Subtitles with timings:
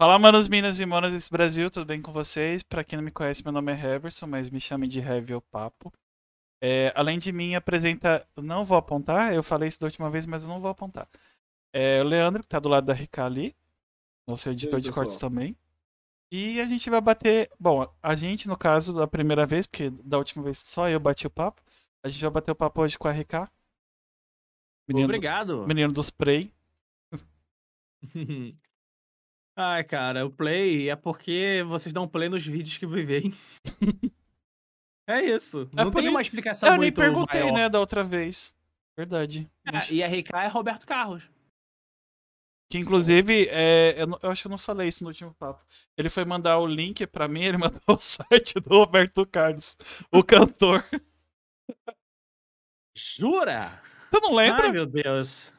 [0.00, 2.62] Fala, manos, minas e monas desse Brasil, tudo bem com vocês?
[2.62, 5.40] Pra quem não me conhece, meu nome é Heverson, mas me chamem de Heavy ou
[5.40, 5.92] Papo.
[6.60, 8.26] É, além de mim, apresenta.
[8.36, 11.08] Não vou apontar, eu falei isso da última vez, mas eu não vou apontar.
[11.72, 13.56] É o Leandro, que tá do lado da RK ali,
[14.28, 15.56] nosso editor aí, de cortes também.
[16.30, 17.50] E a gente vai bater.
[17.58, 21.26] Bom, a gente, no caso, da primeira vez, porque da última vez só eu bati
[21.26, 21.60] o papo.
[22.04, 23.50] A gente vai bater o papo hoje com a RK.
[24.88, 25.66] Menino, do- Obrigado.
[25.66, 26.52] menino dos Prey.
[29.60, 33.34] Ai, cara, o play é porque vocês dão play nos vídeos que vivem.
[35.08, 35.68] É isso.
[35.76, 37.54] É Não tem uma explicação Eu nem muito perguntei, maior.
[37.54, 38.54] né, da outra vez.
[38.96, 39.50] Verdade.
[39.66, 41.28] É, e a RK é Roberto Carlos.
[42.70, 45.64] Que inclusive, é, eu, não- eu acho que eu não falei isso no último papo.
[45.96, 49.76] Ele foi mandar o link pra mim, ele mandou o site do Roberto Carlos,
[50.12, 50.84] o cantor.
[52.96, 53.82] Jura?
[54.10, 54.66] Tu não lembra?
[54.66, 55.50] Ai, meu Deus.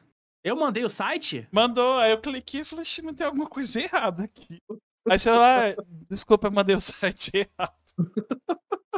[0.42, 1.46] Eu mandei o site?
[1.52, 4.58] Mandou, aí eu cliquei e falei, "Ixi, mas tem alguma coisa errada aqui.
[5.08, 5.74] Aí você lá,
[6.08, 7.74] desculpa, eu mandei o site errado.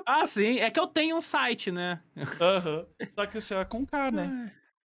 [0.06, 0.58] Ah, sim.
[0.58, 2.02] É que eu tenho um site, né?
[2.40, 2.86] Aham.
[3.08, 4.52] Só que o seu é com K, né?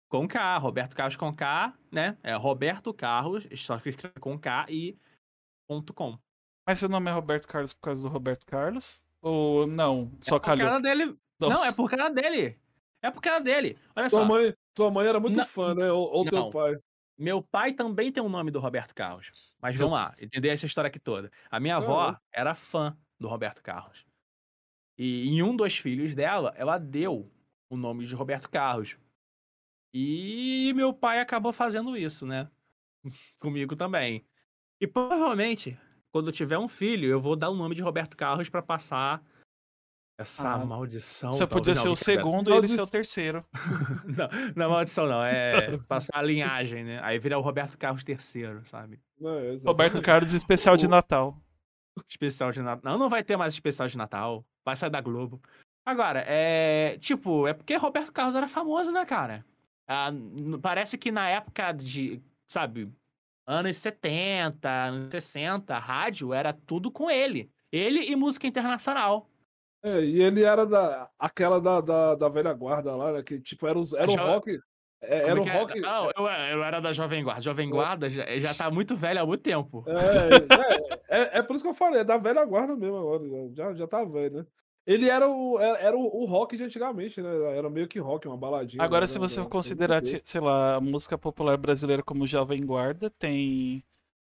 [0.10, 2.18] Com K, Roberto Carlos com K, né?
[2.24, 4.98] É Roberto Carlos, só que escreve com K e
[5.68, 6.18] ponto .com.
[6.68, 9.02] Mas seu nome é Roberto Carlos por causa do Roberto Carlos?
[9.22, 10.12] Ou não?
[10.22, 10.68] Só é por calhou?
[10.68, 11.18] causa dele.
[11.40, 12.60] Não, é por causa dele.
[13.02, 13.78] É por causa dele.
[13.96, 14.26] Olha Tua só.
[14.26, 15.92] mãe, tua mãe era muito Não- fã, né?
[15.92, 16.76] Ou, ou teu pai.
[17.18, 19.54] Meu pai também tem o nome do Roberto Carlos.
[19.62, 21.32] Mas vamos lá, entender essa história aqui toda.
[21.50, 24.06] A minha avó era fã do Roberto Carlos.
[24.98, 27.32] E em um dos filhos dela, ela deu
[27.70, 28.98] o nome de Roberto Carlos.
[29.94, 32.50] E meu pai acabou fazendo isso, né?
[33.40, 34.26] Comigo também.
[34.82, 35.80] E provavelmente,
[36.12, 39.24] quando eu tiver um filho, eu vou dar o nome de Roberto Carlos pra passar
[40.18, 41.32] essa Ah, maldição.
[41.32, 43.46] Você podia talvez- ser não, o segundo e ele ser o terceiro.
[44.06, 45.24] Não, não é maldição, não.
[45.24, 47.00] É passar a linhagem, né?
[47.04, 49.00] Aí vira o Roberto Carlos terceiro, sabe?
[49.22, 49.66] É, exatamente.
[49.66, 51.38] Roberto Carlos especial de Natal.
[52.08, 52.92] Especial de Natal.
[52.94, 54.46] Não, não vai ter mais especial de Natal.
[54.64, 55.42] Vai sair da Globo.
[55.86, 56.98] Agora, é.
[57.00, 59.46] Tipo, é porque Roberto Carlos era famoso, né, cara?
[59.88, 60.12] Ah,
[60.62, 62.90] parece que na época de, sabe,
[63.46, 67.52] anos 70, anos 60, rádio era tudo com ele.
[67.72, 69.30] Ele e música internacional.
[69.86, 73.22] É, e ele era da, aquela da, da, da velha guarda lá, né?
[73.24, 74.60] Que tipo, era, os, era o jo- rock.
[75.02, 75.60] é, era o que é?
[75.60, 75.80] rock.
[75.80, 77.42] Não, eu, eu era da Jovem Guarda.
[77.44, 79.86] Jovem Guarda já, já tá muito velho há muito tempo.
[79.88, 83.24] É, é, é, é por isso que eu falei, é da velha guarda mesmo agora.
[83.54, 84.46] Já, já tá velho, né?
[84.88, 87.30] Ele era o, era, era o, o rock de antigamente, né?
[87.58, 88.84] Era meio que rock, uma baladinha.
[88.84, 89.08] Agora, né?
[89.08, 93.84] se você Era- considerar, era- sei lá, a música popular brasileira como Jovem Guarda, tem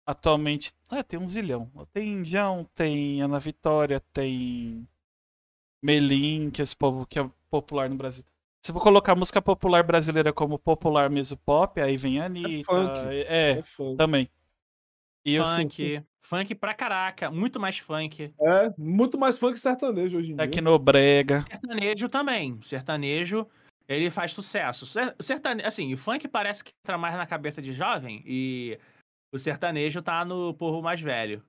[0.07, 0.71] atualmente.
[0.91, 1.71] Ah, tem um zilhão.
[1.93, 4.87] Tem João, tem Ana Vitória, tem
[5.87, 8.25] Melim, que esse povo que é popular no Brasil.
[8.61, 12.65] Se for colocar música popular brasileira como popular mesmo pop, aí vem a Anitta.
[12.65, 12.99] funk.
[13.29, 13.97] É, É funk.
[13.97, 14.29] também.
[15.25, 16.03] E eu Funk.
[16.23, 17.31] Funk pra caraca.
[17.31, 18.33] Muito mais funk.
[18.41, 20.45] É, muito mais funk sertanejo hoje em dia.
[20.45, 21.43] aqui no Brega.
[21.49, 22.59] Sertanejo também.
[22.63, 23.47] Sertanejo,
[23.89, 24.85] ele faz sucesso.
[24.87, 28.77] Ser- Sertanejo, assim, o funk parece que entra mais na cabeça de jovem e
[29.33, 31.41] o sertanejo tá no povo mais velho.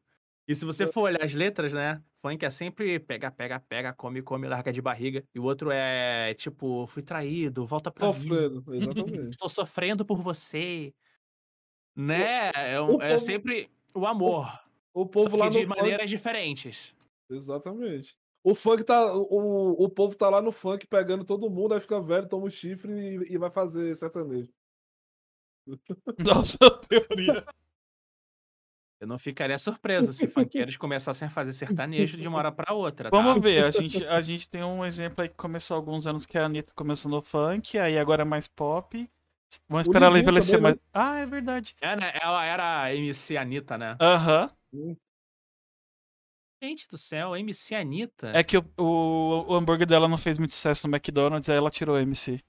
[0.47, 2.01] E se você for olhar as letras, né?
[2.21, 5.23] Funk é sempre pega, pega, pega, come, come, larga de barriga.
[5.35, 8.13] E o outro é tipo, fui traído, volta pra mim.
[8.13, 9.29] Sofrendo, exatamente.
[9.31, 10.93] Estou sofrendo por você.
[11.95, 12.51] Né?
[12.55, 14.47] É, o é povo- sempre o amor.
[14.93, 15.79] O Só povo que lá de no funk.
[15.79, 16.95] maneiras diferentes.
[17.29, 18.15] Exatamente.
[18.41, 19.13] O funk tá.
[19.13, 22.49] O, o povo tá lá no funk pegando todo mundo, aí fica velho, toma um
[22.49, 24.49] chifre e, e vai fazer sertanejo.
[26.19, 26.57] Nossa
[26.87, 27.45] teoria.
[28.99, 33.11] Eu não ficaria surpreso se funkeiros começassem a fazer sertanejo de uma hora pra outra.
[33.11, 33.39] Vamos tá?
[33.39, 36.37] ver, a gente, a gente tem um exemplo aí que começou há alguns anos que
[36.37, 39.07] a Anitta começou no funk, aí agora é mais pop.
[39.69, 40.77] Vamos O esperar ela envelhecer também, mais.
[40.91, 41.75] Ah, é verdade.
[41.79, 42.11] É, né?
[42.19, 43.95] Ela era a MC Anitta, né?
[44.01, 44.51] Aham.
[46.61, 48.31] Gente do céu, MC Anitta.
[48.33, 51.69] É que o, o, o hambúrguer dela não fez muito sucesso no McDonald's, aí ela
[51.69, 52.39] tirou o MC.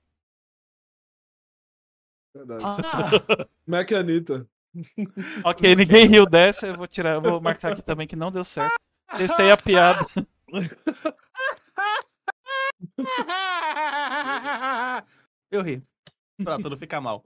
[2.35, 2.65] Verdade.
[2.65, 3.11] Ah,
[3.67, 4.49] Mac Anitta.
[5.45, 8.45] Ok, ninguém riu dessa, eu vou tirar, eu vou marcar aqui também que não deu
[8.45, 8.75] certo.
[9.17, 10.05] Testei a piada.
[15.51, 15.83] eu ri.
[16.45, 17.25] Pra tudo ficar mal.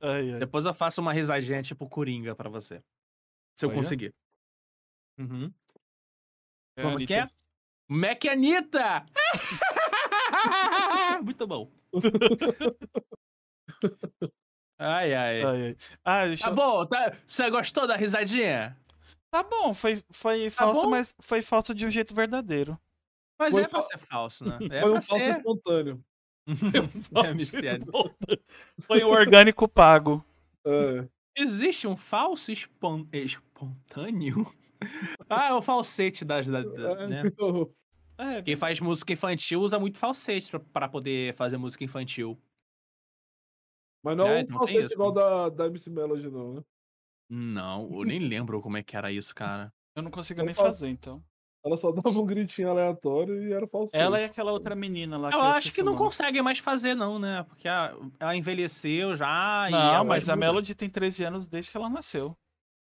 [0.00, 0.38] Ai, ai.
[0.38, 2.82] Depois eu faço uma risadinha tipo Coringa pra você.
[3.56, 3.78] Se eu Olha.
[3.78, 4.14] conseguir.
[5.18, 5.52] Uhum.
[6.76, 7.28] É, Como que é?
[7.88, 9.04] Mac Anitta!
[11.22, 11.70] Muito bom.
[14.82, 15.42] Ai, ai.
[15.42, 15.76] Ai, ai.
[16.04, 17.12] Ah, deixa Tá eu- bom, tá...
[17.26, 18.76] você gostou da risadinha?
[19.30, 20.90] Tá bom, foi, foi falso, Tá bom?
[20.90, 22.78] mas foi falso de um jeito verdadeiro.
[23.38, 24.58] Mas Foi é pra fa- ser falso, né?
[24.70, 25.30] É Foi um falso ser.
[25.32, 26.04] espontâneo.
[28.80, 30.24] Foi o orgânico pago.
[30.66, 31.06] É.
[31.36, 34.46] Existe um falso espon- espontâneo?
[35.30, 36.46] ah, é o falsete das.
[36.46, 37.22] Da, da- né?
[38.18, 42.38] É, Quem faz música infantil usa muito falsete pra, pra poder fazer música infantil.
[44.02, 46.62] Mas não é É, um então falsete igual da, da MC Melody, não, né?
[47.30, 49.72] Não, eu nem lembro como é que era isso, cara.
[49.96, 51.22] eu não consigo nem só- fazer, então.
[51.64, 53.96] Ela só dava um gritinho aleatório e era falsete.
[54.02, 56.04] Ela e aquela outra menina lá Eu eu acho que não nome.
[56.04, 57.44] consegue mais fazer, não, né?
[57.44, 59.68] Porque a- ela envelheceu já.
[59.70, 60.34] Não, mas a.
[60.34, 62.36] Melody tem 13 anos desde que ela nasceu.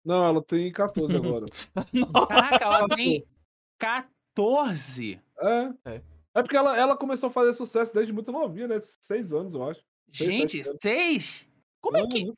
[0.05, 1.47] Não, ela tem 14 agora.
[2.29, 3.25] Caraca, ela tem
[3.79, 5.19] 14.
[5.39, 5.73] É.
[5.85, 6.01] É.
[6.35, 8.77] É porque ela, ela começou a fazer sucesso desde muito novinha, né?
[8.79, 9.81] Seis anos, eu acho.
[10.11, 10.77] Gente, anos.
[10.81, 11.45] seis?
[11.81, 12.31] Como é que.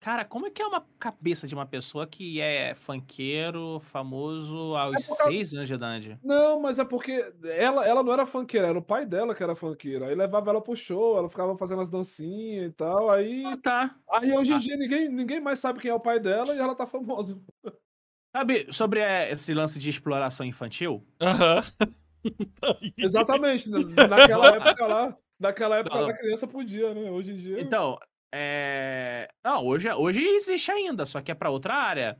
[0.00, 5.04] Cara, como é que é uma cabeça de uma pessoa que é funkeiro, famoso aos
[5.08, 6.18] por causa- seis anos de idade?
[6.22, 9.56] Não, mas é porque ela, ela não era funkeira, era o pai dela que era
[9.56, 10.04] funkeiro.
[10.04, 13.10] Aí levava ela pro show, ela ficava fazendo as dancinhas e tal.
[13.10, 13.96] Aí, Ah, tá.
[14.12, 14.58] aí hoje em Ah.
[14.58, 17.36] dia ninguém, ninguém mais sabe quem é o pai dela e ela tá famosa.
[18.34, 21.04] Sabe, sobre eh, esse lance de exploração infantil?
[21.20, 21.60] Aham.
[22.60, 22.92] Tá aí.
[22.98, 23.70] Exatamente.
[23.70, 23.78] na-
[24.38, 26.10] naquela época lá, naquela época Não, não.
[26.10, 27.10] a criança podia, né?
[27.10, 27.60] Hoje em dia.
[27.60, 27.98] Então,
[28.32, 29.28] é.
[29.44, 32.18] Não, hoje, hoje existe ainda, só que é pra outra área.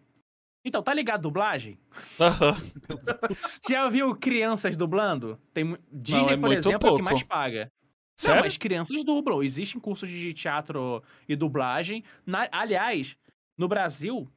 [0.65, 1.79] Então, tá ligado dublagem?
[2.20, 2.53] Aham.
[3.69, 5.38] Já viu crianças dublando?
[5.55, 7.03] Tem Disney, é por exemplo, é o que pouco.
[7.03, 7.65] mais paga.
[7.65, 7.70] Não,
[8.17, 8.43] Sério?
[8.43, 9.43] mas crianças dublam.
[9.43, 12.03] Existem cursos de teatro e dublagem.
[12.26, 13.17] Na- aliás,
[13.56, 14.29] no Brasil,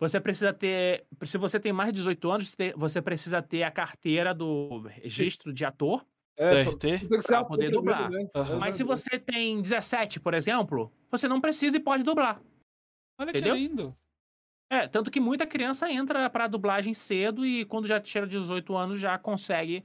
[0.00, 1.04] você precisa ter.
[1.24, 5.64] Se você tem mais de 18 anos, você precisa ter a carteira do registro de
[5.64, 6.04] ator.
[6.38, 6.78] É, DRT?
[7.00, 8.10] tem que ser Pra poder primeiro, dublar.
[8.10, 8.28] né?
[8.34, 8.54] Aham.
[8.54, 12.40] É Mas se você tem 17, por exemplo, você não precisa e pode dublar.
[13.20, 13.54] Olha Entendeu?
[13.54, 13.96] que lindo.
[14.70, 19.00] É, tanto que muita criança entra pra dublagem cedo e quando já tira 18 anos
[19.00, 19.82] já consegue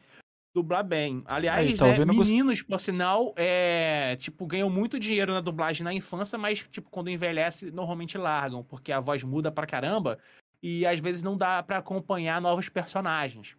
[0.55, 1.23] dublar bem.
[1.25, 5.41] Aliás, Aí, tá né, ouvindo, Gust- meninos, por sinal, é, tipo, ganham muito dinheiro na
[5.41, 10.19] dublagem na infância, mas, tipo, quando envelhece, normalmente largam, porque a voz muda pra caramba
[10.61, 13.57] e às vezes não dá pra acompanhar novos personagens.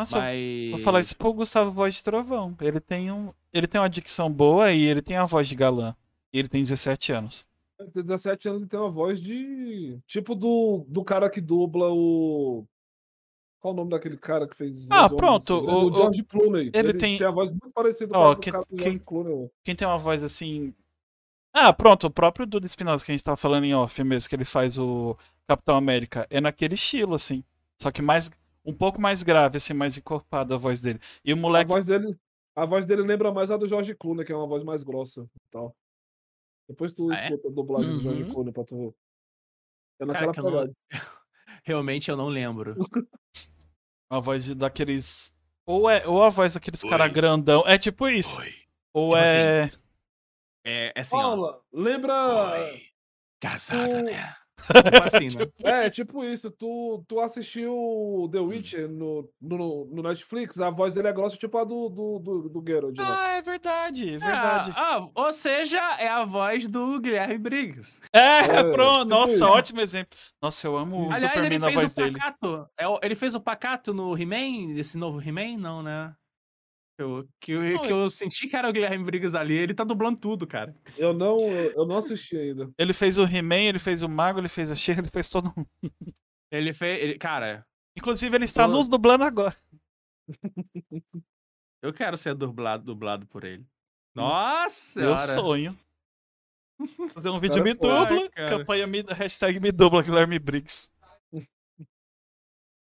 [0.00, 0.70] Nossa, Mas...
[0.70, 2.56] vou falar isso pro Gustavo Voz de Trovão.
[2.60, 5.94] Ele tem, um, ele tem uma dicção boa e ele tem a voz de galã.
[6.32, 7.46] E ele tem 17 anos.
[7.78, 9.98] Ele tem 17 anos e tem uma voz de.
[10.06, 12.64] Tipo do, do cara que dubla o.
[13.60, 14.86] Qual o nome daquele cara que fez.
[14.90, 15.70] Ah, pronto, Segredo?
[15.70, 16.70] o- O George Clooney.
[16.72, 19.00] ele tem- a voz muito parecida Ó, com a do que- cara do quem- George
[19.04, 19.50] Clooney.
[19.64, 20.72] Quem tem uma voz assim.
[21.52, 24.36] Ah, pronto, o próprio Duda Espinosa que a gente tava falando em off mesmo, que
[24.36, 27.42] ele faz o Capitão América, é naquele estilo, assim.
[27.76, 28.30] Só que mais.
[28.64, 31.00] Um pouco mais grave, assim, mais encorpada a voz dele.
[31.24, 31.68] E o A moleque.
[31.68, 32.16] voz dele.
[32.54, 35.22] A voz dele lembra mais a do George Clooney, que é uma voz mais grossa
[35.22, 35.74] e tal.
[36.68, 37.24] Depois tu Ah, é?
[37.28, 38.32] escuta a dublagem do George Uhum.
[38.32, 38.94] Clooney pra tu ver.
[40.00, 40.74] É Cara, naquela que eu não-.
[41.64, 42.74] Realmente eu não lembro.
[44.12, 45.32] A voz daqueles.
[45.64, 47.10] Ou, é, ou a voz daqueles cara Oi.
[47.10, 47.62] grandão.
[47.64, 48.40] É tipo isso.
[48.40, 48.52] Oi.
[48.92, 49.70] Ou Tipo é.
[50.66, 51.20] É, é assim, ó.
[51.20, 52.12] Paula, lembra.
[52.54, 52.82] Oi.
[53.40, 54.34] Casada, o- né?
[54.66, 55.46] Tipo assim, né?
[55.62, 56.50] É, tipo isso.
[56.50, 61.56] Tu, tu assistiu The Witcher no, no, no Netflix, a voz dele é grossa, tipo
[61.58, 62.96] a do, do, do, do Geralt.
[62.96, 63.04] né?
[63.06, 64.72] Ah, é verdade, é verdade.
[64.76, 68.00] Ah, ah, ou seja, é a voz do Guilherme Briggs.
[68.12, 69.00] É, É, pronto.
[69.02, 69.44] tipo Nossa, isso.
[69.44, 70.18] ótimo exemplo.
[70.42, 72.12] Nossa, eu amo o Aliás, Superman na voz o dele.
[72.18, 72.66] Pacato.
[72.78, 75.58] É ele fez o Pacato no He-Man, esse novo He-Man?
[75.58, 76.14] Não, né?
[77.02, 79.54] Eu, que, eu, Não, que eu senti que era o Guilherme Briggs ali.
[79.54, 80.74] Ele tá dublando tudo, cara.
[80.96, 82.70] Eu não, eu, eu não assisti ainda.
[82.78, 85.52] Ele fez o He-Man, ele fez o Mago, ele fez a She, ele fez todo
[85.56, 85.68] mundo.
[86.50, 87.02] Ele fez.
[87.02, 87.64] ele- cara,
[87.96, 88.72] Inclusive, ele está Pô.
[88.74, 89.54] nos dublando agora.
[91.82, 93.66] eu quero ser dublado, dublado por ele.
[94.14, 95.40] Nossa Meu senhora.
[95.42, 95.78] sonho.
[97.14, 100.90] Fazer um vídeo Cara, me dubla, Ai, campanha me, hashtag me dubla, Guilherme Briggs.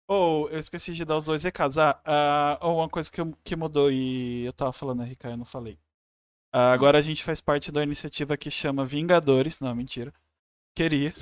[0.09, 1.77] Ou, eu esqueci de dar os dois recados.
[1.79, 5.79] Ah, ou uma coisa que, que mudou e eu tava falando, RK, eu não falei.
[6.51, 9.61] Ah, agora a gente faz parte da iniciativa que chama Vingadores.
[9.61, 10.13] Não, mentira.
[10.75, 11.13] Queria.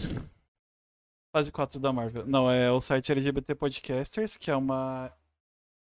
[1.34, 2.26] Fase 4 da Marvel.
[2.26, 5.12] Não, é o site LGBT Podcasters, que é uma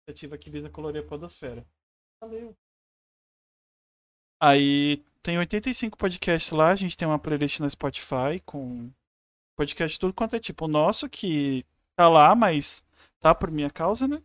[0.07, 1.65] iniciativa que visa colorir a podosfera.
[2.19, 2.57] Valeu.
[4.41, 8.91] Aí tem 85 podcasts lá, a gente tem uma playlist no Spotify com
[9.55, 10.65] podcast tudo quanto é tipo.
[10.65, 11.63] O nosso que
[11.95, 12.83] tá lá, mas
[13.19, 14.21] tá por minha causa, né?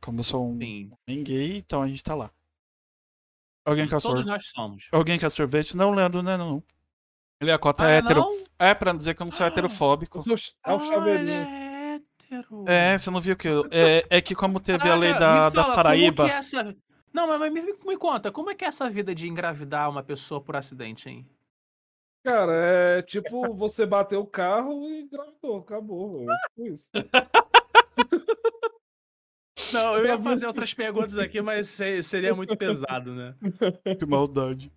[0.00, 0.90] Como eu sou um Sim.
[1.06, 2.30] homem gay, então a gente tá lá.
[3.64, 4.24] Alguém quer, Todos sor...
[4.24, 4.88] nós somos.
[4.90, 5.76] Alguém quer sorvete?
[5.76, 6.62] Não, Leandro, não é não.
[7.40, 8.20] Ele é a cota Ah, hétero.
[8.20, 8.44] não?
[8.58, 9.48] É, pra não dizer que eu não sou Ah.
[9.48, 10.22] heterofóbico.
[10.22, 10.34] Sou
[10.64, 11.46] é o Ah, chaveirinho.
[11.48, 12.64] é hétero.
[12.66, 13.66] É, você não viu que eu...
[13.70, 16.16] É, é que como teve a lei Caraca, da, me da fala, Paraíba...
[16.16, 16.76] como que é essa...
[17.12, 20.02] Não, mas mas me, me conta, como é que é essa vida de engravidar uma
[20.02, 21.26] pessoa por acidente, hein?
[22.24, 26.26] Cara, é tipo você bater o carro e engravidou, acabou.
[26.30, 26.90] É tipo isso.
[29.72, 30.46] Não, eu ia fazer você.
[30.46, 33.34] outras perguntas aqui, mas se- seria muito pesado, né?
[33.98, 34.72] Que maldade.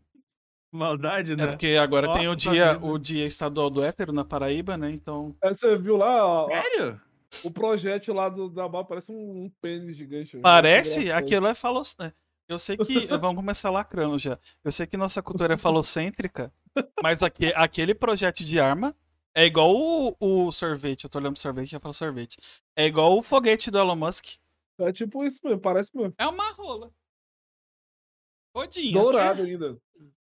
[0.72, 1.48] Maldade, É né?
[1.48, 2.86] porque agora tem o Nossa, dia, vida.
[2.86, 4.92] o dia estadual do hétero na Paraíba, né?
[4.92, 5.36] Então.
[5.44, 7.00] Aí você viu lá, ó, Sério?
[7.46, 10.38] o projétil lá do, da barra parece um, um pênis gigante.
[10.40, 11.12] Parece?
[11.12, 11.84] Aquilo é falou.
[12.48, 12.84] Eu sei que.
[13.22, 14.38] Vamos começar lacrando já.
[14.64, 16.54] Eu sei que nossa cultura é falocêntrica,
[17.02, 18.96] mas aque- aquele projeto de arma
[19.36, 21.06] é igual o, o sorvete.
[21.06, 22.38] Eu tô olhando pro sorvete e já falo sorvete.
[22.76, 24.38] É igual o foguete do Elon Musk.
[24.80, 26.14] É tipo isso mesmo, parece mesmo.
[26.18, 26.92] É uma rola.
[28.56, 28.94] Rodinha.
[29.02, 29.78] Dourado ainda.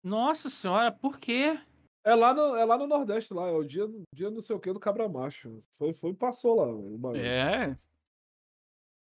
[0.03, 1.59] Nossa senhora, por quê?
[2.05, 3.49] É lá no, é lá no Nordeste, lá.
[3.49, 5.63] É o dia, dia não sei o que do Cabra Macho.
[5.71, 7.17] Foi, foi passou lá.
[7.19, 7.77] É.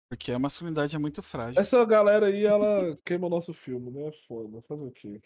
[0.09, 1.59] Porque a masculinidade é muito frágil.
[1.59, 4.11] Essa galera aí, ela queima o nosso filme, né?
[4.27, 4.61] Foda.
[4.67, 5.21] Fazer o quê?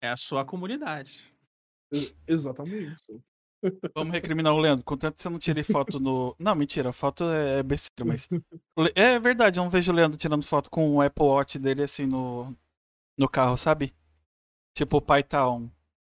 [0.00, 1.32] É a sua comunidade.
[1.92, 2.94] Ex- Exatamente.
[2.94, 3.22] isso.
[3.94, 4.84] Vamos recriminar o Leandro.
[4.84, 6.34] Contanto que você não tire foto no.
[6.38, 8.28] Não, mentira, a foto é é besteira, mas.
[8.94, 12.04] É verdade, eu não vejo o Leandro tirando foto com o Apple Watch dele assim
[12.04, 12.54] no,
[13.16, 13.94] no carro, sabe?
[14.74, 15.70] Tipo o pai tá on.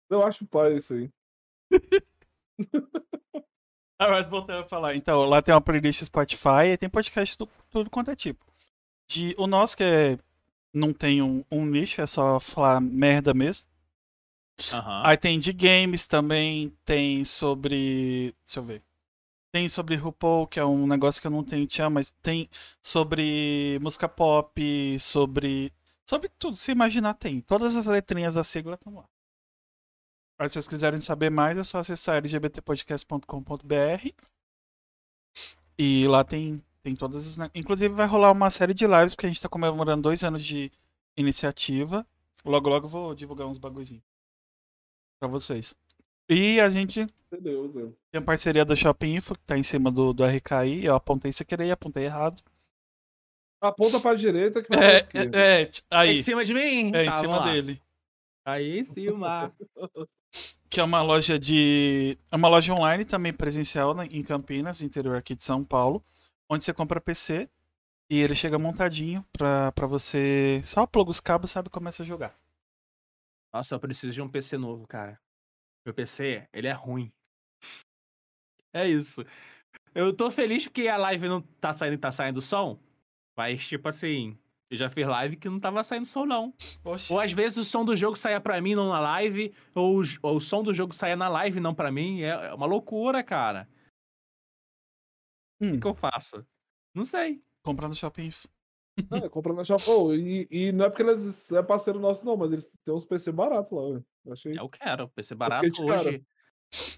[0.09, 1.11] Eu acho pai isso aí.
[4.02, 4.97] Ah, mas voltando a falar.
[4.97, 8.44] Então, lá tem uma playlist Spotify e tem podcast do tudo quanto é tipo.
[9.09, 10.18] De, o nosso que é.
[10.75, 13.66] Não tem um, um nicho, é só falar merda mesmo.
[14.73, 15.02] Aham.
[15.04, 18.35] Aí tem de games também, tem sobre.
[18.44, 18.82] Deixa eu ver.
[19.52, 22.49] Tem sobre RuPaul, que é um negócio que eu não tenho tchan, mas tem
[22.80, 25.73] sobre música pop, sobre.
[26.04, 27.40] Sobre tudo, se imaginar, tem.
[27.40, 29.04] Todas as letrinhas da sigla estão lá.
[30.49, 34.09] Se vocês quiserem saber mais, é só acessar lgbtpodcast.com.br.
[35.79, 37.37] E lá tem, tem todas as.
[37.39, 40.45] ne- Inclusive vai rolar uma série de lives, porque a gente tá comemorando dois anos
[40.45, 40.71] de
[41.17, 42.07] iniciativa.
[42.45, 44.03] Logo, logo eu vou divulgar uns bagulhozinhos
[45.21, 45.75] pra vocês.
[46.29, 50.25] E a gente tem a parceria da Shopping Info, que tá em cima do, do
[50.25, 50.85] RKI.
[50.85, 52.43] Eu apontei sem querer, apontei errado.
[53.61, 55.39] Aponta pra direita que vai pra É, esquerda.
[55.39, 56.19] é, é, t- aí.
[56.19, 56.93] Em cima de mim?
[56.95, 57.53] É, em Tá, cima vamos lá.
[57.53, 57.81] dele.
[58.45, 59.53] Aí em cima.
[60.71, 62.17] Que é uma loja de.
[62.31, 66.03] É uma loja online também presencial né, em Campinas, interior aqui de São Paulo,
[66.49, 67.47] onde você compra PC
[68.11, 70.63] e ele chega montadinho pra, pra você.
[70.65, 72.35] Só pluga os cabos sabe e começa a jogar.
[73.53, 75.21] Nossa, eu preciso de um PC novo, cara.
[75.85, 77.13] Meu PC, ele é ruim.
[78.75, 79.23] É isso.
[79.95, 82.81] Eu tô feliz que a live não tá saindo, tá saindo som.
[83.37, 84.39] Mas, tipo assim,
[84.73, 86.52] eu já fiz live que não tava saindo som, não.
[87.11, 89.55] Ou às vezes o som do jogo saia pra mim, não na live.
[89.75, 92.23] Ou, o ou o som do jogo saia na live, não pra mim.
[92.23, 93.69] É é uma loucura, cara.
[95.61, 96.45] O Hum, que, que eu faço?
[96.95, 97.43] Não sei.
[97.62, 98.49] compra no Shopping Info.
[99.12, 99.62] É, compra na.
[99.88, 103.05] Oh, e, e não é porque eles é parceiro nosso, não, mas eles têm uns
[103.07, 104.05] PC baratos lá, velho.
[104.31, 104.59] Achei.
[104.59, 105.09] Eu quero.
[105.09, 106.00] PC barato de cara.
[106.00, 106.25] hoje,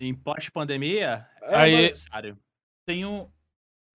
[0.00, 2.36] em pós-pandemia, é Aí- necessário.
[2.86, 3.30] Tem um.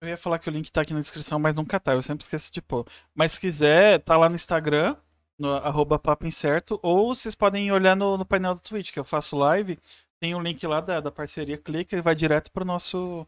[0.00, 1.92] Eu ia falar que o link tá aqui na descrição, mas nunca tá.
[1.92, 2.86] Eu sempre esqueço de pôr.
[3.14, 4.96] Mas se quiser, tá lá no Instagram,
[5.38, 9.04] no arroba papo incerto, ou vocês podem olhar no, no painel do Twitch, que eu
[9.04, 9.78] faço live.
[10.18, 13.26] Tem um link lá da, da parceria, clica e vai direto pro nosso.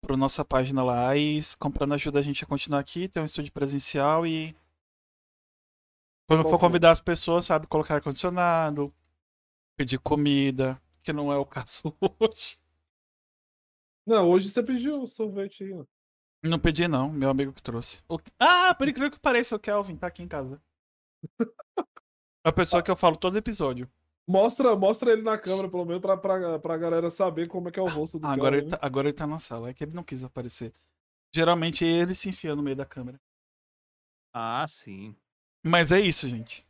[0.00, 1.16] Pro nossa página lá.
[1.16, 4.52] E comprando ajuda a gente a continuar aqui, ter um estúdio presencial e.
[6.28, 8.92] Quando for convidar as pessoas, sabe, colocar ar-condicionado,
[9.76, 12.61] pedir comida, que não é o caso hoje.
[14.06, 15.84] Não, hoje você pediu sorvete aí, ó.
[16.44, 18.02] Não pedi não, meu amigo que trouxe.
[18.08, 20.60] O- Ah, por incrível que pareça, o Kelvin tá aqui em casa.
[22.44, 23.88] A pessoa que eu falo todo episódio.
[24.28, 27.78] Mostra, mostra ele na câmera, pelo menos, pra, pra, pra galera saber como é que
[27.78, 28.70] é o rosto do Ah, agora, cara, ele né?
[28.70, 30.72] tá, agora ele tá na sala, é que ele não quis aparecer.
[31.34, 33.20] Geralmente ele se enfia no meio da câmera.
[34.34, 35.14] Ah, sim.
[35.64, 36.66] Mas é isso, gente.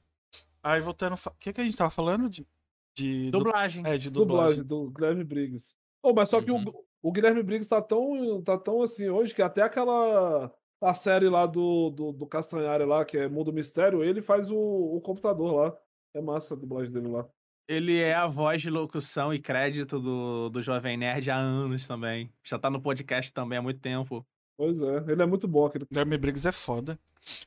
[0.62, 1.16] Aí voltando.
[1.16, 2.28] fa- O que, que a gente tava falando?
[2.28, 2.46] De.
[2.94, 3.82] de du- Dublagem.
[3.86, 4.64] É, de dublagem dublagem.
[4.64, 5.74] do Guilherme Briggs.
[6.02, 6.64] Oh, mas só que Uhum.
[6.66, 11.28] o, o Guilherme Briggs tá tão, tá tão assim hoje que até aquela a série
[11.28, 15.54] lá do, do, do Castanhari lá, que é Mundo Mistério, ele faz o, o computador
[15.54, 15.76] lá.
[16.14, 17.26] É massa a dublagem dele lá.
[17.68, 22.30] Ele é a voz de locução e crédito do, do Jovem Nerd há anos também.
[22.44, 24.26] Já tá no podcast também há muito tempo.
[24.58, 25.86] Pois é, ele é muito bom aquele.
[25.86, 26.98] Guilherme Briggs é foda.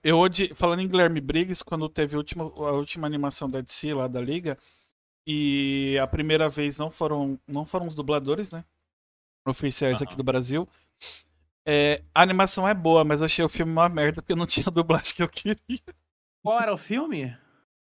[0.03, 0.53] Eu odi...
[0.55, 4.21] Falando em Guilherme Briggs, quando teve a última, a última animação da DC lá da
[4.21, 4.57] Liga,
[5.27, 8.63] e a primeira vez não foram, não foram os dubladores, né?
[9.45, 10.17] Oficiais aqui Aham.
[10.17, 10.67] do Brasil.
[11.67, 14.65] É, a animação é boa, mas eu achei o filme uma merda porque não tinha
[14.67, 15.81] a dublagem que eu queria.
[16.41, 17.35] Qual era o filme?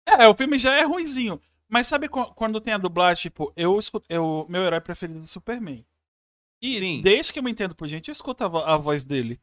[0.07, 1.41] É, o filme já é ruinzinho.
[1.69, 4.07] Mas sabe qu- quando tem a dublagem, tipo, eu escuto.
[4.09, 5.85] Eu, meu herói preferido é o Superman.
[6.63, 6.99] E Sim.
[6.99, 9.41] desde que eu me entendo por gente, eu escuto a, a voz dele.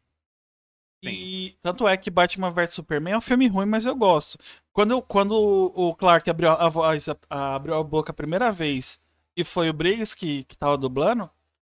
[1.03, 4.37] E tanto é que Batman vs Superman é um filme ruim, mas eu gosto.
[4.73, 8.51] Quando, eu- quando o Clark abriu a voz, a- a- abriu a boca a primeira
[8.51, 9.01] vez
[9.35, 11.29] e foi o Briggs que, que tava dublando,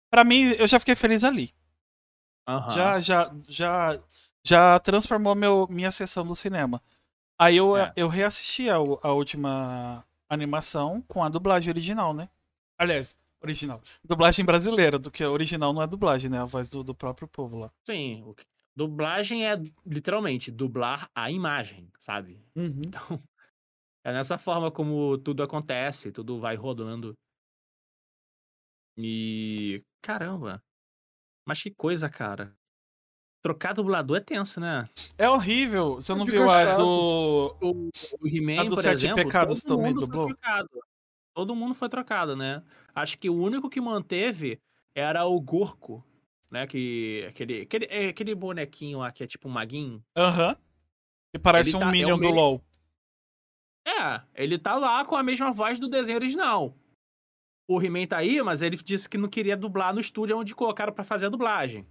[0.09, 1.51] pra mim eu já fiquei feliz ali.
[2.47, 2.71] Aham.
[2.71, 3.99] Já, já, já,
[4.43, 6.81] já transformou meu, minha sessão do cinema.
[7.39, 7.93] Aí eu, É.
[7.95, 12.29] eu reassisti a, a última animação com a dublagem original, né?
[12.77, 13.81] Aliás, original.
[14.03, 16.39] Dublagem brasileira, do que original não é dublagem, né?
[16.41, 17.71] A voz do, do próprio povo lá.
[17.85, 22.41] Sim, o que- dublagem é literalmente dublar a imagem, sabe?
[22.55, 22.81] Uhum.
[22.85, 23.01] Então,
[24.03, 27.13] é nessa forma como tudo acontece, tudo vai rodando.
[29.01, 30.61] E caramba.
[31.47, 32.53] Mas que coisa, cara.
[33.41, 34.89] Trocar dublador é tenso, né?
[35.17, 35.95] É horrível.
[35.95, 37.55] Você não viu a do.
[37.61, 37.89] O,
[38.21, 40.27] o He-Man, A do por Sete exemplo, Pecados todo também mundo dublou?
[40.27, 40.69] foi trocado.
[41.33, 42.61] Todo mundo foi trocado, né?
[42.93, 44.59] Acho que o único que manteve
[44.93, 46.03] era o Gorko,
[46.51, 46.67] né?
[46.67, 50.03] Que aquele aquele, é aquele bonequinho lá que é tipo um maguinho.
[50.17, 50.57] Aham.
[51.33, 52.61] Que parece Ele um tá- é Minion do meio- LOL.
[53.87, 56.75] É, ele tá lá com a mesma voz do desenho original.
[57.69, 60.91] O He-Man tá aí, mas ele disse que não queria dublar no estúdio onde colocaram
[60.91, 61.85] pra fazer a dublagem.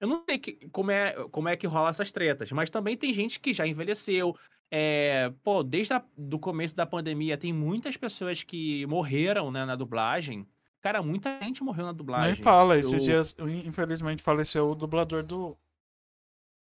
[0.00, 3.12] Eu não sei que- como, é, como é que rola essas tretas, mas também tem
[3.12, 4.36] gente que já envelheceu.
[4.70, 9.74] É, pô, desde o do começo da pandemia, tem muitas pessoas que morreram né, na
[9.74, 10.46] dublagem.
[10.80, 12.34] Cara, muita gente morreu na dublagem.
[12.34, 13.34] Nem fala, esses Eu- dias,
[13.64, 15.56] infelizmente, faleceu o dublador do.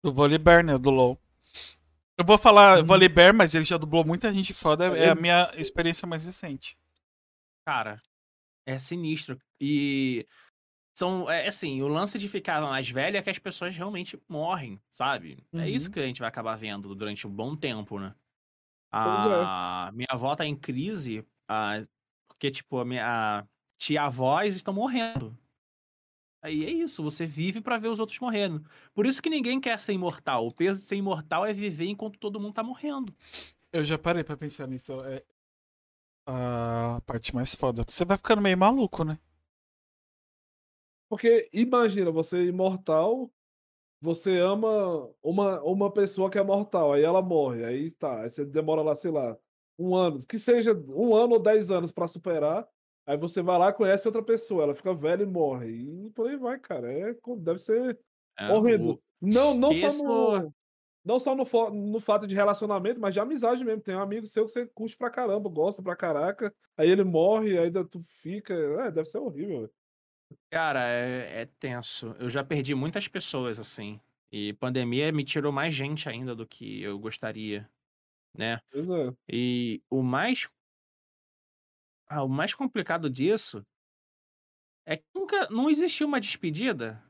[0.04, 0.78] Do Volibear, né?
[0.78, 1.18] Do LOL.
[2.16, 2.84] Eu vou falar Uhum.
[2.84, 4.86] Volibear, mas ele já dublou muita gente foda.
[4.96, 5.08] É.
[5.08, 6.78] a minha experiência mais recente.
[7.66, 8.00] Cara,
[8.66, 9.38] é sinistro.
[9.60, 10.26] E
[10.98, 14.80] são, é assim, o lance de ficar mais velho é que as pessoas realmente morrem,
[14.90, 15.46] sabe?
[15.56, 15.68] É Uhum.
[15.68, 18.14] isso que a gente vai acabar vendo durante um bom tempo, né?
[19.04, 19.56] É.
[19.88, 21.86] A minha avó tá em crise, ah,
[22.28, 25.38] porque, tipo, a minha a tia-avós estão morrendo.
[26.42, 28.64] Aí é isso, você vive pra ver os outros morrendo.
[28.94, 30.46] Por isso que ninguém quer ser imortal.
[30.46, 33.14] O peso de ser imortal é viver enquanto todo mundo tá morrendo.
[33.72, 34.92] Eu já parei pra pensar nisso.
[35.04, 35.24] É
[36.26, 37.84] a parte mais foda.
[37.88, 39.18] Você vai ficando meio maluco, né?
[41.08, 43.30] Porque imagina, você é imortal,
[44.00, 48.44] você ama uma, uma pessoa que é mortal, aí ela morre, aí tá, aí você
[48.44, 49.38] demora lá, sei lá,
[49.78, 52.68] um ano, que seja um ano ou dez anos pra superar,
[53.06, 55.68] aí você vai lá conhece outra pessoa, ela fica velha e morre,
[56.06, 57.98] e por aí vai, cara, é, deve ser
[58.38, 58.92] É, horrendo.
[58.94, 60.52] o- Não, não só Isso- no,
[61.06, 64.44] não só no, no fato de relacionamento, mas de amizade mesmo, tem um amigo seu
[64.44, 68.90] que você curte pra caramba, gosta pra caraca, aí ele morre, aí tu fica, é,
[68.90, 69.72] deve ser horrível, velho.
[70.50, 72.08] Cara, é, é tenso.
[72.18, 74.00] Eu já perdi muitas pessoas, assim.
[74.32, 77.70] E pandemia me tirou mais gente ainda do que eu gostaria,
[78.36, 78.58] né?
[78.72, 79.14] Pois é.
[79.28, 80.48] E o mais.
[82.08, 83.64] Ah, o mais complicado disso
[84.84, 85.48] é que nunca.
[85.50, 87.00] Não existiu uma despedida.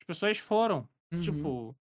[0.00, 0.88] As pessoas foram.
[1.12, 1.22] Uhum.
[1.22, 1.79] Tipo.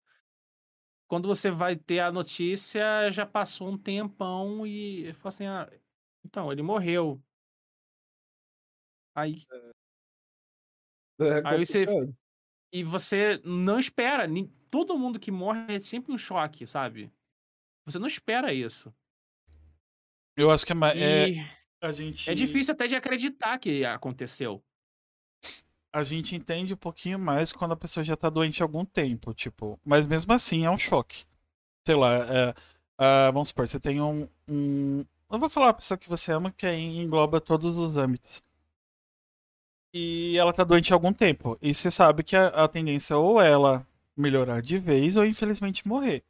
[1.09, 5.67] Quando você vai ter a notícia, já passou um tempão e fala assim: ah,
[6.23, 7.19] então, ele morreu.
[9.15, 9.43] Aí
[11.19, 11.85] É Aí você-.
[12.71, 14.27] E você não espera.
[14.69, 17.11] Todo mundo que morre é sempre um choque, sabe?
[17.87, 18.93] Você não espera isso.
[20.37, 21.35] Eu acho que é, ma- é E
[21.81, 22.29] a gente.
[22.29, 24.63] é difícil até de acreditar que aconteceu.
[25.93, 29.33] A gente entende um pouquinho mais quando a pessoa já tá doente há algum tempo,
[29.33, 29.79] tipo.
[29.85, 31.25] Mas mesmo assim é um choque.
[31.87, 32.15] Sei lá,
[32.49, 32.55] é,
[32.97, 35.05] ah, vamos supor, você tem um, um.
[35.31, 38.43] Eu vou falar a pessoa que você ama, que aí engloba todos os âmbitos.
[39.93, 41.55] E ela tá doente há algum tempo.
[41.61, 43.85] E você sabe que a, a tendência ou é ela
[44.17, 46.23] melhorar de vez ou infelizmente morrer.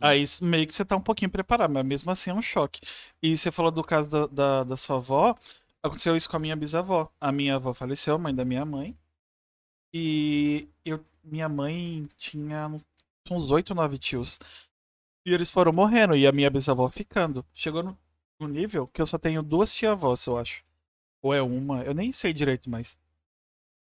[0.00, 2.80] Aí s- meio que você tá um pouquinho preparado, mas mesmo assim é um choque.
[3.22, 5.34] E você falou do caso da, da, da sua avó.
[5.82, 7.12] Aconteceu isso com a minha bisavó.
[7.20, 8.96] A minha avó faleceu, mãe da minha mãe.
[9.94, 12.68] E eu, minha mãe tinha
[13.30, 14.38] uns- oito, nove tios.
[15.26, 17.44] E eles foram morrendo, e a minha bisavó ficando.
[17.54, 17.98] Chegou no,
[18.40, 20.64] no nível que eu só tenho duas tia-avós, eu acho.
[21.22, 22.98] Ou é uma, eu nem sei direito mais.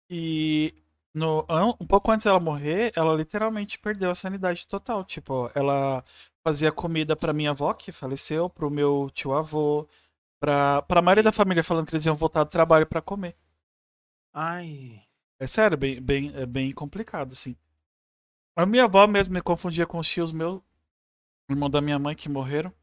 [0.10, 0.74] E
[1.14, 1.46] no,
[1.80, 5.04] um pouco antes dela morrer, ela literalmente perdeu a sanidade total.
[5.04, 6.04] Tipo, ela
[6.44, 9.88] fazia comida pra minha avó, que faleceu, pro meu tio-avô,
[10.40, 13.36] pra, pra maioria da família falando que eles iam voltar do trabalho pra comer.
[14.34, 15.04] Ai.
[15.40, 17.56] É sério, bem, bem, é bem complicado, assim.
[18.56, 20.62] A minha avó mesmo me confundia com os tios meus,
[21.50, 22.74] irmão da minha mãe, que morreram.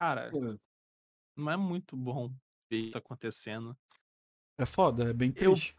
[0.00, 0.30] Cara,
[1.36, 2.34] não é muito bom
[2.68, 3.76] ver isso acontecendo.
[4.58, 5.76] É foda, é bem Eu- triste.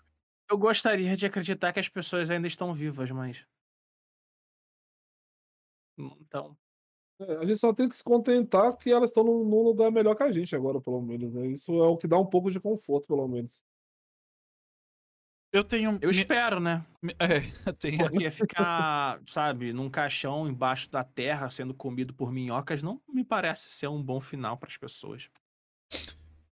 [0.49, 3.45] Eu gostaria de acreditar que as pessoas ainda estão vivas, mas.
[5.97, 6.57] Então.
[7.19, 10.15] É, a gente só tem que se contentar que elas estão num, num lugar melhor
[10.15, 11.31] que a gente agora, pelo menos.
[11.33, 11.47] Né?
[11.47, 13.63] Isso é o que dá um pouco de conforto, pelo menos.
[15.51, 15.99] Eu tenho.
[16.01, 16.83] Eu espero, né?
[17.19, 17.97] É, eu tenho.
[18.09, 23.69] Porque ficar, sabe, num caixão embaixo da terra sendo comido por minhocas não me parece
[23.69, 25.29] ser um bom final para as pessoas.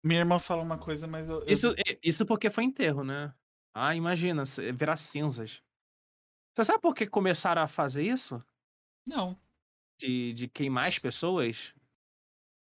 [0.04, 1.44] Minha irmã fala uma coisa, mas eu.
[1.46, 3.34] Isso, é- isso porque foi enterro, né?
[3.74, 4.44] Ah, imagina,
[4.74, 5.62] virar cinzas.
[6.56, 8.44] Você sabe por que começaram a fazer isso?
[9.08, 9.38] Não.
[10.00, 11.74] De, de queimar as pessoas?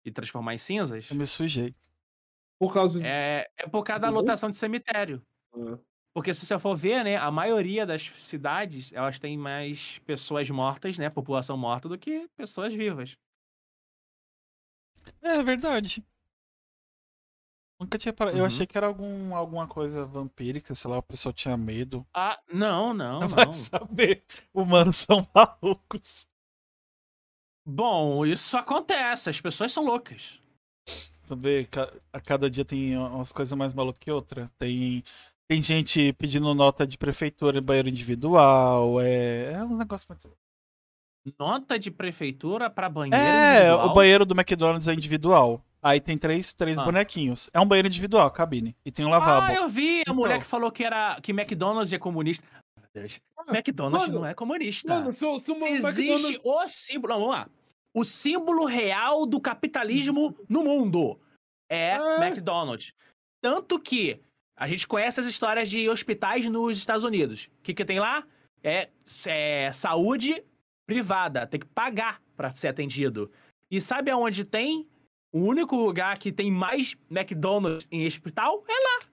[0.04, 1.74] e transformar em cinzas, Eu me sujei.
[2.58, 3.06] Por causa de.
[3.06, 5.24] é, é por causa da lotação de cemitério.
[5.54, 5.78] Ah,
[6.12, 10.98] Porque se você for ver, né, a maioria das cidades, elas têm mais pessoas mortas,
[10.98, 13.16] né, população morta, do que pessoas vivas.
[15.22, 16.04] É verdade.
[17.80, 18.36] Nunca tinha parado.
[18.36, 18.46] Eu Uhum.
[18.46, 22.06] achei que era algum, alguma coisa vampírica, sei lá, o pessoal tinha medo.
[22.14, 23.52] Ah, não, não, Vai não.
[23.52, 24.24] saber.
[24.54, 26.28] Humanos são malucos.
[27.66, 30.40] Bom, isso acontece, as pessoas são loucas.
[31.24, 31.68] Saber,
[32.12, 34.48] a cada dia tem umas coisas mais malucas que outra.
[34.58, 35.02] Tem,
[35.48, 39.00] tem gente pedindo nota de prefeitura em banheiro individual.
[39.00, 40.30] É, é uns negócios muito.
[41.38, 43.88] Nota de prefeitura pra banheiro É, individual.
[43.88, 45.62] o banheiro do McDonald's é individual.
[45.80, 46.84] Aí tem três, três Ah.
[46.84, 47.48] bonequinhos.
[47.54, 48.76] É um banheiro individual, cabine.
[48.84, 49.46] E tem um lavabo.
[49.46, 50.40] Ah, eu vi a mulher Então.
[50.40, 52.44] que falou que era que McDonald's é comunista.
[52.94, 53.20] Meu Deus.
[53.48, 54.88] McDonald's mano, não é comunista.
[54.88, 56.40] Mano, se, se Se existe McDonald's.
[56.44, 57.50] o símbolo, não, vamos lá.
[57.94, 61.20] O símbolo real do capitalismo no mundo
[61.68, 62.26] é É.
[62.26, 62.94] McDonald's.
[63.42, 64.20] Tanto que
[64.56, 67.48] a gente conhece as histórias de hospitais nos Estados Unidos.
[67.58, 68.26] O que, que tem lá?
[68.62, 68.88] É,
[69.26, 70.42] é saúde
[70.86, 73.30] privada, tem que pagar para ser atendido.
[73.70, 74.86] E sabe aonde tem?
[75.32, 79.10] O único lugar que tem mais McDonald's em hospital é lá.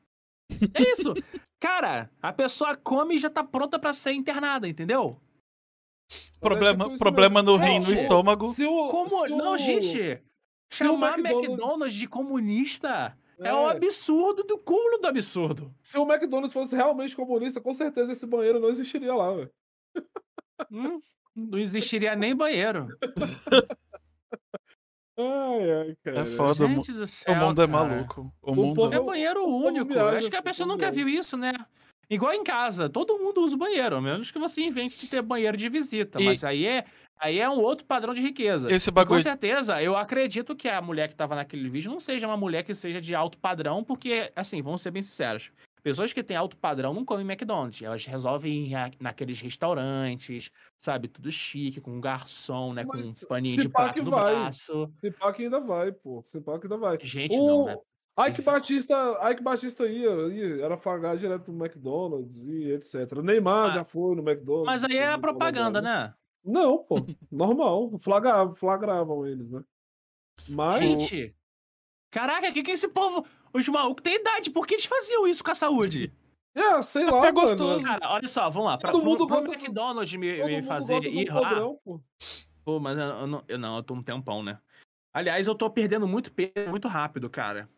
[0.74, 1.14] É isso.
[1.60, 5.20] Cara, a pessoa come e já tá pronta para ser internada, entendeu?
[6.40, 8.48] Problema, problema no rim, É, no estômago.
[8.50, 9.10] Se o, Como?
[9.10, 10.24] se Não, o- gente.
[10.72, 11.94] se o Chamar McDonald's- McDonald's...
[11.96, 13.54] de comunista é, É.
[13.54, 15.74] um absurdo do cúmulo do absurdo.
[15.84, 19.52] Se o McDonald's fosse realmente comunista, com certeza esse banheiro não existiria lá, velho.
[20.72, 21.02] Hum,
[21.36, 22.88] não existiria nem banheiro.
[25.60, 26.20] Ai, ai, cara.
[26.22, 28.34] É foda, o Gente do céu, o mundo é maluco.
[28.42, 29.86] O O mundo povo- É banheiro único.
[29.86, 30.96] viaja, Acho que a o pessoa nunca viaja.
[30.96, 31.54] viu isso, né?
[32.10, 35.22] Igual em casa, todo mundo usa o banheiro, a menos que você invente de ter
[35.22, 36.20] banheiro de visita.
[36.22, 36.86] E- Mas aí é,
[37.20, 38.72] aí é um outro padrão de riqueza.
[38.74, 39.22] Esse E com bagulho.
[39.22, 42.74] certeza, eu acredito que a mulher que tava naquele vídeo não seja uma mulher que
[42.74, 45.52] seja de alto padrão, porque, assim, vamos ser bem sinceros.
[45.82, 47.82] Pessoas que têm alto padrão não comem McDonald's.
[47.82, 51.08] Elas resolvem ir naqueles restaurantes, sabe?
[51.08, 52.84] Tudo chique, com um garçom, né?
[52.86, 54.36] Mas com um paninho de prato que no vai.
[54.36, 54.92] braço.
[55.00, 56.22] Se pá que ainda vai, pô.
[56.24, 56.98] Se pá que ainda vai.
[57.02, 57.78] Gente, O não, né?
[58.28, 63.22] Ike Batista, Ike Batista ia, ia, era fagar direto no McDonald's e etc.
[63.24, 64.66] Neymar Ah, já foi no McDonald's.
[64.66, 66.14] Mas aí é a propaganda, né?
[66.44, 66.96] Não, pô.
[67.32, 67.98] Normal.
[68.00, 69.64] Flagravam, flagravam eles, né?
[70.50, 70.80] Mas.
[70.80, 71.36] Gente,
[72.12, 73.26] caraca, o que que esse povo...
[73.54, 76.12] Os malucos têm idade, por que eles faziam isso com a saúde?
[76.56, 77.22] É, sei lá.
[77.22, 77.34] Mano.
[77.34, 77.86] gostoso.
[77.86, 78.78] Cara, olha só, vamos lá.
[78.78, 81.16] Pra, Todo pro, mundo pro gosta do- McDonald's me, Todo me mundo fazer gosta do
[81.16, 81.60] ir lá...
[81.86, 82.02] pô.
[82.66, 84.60] Pô, mas eu, eu não, eu não, eu tô um tempão, né?
[85.14, 87.70] Aliás, eu tô perdendo muito peso muito rápido, cara.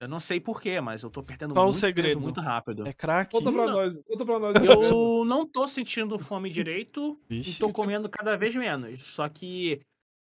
[0.00, 2.20] Eu não sei porquê, mas eu tô perdendo Qual o muito peso segredo?
[2.20, 2.88] muito rápido.
[2.88, 3.30] É craque.
[3.32, 3.72] Conta pra Não.
[3.72, 3.98] nós.
[4.02, 4.54] Conta pra nós.
[4.64, 7.60] Eu não tô sentindo fome direito e Vixe.
[7.60, 9.02] tô comendo cada vez menos.
[9.14, 9.80] Só que,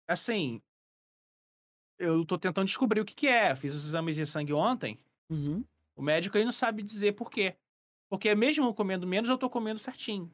[0.07, 0.59] assim,
[1.99, 3.53] eu tô tentando descobrir o que que é.
[3.55, 4.97] Fiz os exames de sangue ontem.
[5.29, 5.63] Uhum.
[5.95, 7.55] O médico aí não sabe dizer por quê.
[8.09, 10.31] Porque mesmo eu comendo menos, eu tô comendo certinho.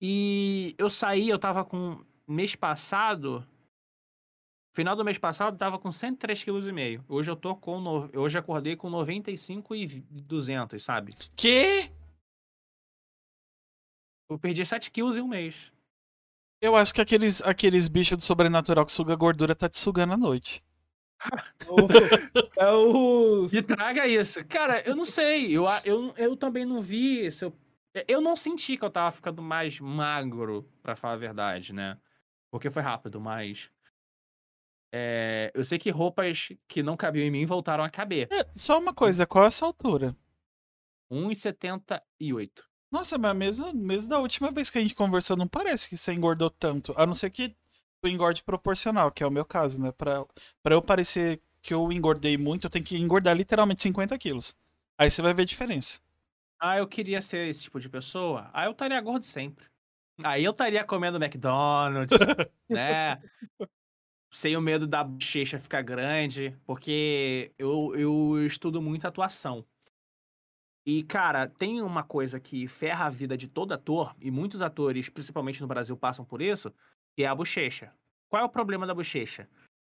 [0.00, 2.04] E eu saí, eu tava com.
[2.26, 3.46] Mês passado.
[4.74, 7.04] Final do mês passado, eu tava com 103,5 kg.
[7.06, 7.80] Hoje eu tô com.
[7.80, 8.10] No...
[8.18, 11.12] Hoje acordei com 95 e 200, sabe?
[11.36, 11.90] Que?
[14.28, 15.70] Eu perdi 7 quilos em um mês.
[16.64, 20.16] Eu acho que aqueles, aqueles bichos do sobrenatural que suga gordura tá te sugando à
[20.16, 20.62] noite.
[22.58, 23.46] É o.
[23.52, 24.42] E traga isso.
[24.46, 25.54] Cara, eu não sei.
[25.56, 27.52] Eu, a- eu, eu também não vi se eu.
[28.08, 31.98] Eu não senti que eu tava ficando mais magro, pra falar a verdade, né?
[32.50, 33.68] Porque foi rápido, mas.
[34.92, 38.28] É, eu sei que roupas que não cabiam em mim voltaram a caber.
[38.32, 40.16] É, só uma coisa, qual é essa altura?
[41.10, 42.50] 1,78.
[42.94, 46.12] Nossa, mas mesmo, mesmo da última vez que a gente conversou, não parece que você
[46.12, 46.94] engordou tanto.
[46.96, 47.52] A não ser que
[48.04, 49.90] o engorde proporcional, que é o meu caso, né?
[49.90, 50.24] Pra,
[50.62, 54.56] pra eu parecer que eu engordei muito, eu tenho que engordar literalmente 50 quilos.
[54.96, 56.00] Aí você vai ver a diferença.
[56.60, 58.48] Ah, eu queria ser esse tipo de pessoa.
[58.52, 59.66] Ah, eu estaria gordo sempre.
[60.22, 62.16] Aí eu estaria comendo McDonald's,
[62.70, 63.20] né?
[64.30, 69.66] Sem o medo da bochecha ficar grande, porque eu, eu estudo muito atuação.
[70.86, 75.08] E, cara, tem uma coisa que ferra a vida de todo ator, e muitos atores,
[75.08, 76.72] principalmente no Brasil, passam por isso,
[77.16, 77.92] que é a bochecha.
[78.28, 79.48] Qual é o problema da bochecha?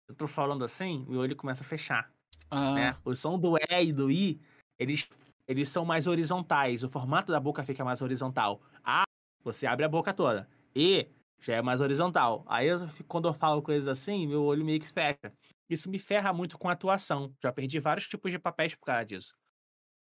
[0.08, 2.12] Eu tô falando assim, meu olho começa a fechar
[2.50, 2.96] Ah, né?
[3.04, 4.40] O som do E e do I,
[4.78, 5.08] eles,
[5.48, 6.82] eles são mais horizontais.
[6.84, 8.62] O formato da boca fica mais horizontal.
[8.84, 9.04] A,
[9.42, 10.48] você abre a boca toda.
[10.74, 12.44] E, já é mais horizontal.
[12.48, 15.32] Aí, eu quando eu falo coisas assim, meu olho meio que fecha.
[15.68, 17.34] Isso me ferra muito com a atuação.
[17.42, 19.34] Já perdi vários tipos de papéis por causa disso.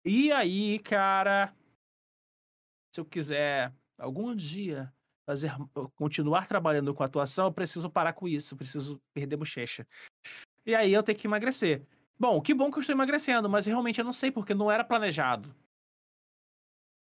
[0.04, 1.54] E aí, cara,
[2.94, 4.92] se eu quiser algum dia
[5.26, 5.52] fazer
[5.94, 9.86] continuar trabalhando com atuação, eu preciso parar com isso, eu preciso perder bochecha.
[10.66, 11.86] E aí eu tenho que emagrecer.
[12.18, 14.84] Bom, que bom que eu estou emagrecendo, mas realmente eu não sei porque não era
[14.84, 15.54] planejado.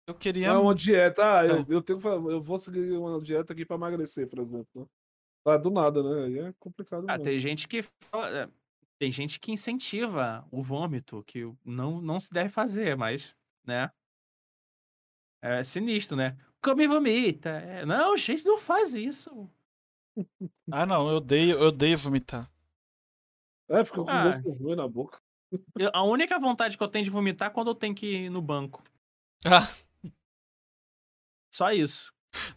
[0.07, 0.49] Eu queria.
[0.49, 1.39] Não é uma dieta.
[1.39, 4.89] Ah, eu, eu tenho eu vou seguir uma dieta aqui pra emagrecer, por exemplo.
[5.45, 6.25] Ah, do nada, né?
[6.25, 7.23] Aí é complicado Ah, mesmo.
[7.23, 8.49] tem gente que fala- é,
[8.97, 13.91] tem gente que incentiva o vômito, que não, não se deve fazer, mas, né?
[15.41, 16.37] É sinistro, né?
[16.61, 17.49] Come e vomita.
[17.49, 19.49] É, não, gente, não faz isso.
[20.71, 22.49] Ah, não, eu odeio, eu odeio vomitar.
[23.69, 24.23] É, fica com Ah.
[24.25, 25.19] gosto ruim na boca.
[25.77, 28.29] Eu- a única vontade que eu tenho de vomitar é quando eu tenho que ir
[28.29, 28.83] no banco.
[29.45, 29.61] Ah,
[31.53, 32.11] Só isso.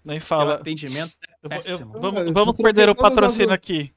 [0.04, 0.54] nem fala.
[0.54, 3.94] atendimento é Eu vou- eu- vamos vamos perder o patrocínio aqui.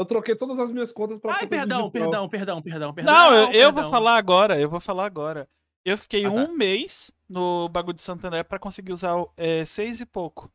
[0.00, 3.52] Eu troquei todas as minhas contas pra Ai, perdão, perdão, perdão, perdão, perdão, Não, eu,
[3.52, 5.46] eu vou falar agora, eu vou falar agora.
[5.84, 6.36] Eu fiquei Ah, tá.
[6.36, 10.50] um mês no bagulho de Santander pra conseguir usar é, seis e pouco.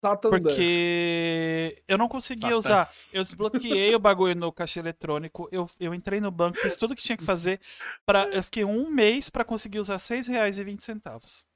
[0.00, 0.40] Santander.
[0.40, 2.56] Porque eu não conseguia Satan.
[2.56, 2.92] usar.
[3.12, 5.48] Eu desbloqueei o bagulho no caixa eletrônico.
[5.50, 7.58] Eu, eu entrei no banco, fiz tudo que tinha que fazer.
[8.06, 11.46] Pra, eu fiquei um mês pra conseguir usar R$ 6,20.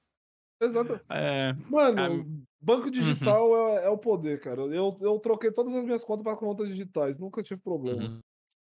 [0.60, 1.00] Exato.
[1.10, 4.62] É, Mano, Ah, banco digital é, é o poder, cara.
[4.62, 7.18] Eu, eu troquei todas as minhas contas pra contas digitais.
[7.18, 8.02] Nunca tive problema.
[8.02, 8.20] uhum.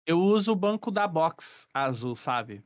[0.08, 2.64] Eu uso o banco da Box azul, sabe?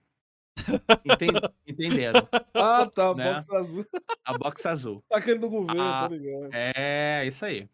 [1.06, 1.30] Enten-
[1.66, 2.28] Entenderam?
[2.54, 3.14] Ah, tá.
[3.16, 3.34] Né?
[3.34, 3.86] Box azul.
[4.26, 5.04] A Box azul.
[5.14, 6.50] Aquele do governo, Ah, tá ligado?
[6.54, 7.70] É, isso aí.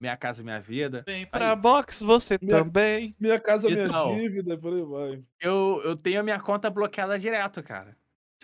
[0.00, 1.02] Minha casa, minha vida.
[1.06, 1.56] Vem Tá pra aí.
[1.56, 3.14] box, você Minha- também.
[3.18, 4.14] Minha casa, minha Então.
[4.14, 5.22] dívida, por aí vai.
[5.40, 7.96] Eu, eu tenho a minha conta bloqueada direto, cara.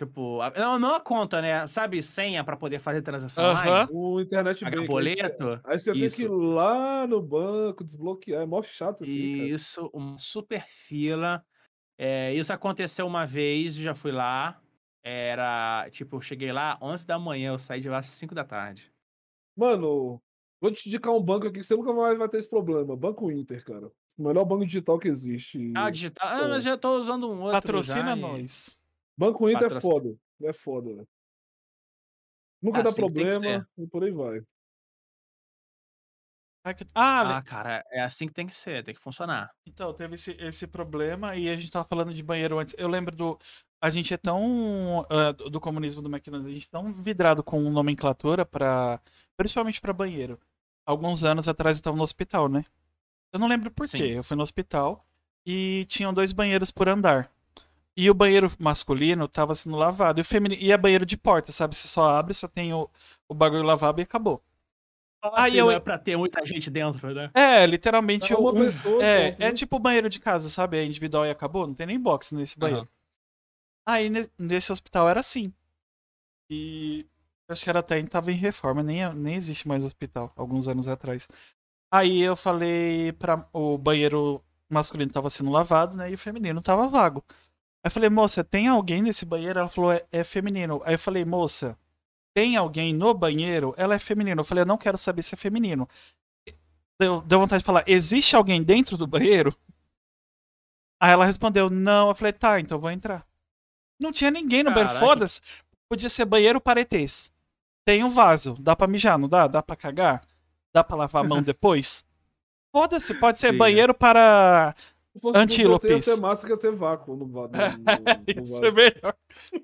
[0.05, 1.67] Tipo, a- não, não a conta, né?
[1.67, 3.59] Sabe, senha pra poder fazer transação Aham.
[3.61, 3.89] online?
[3.91, 4.87] O internet bank.
[4.87, 5.59] boleto?
[5.63, 8.41] Aí você tem que ir lá no banco, desbloquear.
[8.41, 9.49] É mó chato assim, cara.
[9.49, 11.45] Isso, uma super fila.
[11.99, 14.59] É, isso aconteceu uma vez, já fui lá.
[15.03, 18.43] Era, tipo, eu cheguei lá 11 da manhã, eu saí de lá às 5 da
[18.43, 18.91] tarde.
[19.55, 20.19] Mano,
[20.59, 22.95] vou te indicar um banco aqui que você nunca mais vai ter esse problema.
[22.97, 23.85] Banco Inter, cara.
[24.17, 25.71] O melhor banco digital que existe.
[25.75, 26.27] Ah, digital.
[26.27, 27.51] Ah, Então, mas já tô usando um outro.
[27.51, 28.80] Patrocina já, e- nós.
[29.21, 30.15] Banco Inter é foda.
[30.43, 31.07] É foda, velho.
[32.61, 34.41] Nunca Ah, dá problema e por aí vai.
[36.63, 39.49] Ah, Ah, cara, é assim que tem que ser, tem que funcionar.
[39.65, 42.75] então, teve esse, esse problema e a gente tava falando de banheiro antes.
[42.77, 43.37] Eu lembro do.
[43.81, 45.05] A gente é tão.
[45.09, 48.99] ah, do comunismo do McDonald's, a gente é tão vidrado com nomenclatura para
[49.35, 50.39] Principalmente pra banheiro.
[50.85, 52.63] Alguns anos atrás eu tava no hospital, né?
[53.33, 53.97] Eu não lembro por Sim.
[53.97, 54.03] quê.
[54.17, 55.03] Eu fui no hospital
[55.45, 57.31] e tinham dois banheiros por andar.
[58.03, 60.19] E o banheiro masculino tava sendo lavado.
[60.19, 60.61] E o feminino.
[60.61, 61.75] E é banheiro de porta, sabe?
[61.75, 62.89] Você só abre, só tem o,
[63.29, 64.41] o bagulho lavável e acabou.
[65.35, 67.29] Aí Assim, eu- não é pra ter muita gente dentro, né?
[67.33, 69.01] É, literalmente É uma um- pessoa.
[69.03, 69.51] é, é né?
[69.51, 70.77] tipo o banheiro de casa, sabe?
[70.77, 71.67] É individual e acabou.
[71.67, 72.83] Não tem nem box nesse banheiro.
[72.83, 72.89] Aham.
[73.85, 75.53] Aí ne- nesse hospital era assim.
[76.49, 77.05] E
[77.49, 81.27] acho que era até tava em reforma, nem, nem existe mais hospital, alguns anos atrás.
[81.91, 86.11] Aí eu falei para o banheiro masculino tava sendo lavado, né?
[86.11, 87.23] E o feminino tava vago.
[87.83, 89.59] Aí eu falei, moça, tem alguém nesse banheiro?
[89.59, 90.81] Ela falou, é, é feminino.
[90.85, 91.77] Aí eu falei, moça,
[92.33, 93.73] tem alguém no banheiro?
[93.77, 94.41] Ela é feminino.
[94.41, 95.87] Eu falei, eu não quero saber se é feminino.
[96.99, 99.55] Deu, deu vontade de falar, existe alguém dentro do banheiro?
[101.01, 102.09] Aí ela respondeu, não.
[102.09, 103.25] Eu falei, tá, então vou entrar.
[103.99, 105.41] Não tinha ninguém no banheiro, foda-se.
[105.89, 107.33] Podia ser banheiro paretês.
[107.83, 109.47] Tem um vaso, dá pra mijar, não dá?
[109.47, 110.23] Dá pra cagar?
[110.73, 112.05] Dá pra lavar a mão depois?
[112.71, 113.57] Foda-se, pode ser Sim.
[113.57, 114.73] banheiro para.
[115.13, 115.89] Se fosse Antílopes.
[115.89, 117.49] Ia ser massa que ia ter vácuo no, no, no, no
[118.43, 119.15] Isso é melhor.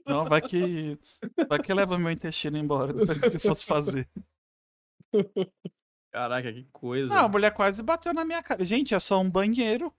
[0.05, 0.99] Não, vai que.
[1.47, 4.09] Vai que leva meu intestino embora depois do que fosse fazer.
[6.11, 7.13] Caraca, que coisa.
[7.13, 8.63] Não, a mulher quase bateu na minha cara.
[8.65, 9.93] Gente, é só um banheiro.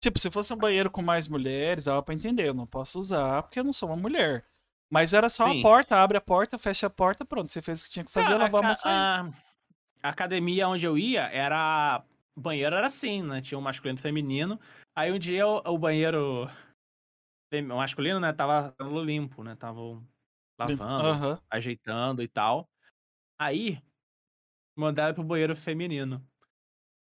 [0.00, 2.48] Tipo, se fosse um banheiro com mais mulheres, dava pra entender.
[2.48, 4.44] Eu não posso usar porque eu não sou uma mulher.
[4.90, 5.60] Mas era só Sim.
[5.60, 7.50] a porta, abre a porta, fecha a porta, pronto.
[7.50, 9.30] Você fez o que tinha que fazer, Cara, lavar a, a,
[10.02, 12.04] a academia onde eu ia era.
[12.36, 13.40] O banheiro era assim, né?
[13.40, 14.60] Tinha um masculino e um feminino.
[14.96, 16.46] Aí um dia o, o banheiro
[17.52, 19.54] o masculino, né, tava limpo, né?
[19.54, 19.80] Tava
[20.58, 21.40] lavando, Aham.
[21.50, 22.68] ajeitando e tal.
[23.38, 23.80] Aí
[24.76, 26.26] mandaram pro banheiro feminino.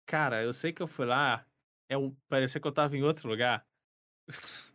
[0.06, 1.46] Cara, eu sei que eu fui lá,
[1.88, 3.66] é um, parecia que eu tava em outro lugar.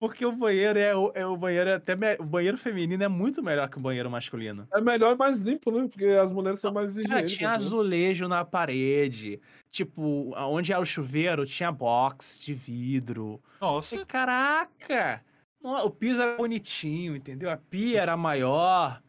[0.00, 3.08] Porque o banheiro é o, é o banheiro é até me- o banheiro feminino é
[3.08, 4.66] muito melhor que o banheiro masculino.
[4.72, 5.86] É melhor e mais limpo, né?
[5.86, 7.32] Porque as mulheres são mais Cara, higiênicas.
[7.32, 7.54] tinha né?
[7.56, 9.38] azulejo na parede.
[9.70, 13.42] Tipo, onde é o chuveiro, tinha box de vidro.
[13.60, 13.94] Nossa.
[13.96, 15.22] E, caraca!
[15.62, 17.50] O piso era bonitinho, entendeu?
[17.50, 19.02] A pia era maior.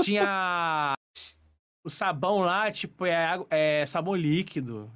[0.00, 0.94] Tinha
[1.84, 4.88] o sabão lá, tipo, é, água- é sabão líquido.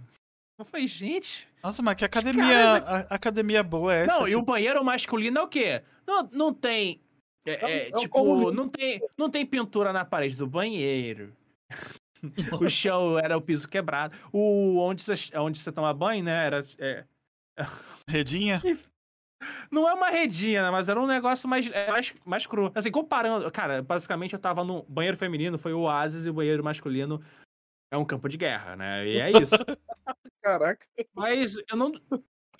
[0.57, 1.49] Eu falei, gente.
[1.65, 4.19] Nossa, mas que academia, aqui- a- academia boa é essa?
[4.19, 5.83] não, e o Tipo, banheiro masculino é o quê?
[6.07, 7.01] Não, não tem.
[7.47, 11.35] é, É é, tipo, não tem, não tem pintura na parede do banheiro.
[12.63, 14.15] o chão era o piso quebrado.
[14.31, 16.47] O onde você, onde você toma banho, né?
[16.47, 16.61] Era.
[16.79, 17.05] é,
[18.07, 18.61] Redinha?
[19.73, 22.71] não é uma redinha, né, mas era um negócio mais, é, mais, mais cru.
[22.75, 23.51] Assim, comparando.
[23.51, 27.23] Cara, basicamente eu tava no banheiro feminino, foi o oásis, e o banheiro masculino
[27.91, 29.07] é um campo de guerra, né?
[29.09, 29.55] E é isso.
[30.45, 30.87] Caraca.
[31.15, 31.91] Mas eu não.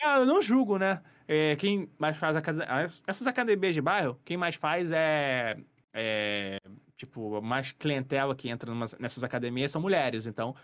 [0.03, 1.03] ah, eu não julgo, né?
[1.29, 5.55] É, quem mais faz as- essas academias de bairro, quem mais faz é.
[5.93, 6.57] é,
[6.97, 10.27] tipo, mais clientela que entra numas- nessas academias são mulheres.
[10.27, 10.57] Então,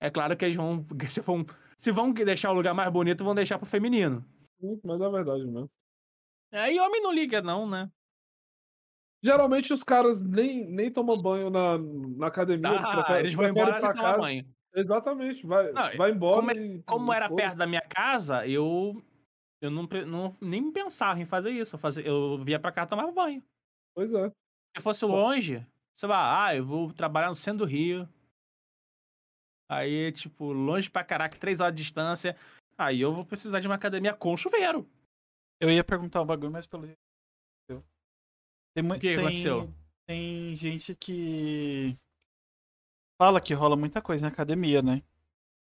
[0.00, 0.84] é claro que eles vão.
[1.08, 1.46] Se vão,
[1.78, 4.24] se vão deixar o lugar mais bonito, vão deixar pro feminino.
[4.82, 5.70] Mas é verdade mesmo.
[6.50, 7.88] É, e homem não liga, não, né?
[9.22, 12.80] Geralmente os caras nem, nem tomam banho na, na academia.
[12.80, 14.18] Tá, preferem, eles vão embora pra casa.
[14.18, 14.55] banho.
[14.76, 16.82] Exatamente, vai, Não, vai embora como e.
[16.82, 17.46] Como era foda-se.
[17.48, 19.02] perto da minha casa, eu.
[19.60, 21.76] Eu não, não nem pensava em fazer isso.
[21.76, 23.42] Eu, fazia, eu via pra cá e tomava banho.
[23.94, 24.28] Pois é.
[24.76, 25.66] Se fosse longe,
[25.98, 28.06] sei lá, ah, eu vou trabalhar no centro do Rio.
[29.70, 32.36] Aí, tipo, longe pra caraca, três horas de distância.
[32.76, 34.86] Aí eu vou precisar de uma academia com chuveiro.
[35.58, 36.98] Eu ia perguntar um bagulho, mas pelo jeito.
[38.74, 39.72] Tem, O que tem, aconteceu?
[40.06, 41.96] tem gente que
[43.18, 45.02] fala que rola muita coisa na academia, né?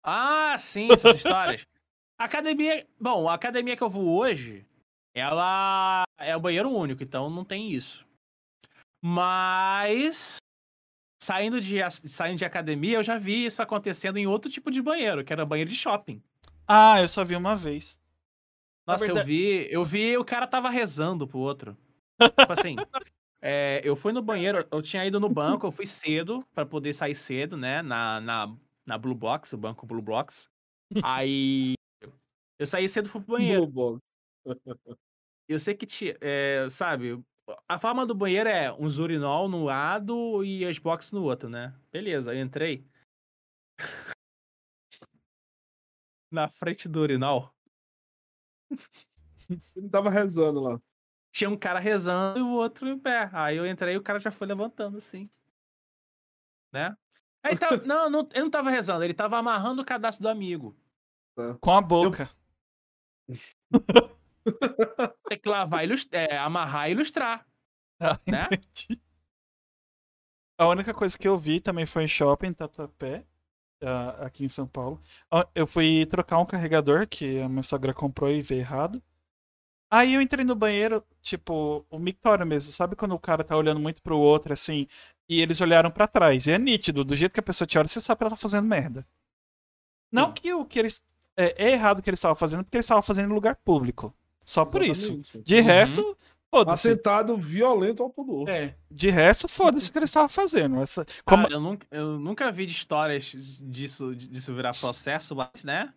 [0.03, 1.65] Ah, sim, essas histórias.
[2.17, 2.87] A academia.
[2.99, 4.65] Bom, a academia que eu vou hoje,
[5.13, 8.05] ela é um banheiro único, então não tem isso.
[9.01, 10.37] Mas.
[11.21, 11.77] Saindo de,
[12.09, 15.45] saindo de academia, eu já vi isso acontecendo em outro tipo de banheiro, que era
[15.45, 16.21] banheiro de shopping.
[16.67, 17.97] Ah, eu só vi uma vez.
[18.85, 21.77] Nossa, eu verdade- vi, eu vi o cara tava rezando pro outro.
[22.37, 22.75] Tipo assim,
[23.45, 26.93] é, eu fui no banheiro, eu tinha ido no banco, eu fui cedo pra poder
[26.93, 27.81] sair cedo, né?
[27.81, 30.49] Na, na, na Blue Box, o banco Blue Box.
[31.03, 31.73] Aí
[32.57, 33.67] eu saí cedo fui pro banheiro.
[33.67, 34.01] Blue Box.
[35.45, 37.21] Eu sei que tinha, é, sabe,
[37.67, 41.77] a forma do banheiro é um urinol no lado e as boxes no outro, né?
[41.91, 42.87] Beleza, eu entrei.
[46.31, 47.53] Na frente do urinol.
[49.75, 50.79] Ele tava rezando lá.
[51.33, 53.29] Tinha um cara rezando e o outro em pé.
[53.33, 55.29] Aí eu entrei e o cara já foi levantando assim.
[56.71, 56.95] Né?
[57.43, 60.77] Aí tá, não, não, ele não tava rezando, ele tava amarrando o cadastro do amigo.
[61.61, 62.29] Com a boca.
[65.27, 67.45] Tem que lavar, ilus- é, amarrar e ilustrar.
[67.99, 68.47] Ah, Né?
[68.51, 69.01] entendi.
[70.57, 73.25] A única coisa que eu vi também foi em shopping, em Tatuapé,
[74.19, 75.01] aqui em São Paulo.
[75.55, 79.01] Eu fui trocar um carregador que a minha sogra comprou e veio errado.
[79.95, 82.71] Aí eu entrei no banheiro, tipo, o mictório mesmo.
[82.71, 84.87] Sabe quando o cara tá olhando muito pro outro, assim,
[85.29, 86.47] e eles olharam pra trás?
[86.47, 88.35] E é nítido, do jeito que a pessoa te olha, você sabe que ela tá
[88.35, 89.05] fazendo merda.
[90.11, 90.33] Não Sim.
[90.33, 91.03] que o que eles.
[91.37, 94.11] É, é errado o que eles estavam fazendo, porque eles estavam fazendo em lugar público.
[94.45, 95.13] Só por isso.
[95.13, 95.41] Exatamente.
[95.47, 95.63] De Uhum.
[95.63, 96.17] resto,
[96.51, 96.89] foda-se.
[96.91, 98.49] Atentado violento ao pudor.
[98.49, 100.81] É, de resto, foda-se o que eles estavam fazendo.
[100.81, 105.63] Essa, como- Cara, eu, nunca, eu nunca vi de histórias disso, disso virar processo, mas,
[105.63, 105.93] né?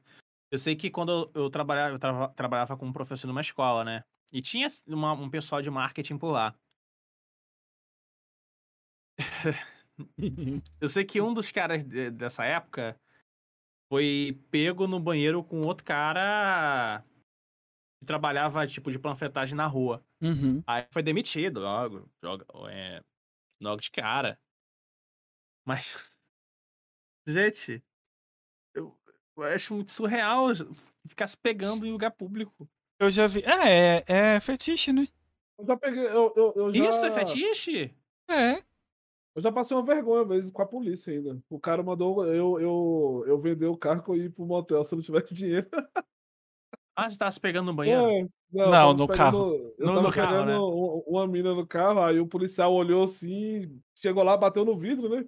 [0.57, 4.03] Eu sei que quando eu, eu trabalhava, eu trava- trabalhava como professor numa escola, né?
[4.33, 6.59] E tinha uma- um pessoal de marketing por lá.
[10.81, 12.99] Eu sei que um dos caras de- dessa época
[13.91, 17.05] foi pego no banheiro com outro cara
[18.01, 20.03] que trabalhava, tipo, de panfletagem na rua.
[20.23, 20.63] Uhum.
[20.67, 23.05] Aí foi demitido logo, joga, é,
[23.61, 24.41] logo de cara.
[25.67, 25.87] Mas,
[27.27, 27.85] gente,
[29.37, 30.49] eu, acho muito surreal
[31.07, 32.69] ficar se pegando em lugar público.
[32.99, 33.43] Eu já vi.
[33.45, 35.07] É, é, é fetiche, né?
[35.59, 36.07] Eu já peguei.
[36.07, 37.95] Eu, eu, eu já, Isso é fetiche?
[38.29, 38.55] É.
[39.35, 41.39] Eu já passei uma vergonha, às vezes, com a polícia ainda.
[41.51, 44.97] O cara mandou eu, eu, eu vender o carro e ir pro motel se eu
[44.97, 45.69] não tivesse dinheiro.
[46.99, 48.01] Ah, você tava se pegando no banheiro?
[48.11, 49.75] É, Não, tava no pegando- carro.
[49.79, 50.59] Eu No- tava no carro, pegando né?
[50.59, 55.07] um- uma mina no carro, aí o policial olhou assim, chegou lá, bateu no vidro,
[55.11, 55.23] né?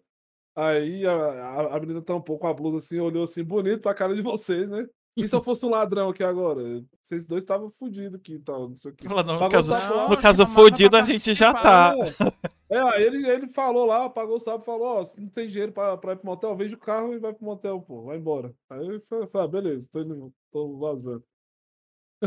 [0.56, 4.14] Aí a, a, a menina tampou com a blusa assim, olhou assim, bonito pra cara
[4.14, 4.86] de vocês, né?
[5.16, 6.62] E se eu fosse um ladrão aqui agora?
[7.02, 9.08] Vocês dois estavam fodidos aqui e tal, não sei o que.
[9.08, 11.94] No caso, no caso chamava fodido, a gente já tá.
[11.96, 12.34] participar.
[12.70, 15.72] É, aí ele, ele falou lá, pagou o sapo, falou, ó, se não tem dinheiro
[15.72, 18.54] pra, pra ir pro motel, vende o carro e vai pro motel, pô, vai embora.
[18.68, 21.24] Aí eu falei, ah, beleza, tô, indo, tô vazando.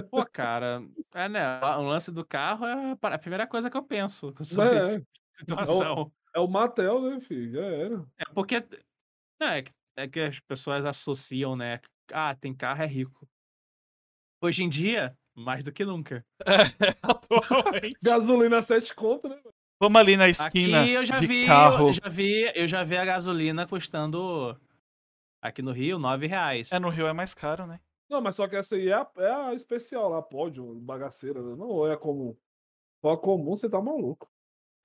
[0.10, 0.84] Pô, cara,
[1.14, 1.60] é, né?
[1.78, 6.12] O lance do carro é a primeira coisa que eu penso sobre É, essa situação.
[6.34, 7.52] É o Matel, né, filho?
[7.54, 8.06] Já era.
[8.20, 8.56] É porque.
[9.42, 11.80] É, que, é que as pessoas associam, né?
[12.14, 13.28] Ah, tem carro, é rico.
[14.44, 16.26] Hoje em dia, mais do que nunca.
[17.02, 17.98] Atualmente.
[18.04, 19.42] Gasolina 7 conto, né?
[19.82, 21.90] Vamos ali na esquina Aqui eu já de vi, carro.
[21.90, 24.56] eu já vi, eu já vi a gasolina custando
[25.42, 26.72] aqui no Rio nove reais.
[26.72, 27.80] É, no Rio é mais caro, né?
[28.08, 31.56] Não, mas só que essa aí é a, é a especial lá, pódio, bagaceira, né?
[31.56, 32.36] Não é a comum.
[33.02, 34.30] For a comum, você tá maluco.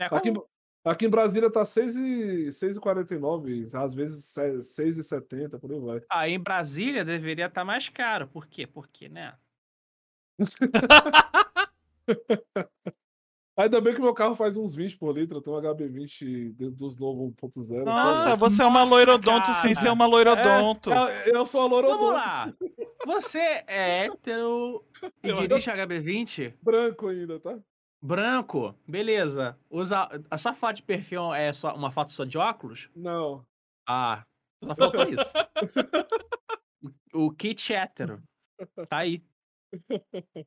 [0.01, 0.49] É Aqui, como-
[0.87, 6.01] Aqui em Brasília tá 6,49, às vezes 6,70, por aí vai.
[6.09, 8.28] Aí em Brasília deveria estar mais caro.
[8.28, 8.68] Por quê?
[8.68, 9.34] Porque, né?
[13.59, 16.97] Ainda bem que meu carro faz uns 20 por litro, eu tenho um HB20 dos
[16.97, 17.84] novos 1.0.
[17.84, 18.39] Nossa, sabe?
[18.39, 19.74] você é uma Nossa, loirodonto sem cara.
[19.74, 20.93] ser uma loirodonto.
[20.93, 22.55] É, eu sou a Vamos Lorodonto lá.
[23.07, 23.66] Você é
[24.07, 24.84] hétero
[25.24, 26.55] e Eu dirige HB20?
[26.62, 27.59] branco ainda, tá?
[28.07, 28.74] Branco?
[28.86, 29.59] Beleza.
[29.70, 30.09] Usa...
[30.30, 32.88] A sua foto de perfil é só uma foto só de óculos?
[32.94, 33.44] Não.
[33.88, 34.24] Ah,
[34.64, 35.32] só faltou isso.
[37.14, 38.22] O o kit hétero.
[38.88, 39.22] Tá aí.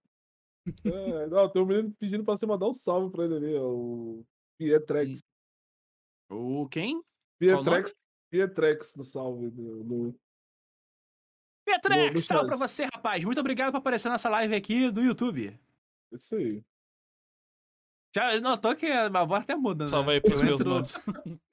[0.85, 3.63] É, não, tem um menino pedindo pra você mandar um salve pra ele ali, ó,
[3.69, 4.25] o
[4.59, 5.19] Pietrex.
[6.29, 7.01] O quem?
[7.39, 7.91] Pietrex,
[8.31, 9.49] Pietrex no salve.
[9.49, 10.15] No, no- no
[11.65, 13.23] Petrex, salve pra você, rapaz.
[13.23, 15.59] Muito obrigado por aparecer nessa live aqui do YouTube.
[16.11, 16.63] Isso aí.
[18.15, 19.89] Já notou que a voz até muda, né?
[19.89, 20.95] Salve aí pros Eu meus entro- manos.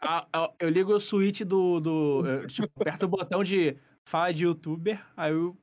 [0.01, 1.81] Ah, ah, eu ligo o switch do.
[1.81, 5.57] do eu, tipo, aperto o botão de fala de youtuber, aí eu,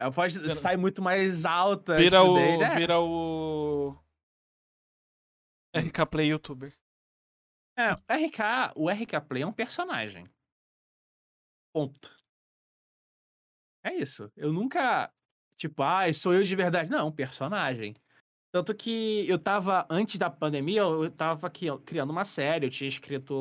[0.00, 1.96] a voz sai muito mais alta.
[1.96, 2.34] Vira tipo, o.
[2.34, 2.74] dele, é.
[2.76, 3.96] Vira o.
[5.76, 6.72] RK Play YouTuber.
[7.76, 7.96] É, o
[8.26, 10.26] RK, o RK Play é um personagem.
[11.72, 12.16] Ponto.
[13.84, 14.32] É isso.
[14.36, 15.12] Eu nunca.
[15.56, 16.90] Tipo, ah, sou eu de verdade.
[16.90, 17.94] Não, é um personagem.
[18.50, 21.50] Tanto que eu tava, antes da pandemia, eu tava
[21.84, 22.66] criando uma série.
[22.66, 23.34] Eu tinha escrito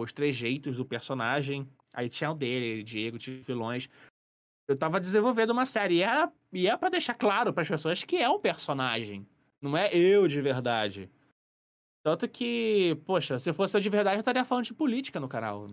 [0.00, 1.68] os três jeitos do personagem.
[1.94, 3.88] Aí tinha o dele, Diego, tinha os vilões.
[4.68, 5.96] Eu tava desenvolvendo uma série.
[5.96, 9.26] E era, e é pra deixar claro pras pessoas que é um personagem.
[9.60, 11.10] Não é eu de verdade.
[12.02, 15.68] Tanto que, poxa, se fosse eu de verdade, eu estaria falando de política no canal.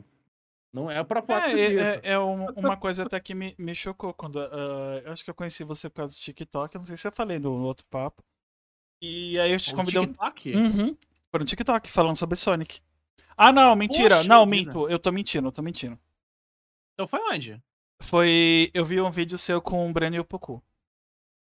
[0.73, 1.99] Não é o propósito É, disso.
[2.03, 4.39] é, é um- uma coisa até que me, me chocou quando.
[4.39, 6.73] ah, eu acho que eu conheci você por causa do TikTok.
[6.75, 8.23] eu Não sei se eu falei no outro papo.
[9.05, 9.99] E aí eu te convidei.
[10.01, 10.55] um- TikTok?
[10.55, 10.97] Uhum.
[11.29, 12.79] Foi no TikTok falando sobre Sonic.
[13.35, 14.17] Ah, não, mentira.
[14.17, 14.55] Poxa não, vida.
[14.71, 14.87] minto.
[14.89, 15.99] Eu tô mentindo, eu tô mentindo.
[16.93, 17.61] Então foi onde?
[18.01, 18.71] Foi.
[18.73, 20.63] Eu vi um vídeo seu com o Breno e o Poku.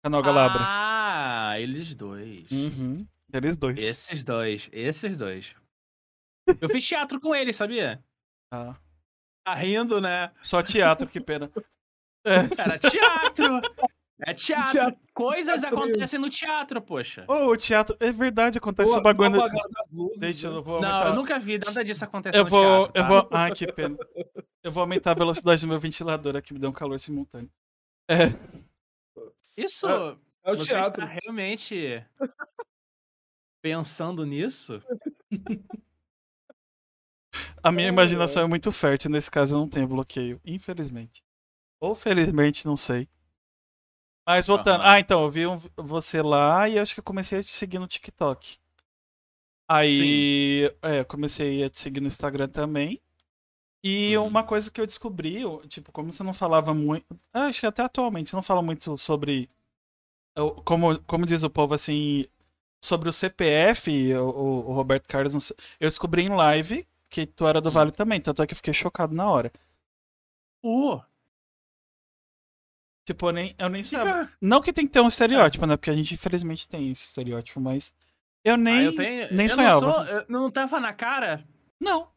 [0.04, 0.60] Canal Galabra.
[0.62, 2.48] Ah, eles dois.
[2.50, 3.04] Uhum.
[3.32, 3.82] Eles dois.
[3.82, 5.52] Esses dois, esses dois.
[6.60, 8.02] Eu fiz teatro com eles, sabia?
[8.52, 8.76] Ah,
[9.44, 10.30] Tá rindo, né?
[10.42, 11.50] só teatro, que pena.
[12.24, 12.40] É.
[12.60, 13.60] Era teatro.
[14.26, 14.72] É teatro.
[14.72, 15.00] Teatro.
[15.14, 15.78] Coisas Teatro.
[15.78, 17.24] acontecem no teatro, poxa.
[17.28, 17.96] Oh, o teatro.
[18.00, 19.40] É verdade, acontece Pô, bagulho.
[19.92, 20.56] luzes, Deixa, né?
[20.56, 22.88] eu vou Não, eu nunca vi nada disso acontecer Eu no vou.
[22.88, 22.92] teatro.
[22.94, 23.08] Eu tá?
[23.08, 23.28] vou.
[23.32, 23.96] Ai, que pena.
[24.62, 27.50] Eu vou aumentar a velocidade do meu ventilador aqui, me deu um calor simultâneo.
[28.10, 28.26] É.
[29.56, 31.04] Isso, É, é o você teatro.
[31.04, 32.04] está realmente
[33.62, 34.82] pensando nisso?
[37.62, 41.22] A minha É, imaginação é muito fértil, nesse caso eu não tenho bloqueio, infelizmente.
[41.80, 43.08] Ou felizmente, não sei.
[44.28, 44.82] Mas voltando.
[44.84, 47.80] Ah, então, eu vi um- você lá e acho que eu comecei a te seguir
[47.80, 48.58] no TikTok.
[49.68, 53.00] Aí, é, eu comecei a te seguir no Instagram também.
[53.84, 54.26] E Uhum.
[54.28, 57.06] uma coisa que eu descobri, tipo, como você não falava muito.
[57.32, 59.48] ah, Acho que até atualmente você não fala muito sobre.
[60.64, 62.26] Como, como diz o povo assim.
[62.84, 64.28] Sobre o CPF, o,
[64.70, 65.52] o- Roberto Carlos.
[65.80, 68.74] Eu descobri em live que tu era do Vale também, tanto é que eu fiquei
[68.74, 69.52] chocado na hora.
[70.62, 71.00] Uh,
[73.08, 74.30] Tipo, eu nem, eu nem sabia.
[74.38, 75.78] Não que tem que ter um estereótipo, né?
[75.78, 77.90] Porque a gente infelizmente tem esse estereótipo, mas.
[78.44, 78.80] Eu nem.
[78.80, 79.32] Ah, eu tenho...
[79.32, 79.80] nem eu sonhava.
[79.80, 80.04] Não, sou...
[80.04, 81.42] eu não tava na cara?
[81.80, 82.12] Não.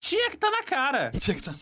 [0.00, 1.12] Tinha que estar na cara.
[1.14, 1.54] Tinha que tá-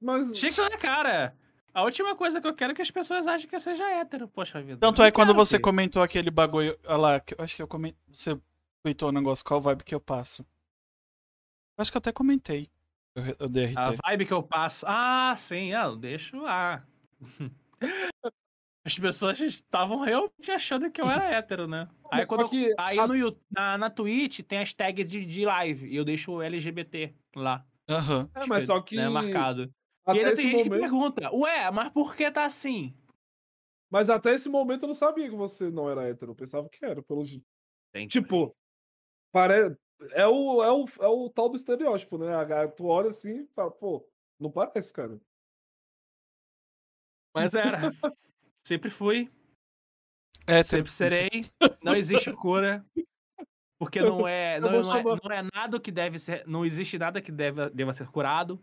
[0.00, 1.36] Mas Tinha que estar na cara.
[1.74, 4.26] A última coisa que eu quero é que as pessoas achem que eu seja hétero,
[4.26, 4.78] poxa vida.
[4.80, 5.64] Tanto é quando você filho.
[5.64, 6.78] comentou aquele bagulho.
[6.86, 8.00] Olha lá, que eu acho que eu comentei.
[8.10, 8.40] Você
[8.82, 10.46] tweetou um negócio, qual vibe que eu passo?
[11.76, 12.70] Eu acho que eu até comentei.
[13.20, 13.78] Eu, re- eu dei RT.
[13.78, 14.86] A vibe que eu passo.
[14.88, 16.86] Ah, sim, ah, eu deixo lá.
[18.82, 21.86] As pessoas estavam realmente achando que eu era hétero, né?
[22.10, 25.44] Aí, quando eu- que aí a- no, na, na Twitch tem as tags de, de
[25.44, 27.64] live e eu deixo o LGBT lá.
[27.88, 28.30] Aham.
[28.34, 29.70] É, mas só que Né, marcado.
[30.04, 32.96] até e ainda tem gente que momento, pergunta, ué, mas por que tá assim?
[33.92, 36.82] mas até esse momento eu não sabia que você não era hétero, eu pensava que
[36.84, 37.22] era, pelo
[37.92, 38.56] Tem- tipo,
[39.32, 39.76] pare...
[40.12, 42.34] é o é o é o tal do estereótipo, né?
[42.34, 44.06] A- Tu olha assim, e fala, pô,
[44.38, 45.20] não parece, cara.
[47.34, 47.78] Mas era.
[48.66, 49.30] Sempre fui,
[50.46, 51.30] É, sempre serei.
[51.82, 52.84] Não existe cura.
[53.78, 56.46] Porque não é, não, vou não é, não é nada que deve ser.
[56.46, 58.62] Não existe nada que deve, deva ser curado.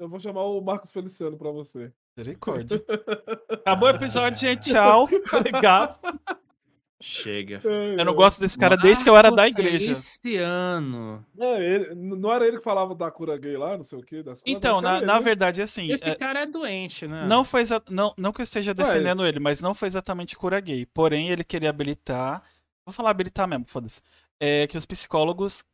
[0.00, 1.92] Eu vou chamar o Marcos Feliciano pra você.
[2.18, 2.84] Misericórdia.
[3.48, 4.68] Acabou o episódio, gente.
[4.68, 5.04] Tchau.
[5.32, 5.98] Obrigado.
[7.02, 7.60] Chega.
[7.64, 9.92] Eu não gosto desse cara desde que eu era da igreja.
[9.92, 11.24] Esse ano.
[11.38, 14.22] É, ele, não era ele que falava da cura gay lá, não sei o quê?
[14.22, 14.44] Das coisas?
[14.46, 15.92] Então, que era na, ele, na verdade, assim.
[15.92, 17.26] Esse é- cara é doente, né?
[17.28, 18.74] Não foi não, não que eu esteja Ué.
[18.74, 20.86] defendendo ele, mas não foi exatamente cura gay.
[20.86, 22.42] Porém, ele queria habilitar.
[22.86, 24.00] Vou falar habilitar mesmo, foda-se.
[24.40, 25.64] é que os psicólogos,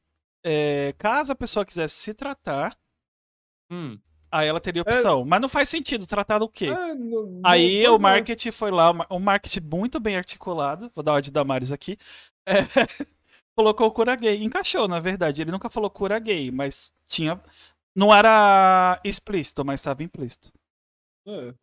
[0.44, 2.72] é, caso a pessoa quisesse se tratar,
[3.70, 3.98] Hum.
[4.32, 5.24] Aí ela teria opção.
[5.24, 6.66] Mas não faz sentido tratar do quê?
[6.66, 7.98] É, não- Aí o é.
[7.98, 10.90] marketing foi lá, um marketing muito bem articulado.
[10.94, 11.96] Vou dar uma de Damares aqui.
[12.46, 12.54] é,
[13.56, 14.42] colocou cura gay.
[14.42, 15.42] Encaixou, na verdade.
[15.42, 17.40] Ele nunca falou cura gay, mas tinha.
[17.94, 20.50] Não era explícito, mas estava implícito.
[21.28, 21.54] É.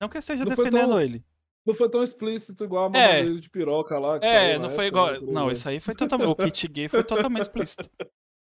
[0.00, 1.24] Não que eu esteja Não defendendo tão- ele.
[1.66, 3.12] Não foi tão explícito igual a É.
[3.12, 4.18] mamadeira de piroca lá.
[4.18, 5.32] que É, não foi época, igual.
[5.32, 6.28] Não, isso aí foi totalmente.
[6.28, 7.88] O kit gay foi totalmente explícito.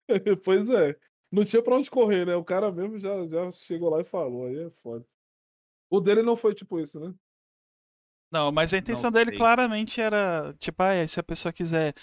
[0.43, 0.95] pois é.
[1.31, 2.35] Não tinha pra onde correr, né?
[2.35, 4.47] O cara mesmo já, já chegou lá e falou.
[4.47, 5.05] Aí é foda.
[5.89, 7.13] O dele não foi tipo isso, né?
[8.31, 9.37] Não, mas a intenção Não dele sei.
[9.37, 11.93] claramente era, tipo, ah, se a pessoa quiser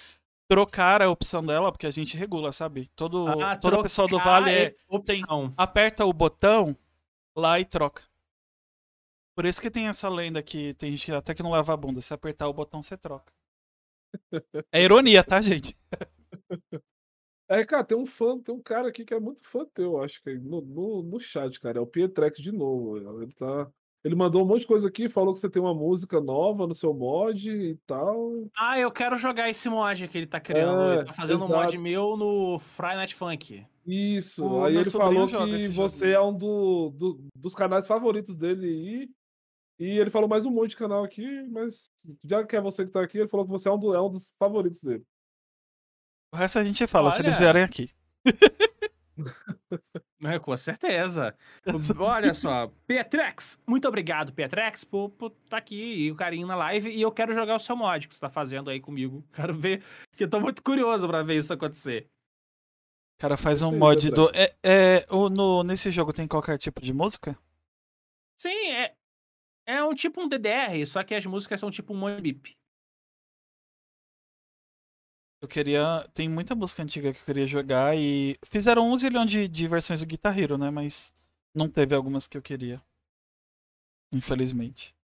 [0.49, 2.89] trocar a opção dela, porque a gente regula, sabe?
[2.97, 5.53] Todo, Ah, toda pessoa do Vale é, é opção.
[5.57, 6.77] aperta o botão
[7.37, 8.03] lá e troca.
[9.37, 11.77] Por isso que tem essa lenda que tem gente que até que não lava a
[11.77, 12.01] bunda.
[12.01, 13.33] Se apertar o botão, você troca.
[14.73, 15.77] É ironia, tá, gente?
[17.49, 20.23] É, cara, tem um fã, tem um cara aqui que é muito fã teu, acho
[20.23, 21.79] que no, no, no chat, cara.
[21.79, 22.97] É o Pietrex de novo.
[23.23, 23.69] Ele tá.
[24.03, 26.75] Ele mandou um monte de coisa aqui, falou que você tem uma música nova no
[26.75, 28.47] seu mod e tal.
[28.55, 30.91] Ah, eu quero jogar esse mod que ele tá criando.
[30.91, 31.81] É, ele tá fazendo um mod exato.
[31.81, 33.67] meu no Friday Night Funk.
[33.87, 34.45] Isso.
[34.47, 36.13] O aí ele falou que jogo você aí.
[36.13, 39.11] é um do, do- dos canais favoritos dele aí.
[39.79, 41.91] E ele falou mais um monte de canal aqui, mas
[42.25, 44.01] já que é você que tá aqui, ele falou que você é um, do- é
[44.03, 45.03] um dos favoritos dele.
[46.35, 47.45] O resto a gente fala, se eles Olha.
[47.45, 47.91] vierem aqui.
[50.27, 51.37] É, com certeza.
[52.01, 56.91] Olha só, Pietrex, muito obrigado, Pietrex, por estar tá aqui e o carinho na live.
[56.91, 59.23] E eu quero jogar o seu mod que você tá fazendo aí comigo.
[59.35, 59.85] Quero ver,
[60.17, 62.09] que eu tô muito curioso pra ver isso acontecer.
[63.19, 64.31] O cara faz um mod do.
[64.35, 67.39] É, é, o, no, nesse jogo tem qualquer tipo de música?
[68.41, 68.95] Sim, é,
[69.67, 72.57] é um tipo um DDR, só que as músicas são tipo um money bip.
[75.45, 76.09] Eu queria.
[76.15, 78.39] Tem muita música antiga que eu queria jogar e.
[78.47, 80.71] Fizeram um zilhão de, de versões do Guitar Hero, né?
[80.71, 81.15] Mas
[81.55, 82.81] não teve algumas que eu queria.
[84.11, 84.97] Infelizmente.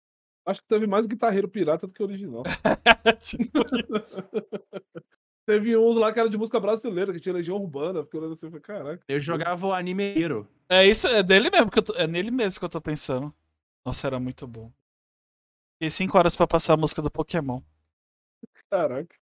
[0.47, 2.43] Acho que teve mais guitarreiro pirata do que original.
[3.21, 3.67] Tipo
[3.99, 4.23] isso.
[5.47, 7.99] teve uns lá que era de música brasileira, que tinha Legião Urbana.
[7.99, 9.05] eu Fiquei olhando assim e falei, caraca.
[9.07, 10.49] Eu jogava o anime Hero.
[10.71, 13.35] É isso, é dele mesmo que eu tô, é nele mesmo que eu tô pensando.
[13.85, 14.73] Nossa, era muito bom.
[15.75, 17.61] Fiquei 5 horas pra passar a música do Pokémon.
[18.71, 19.20] Caraca.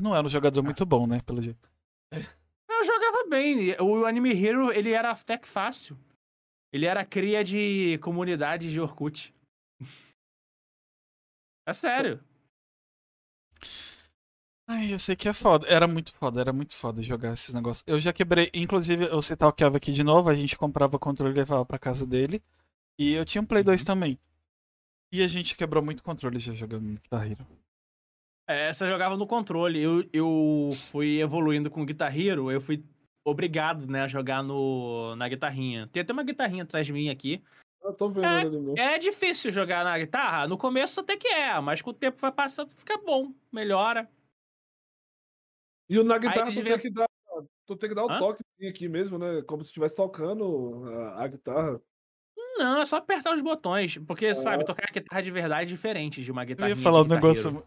[0.00, 1.20] Não era um jogador muito bom, né?
[1.20, 1.68] Pelo jeito.
[2.12, 3.76] Eu jogava bem.
[3.80, 5.96] O Anime Hero, ele era até que fácil.
[6.72, 9.34] Ele era cria de comunidade de Orkut.
[11.66, 12.22] É sério.
[14.68, 15.66] Ai, eu sei que é foda.
[15.66, 17.82] Era muito foda, era muito foda jogar esses negócios.
[17.86, 21.00] Eu já quebrei, inclusive, eu citar o Kevin aqui de novo, a gente comprava o
[21.00, 22.42] controle e levava pra casa dele.
[22.98, 24.18] E eu tinha um Play 2 também.
[25.12, 27.46] E a gente quebrou muito controle já jogando no Guitar Hero.
[28.46, 29.80] É, Essa eu jogava no controle.
[29.82, 32.84] Eu, eu fui evoluindo com o Guitar Hero, eu fui
[33.26, 35.88] obrigado, né, a jogar no, na guitarrinha.
[35.92, 37.42] Tem até uma guitarrinha atrás de mim aqui.
[37.82, 38.78] Eu tô vendo É, ele mesmo.
[38.78, 40.46] É difícil jogar na guitarra.
[40.48, 44.08] No começo até que é, mas com o tempo vai passando, fica bom, melhora.
[45.88, 47.06] E na guitarra Aí tu devia- tem que dar.
[47.66, 48.18] Tu tem que dar o Hã?
[48.18, 49.42] toquezinho aqui mesmo, né?
[49.42, 51.80] Como se estivesse tocando a, a guitarra.
[52.58, 53.96] Não, é só apertar os botões.
[53.98, 54.34] Porque, Ah.
[54.34, 56.68] sabe, tocar guitarra de verdade é diferente de uma Eu guitarra.
[56.70, 57.64] ia falar um negócio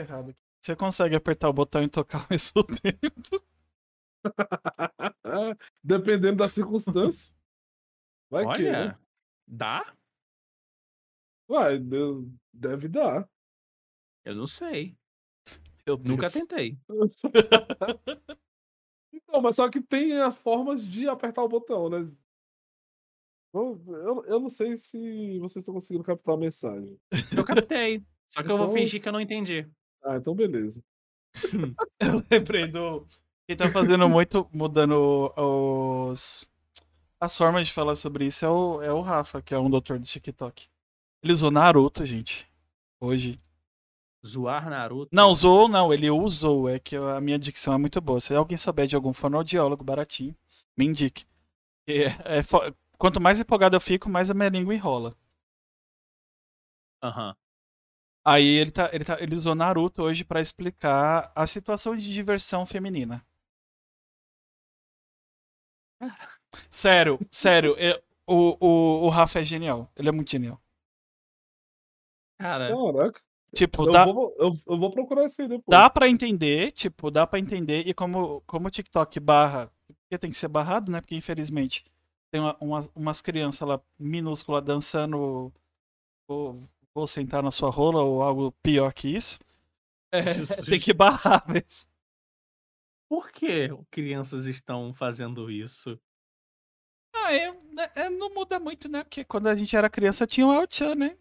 [0.00, 0.38] errado aqui.
[0.62, 3.44] Você consegue apertar o botão e tocar ao mesmo tempo?
[5.82, 7.34] Dependendo da circunstância.
[8.30, 8.78] Vai que, né?
[8.82, 9.00] Olha,
[9.46, 9.94] dá?
[11.48, 13.28] Vai, de- deve dar.
[14.24, 14.96] Eu não sei.
[15.86, 16.00] Deus.
[16.04, 16.78] Nunca tentei.
[19.12, 21.98] Então, mas só que tem as formas de apertar o botão, né?
[23.54, 26.98] Eu, eu, eu não sei se vocês estão conseguindo captar a mensagem.
[27.36, 28.02] Eu captei.
[28.32, 29.68] Só que eu vou Então- fingir que eu não entendi.
[30.08, 30.82] Ah, então beleza.
[32.00, 33.06] Eu lembrei do.
[33.46, 36.50] Quem tá fazendo muito, mudando os.
[37.20, 39.98] As formas de falar sobre isso é o, é o Rafa, que é um doutor
[39.98, 40.68] do TikTok.
[41.22, 42.48] Ele usou Naruto, gente.
[43.00, 43.38] Hoje.
[44.26, 45.10] Zoar Naruto.
[45.12, 46.68] Não, usou não, ele usou.
[46.68, 48.20] É que a minha dicção é muito boa.
[48.20, 50.34] Se alguém souber de algum fonoaudiólogo baratinho,
[50.76, 51.24] me indique.
[51.88, 55.14] É- é fo- quanto mais empolgado eu fico, mais a minha língua enrola.
[57.02, 57.34] Aham.
[58.24, 62.64] Aí ele, tá, ele, tá, ele usou Naruto hoje pra explicar a situação de diversão
[62.66, 63.24] feminina.
[66.70, 67.74] Sério, sério.
[67.78, 69.90] é- o, o, o Rafa é genial.
[69.96, 70.60] Ele é muito genial.
[72.38, 73.20] Cara, Caraca.
[73.54, 75.64] Tipo, Eu dá, vou, eu, eu vou procurar isso aí depois.
[75.66, 77.86] dá pra entender, tipo, dá pra entender.
[77.86, 81.00] E como, como o TikTok barra, porque tem que ser barrado, né?
[81.00, 81.82] Porque infelizmente
[82.30, 85.50] tem uma- umas, umas crianças lá minúsculas dançando.
[86.94, 89.38] Vou sentar na sua rola ou algo pior que isso.
[90.12, 90.66] É, Jesus.
[90.66, 91.90] tem que barrar mesmo.
[93.10, 95.98] Por que crianças estão fazendo isso?
[97.14, 99.02] Ah, é, é- é, não muda muito, né?
[99.02, 101.16] Porque quando a gente era criança tinha o El-Chan, né?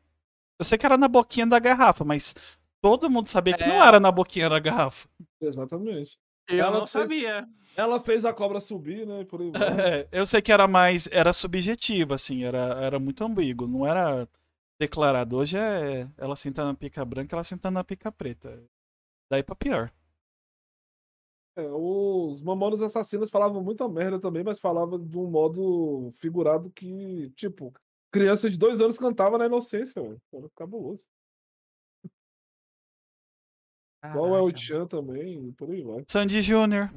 [0.60, 2.36] Eu sei que era na boquinha da garrafa, mas
[2.82, 3.88] todo mundo sabia que não É.
[3.88, 5.08] era na boquinha da garrafa.
[5.40, 6.18] Exatamente.
[6.50, 7.48] Eu Ela não fez- sabia.
[7.76, 9.24] Ela fez a cobra subir, né?
[9.26, 9.52] Por aí.
[9.80, 11.08] É, eu sei que era mais.
[11.12, 14.28] Era subjetivo, assim, era, era muito ambíguo, não era
[14.80, 15.38] declarado.
[15.38, 18.64] Hoje é ela sentando na pica branca, ela sentando na pica preta.
[19.30, 19.92] Daí pra pior.
[21.58, 27.32] É, os Mamonas Assassinos falavam muita merda também, mas falavam de um modo figurado que,
[27.32, 27.74] tipo,
[28.12, 30.22] criança de dois anos cantava na inocência, velho.
[30.32, 31.04] Era cabuloso.
[34.06, 34.52] Igual é o.
[34.52, 36.04] Tchan também, por aí vai.
[36.08, 36.94] Sandy Júnior.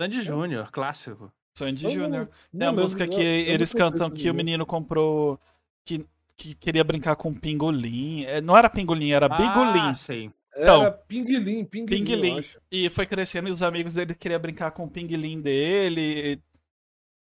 [0.00, 1.32] Sandy Júnior, clássico.
[1.56, 2.28] Sandy Júnior.
[2.50, 5.38] Tem a música que eles sei cantam que o menino comprou.
[5.84, 6.06] Que,
[6.36, 8.24] que queria brincar com pingolim.
[8.24, 9.90] É, Não era pingolim, era bigolim.
[9.90, 10.30] Ah, sei.
[10.54, 12.02] Então, Era Pinguilim, Pinguilim.
[12.02, 12.44] eu Pinguilim.
[12.70, 16.42] E foi crescendo e os amigos dele queriam brincar com o pinguilim dele.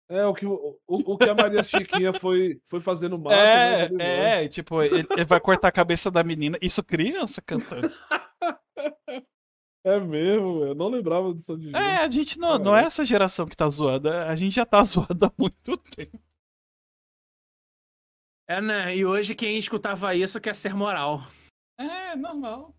[0.09, 3.89] É, o que, o, o, que a Maria Chiquinha foi, foi fazer no mato, é,
[3.89, 4.45] né?
[4.45, 6.57] é, tipo, ele, ele vai cortar a cabeça da menina.
[6.61, 7.91] Isso criança cantando.
[9.81, 11.81] É mesmo, eu não lembrava do Sandy Júnior.
[11.81, 14.25] É, a gente não, não é essa geração que tá zoada.
[14.27, 16.19] A gente já tá zoado há muito tempo.
[18.49, 18.95] É, né?
[18.95, 21.19] E hoje quem escutava isso quer ser moral.
[21.79, 22.75] É, normal.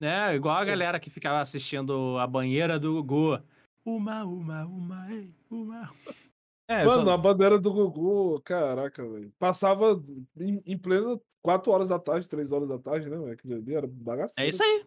[0.00, 0.34] Né?
[0.34, 3.38] Igual a galera que ficava assistindo a banheira do Gugu.
[3.84, 5.92] Uma, uma, uma, ei, uma.
[6.68, 9.30] É, Mano, só- a bandeira do Gugu, caraca, velho.
[9.38, 10.02] Passava
[10.40, 13.38] em, em pleno 4 horas da tarde, 3 horas da tarde, né, velho?
[13.54, 14.46] Ali era bagaceiro.
[14.46, 14.86] É isso aí.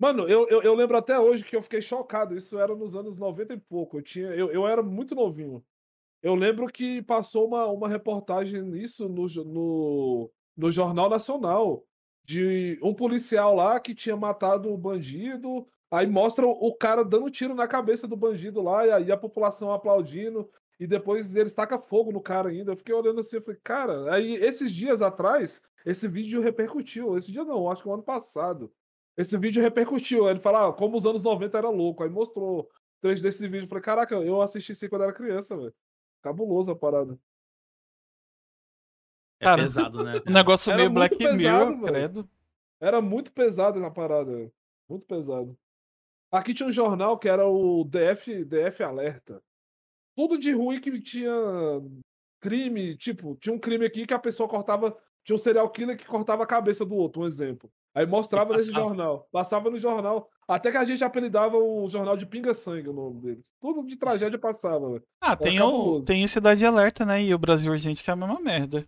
[0.00, 2.36] Mano, eu, eu, eu lembro até hoje que eu fiquei chocado.
[2.36, 3.98] Isso era nos anos 90 e pouco.
[3.98, 5.64] Eu, tinha, eu, eu era muito novinho.
[6.24, 11.84] Eu lembro que passou uma, uma reportagem nisso no, no, no Jornal Nacional.
[12.24, 15.68] De um policial lá que tinha matado o bandido.
[15.90, 18.86] Aí mostra o, cara dando tiro na cabeça do bandido lá.
[18.86, 20.48] E aí a população aplaudindo.
[20.80, 22.72] E depois eles tacam fogo no cara ainda.
[22.72, 27.18] Eu fiquei olhando assim, eu falei, cara, aí esses dias atrás, esse vídeo repercutiu.
[27.18, 28.72] Esse dia não, acho que o ano passado.
[29.14, 30.24] Esse vídeo repercutiu.
[30.24, 32.02] Aí Ele fala, ah, como os anos 90 era louco.
[32.02, 32.66] Aí mostrou
[32.98, 33.64] três desses vídeos.
[33.64, 35.74] Eu falei, caraca, eu assisti isso quando era criança, velho.
[36.24, 37.18] Cabuloso a parada.
[39.38, 40.12] É Cara, pesado, né?
[40.26, 41.86] um negócio Era meio muito Black pesado, Mirror, velho.
[41.86, 42.30] credo.
[42.80, 44.50] Era muito pesado essa parada.
[44.88, 45.54] Muito pesado.
[46.32, 49.42] Aqui tinha um jornal que era o DF, DF Alerta.
[50.16, 51.30] Tudo de ruim que tinha
[52.40, 52.96] crime.
[52.96, 54.96] Tipo, tinha um crime aqui que a pessoa cortava.
[55.24, 57.70] Tinha um serial killer que cortava a cabeça do outro, um exemplo.
[57.94, 59.28] Aí mostrava nesse jornal.
[59.30, 60.28] Passava no jornal.
[60.48, 63.52] Até que a gente apelidava o jornal de Pinga Sangue, o nome deles.
[63.60, 65.04] Tudo de tragédia passava, velho.
[65.20, 67.22] Ah, tem, o, tem o Cidade Alerta, né?
[67.22, 68.84] E o Brasil Urgente que é a mesma merda.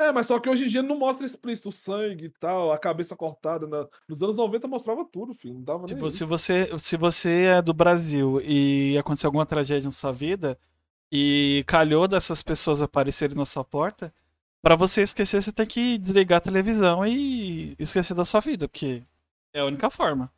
[0.00, 2.78] É, mas só que hoje em dia não mostra explícito o sangue e tal, a
[2.78, 3.66] cabeça cortada.
[3.66, 5.54] na- Nos anos 90 mostrava tudo, filho.
[5.54, 5.88] Não dava nem.
[5.88, 6.10] Tipo, aí.
[6.10, 10.56] se você, se você é do Brasil e aconteceu alguma tragédia na sua vida
[11.10, 14.12] e calhou dessas pessoas aparecerem na sua porta,
[14.62, 19.02] pra você esquecer, você tem que desligar a televisão e esquecer da sua vida, porque
[19.52, 20.30] é a única forma.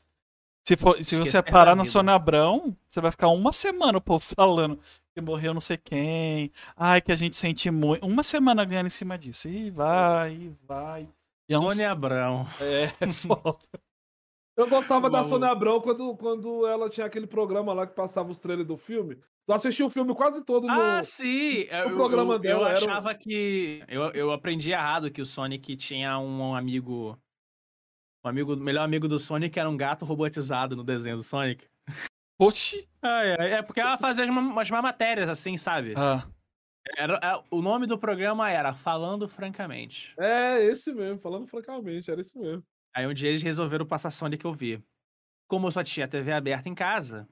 [0.67, 1.85] Se, for, se você parar na.
[1.85, 4.79] Sônia Abrão, você vai ficar uma semana o povo falando
[5.15, 8.07] que morreu não sei quem, ai, que a gente sente muito.
[8.07, 9.49] Uma semana ganhando em cima disso.
[9.49, 11.09] E vai, e vai.
[11.49, 12.47] E é um- Sônia Abrão.
[12.61, 13.59] É, foda.
[14.61, 15.25] Eu gostava da.
[15.25, 19.17] Sônia Abrão quando, quando ela tinha aquele programa lá que passava os trailers do filme.
[19.47, 20.73] Tu assistiu o filme quase todo no.
[20.73, 21.67] Ah, sim!
[21.71, 23.83] Eu, programa eu, dela eu era um- achava que.
[23.89, 27.19] Eu, eu aprendi errado que o Sonic tinha um amigo.
[28.25, 31.67] Um amigo, o melhor amigo do Sonic era um gato robotizado no desenho do Sonic.
[32.39, 32.89] Oxi.
[33.03, 35.95] Ai, ai, é porque ela fazia umas, má matérias assim, sabe?
[35.97, 36.27] Ah,
[36.97, 40.15] Era, é, o nome do programa era Falando Francamente.
[40.19, 42.63] É, esse mesmo, falando francamente, era isso mesmo.
[42.95, 44.85] Aí um dia eles resolveram passar Sonic eu vi.
[45.49, 47.29] Como eu só tinha TV aberta em casa,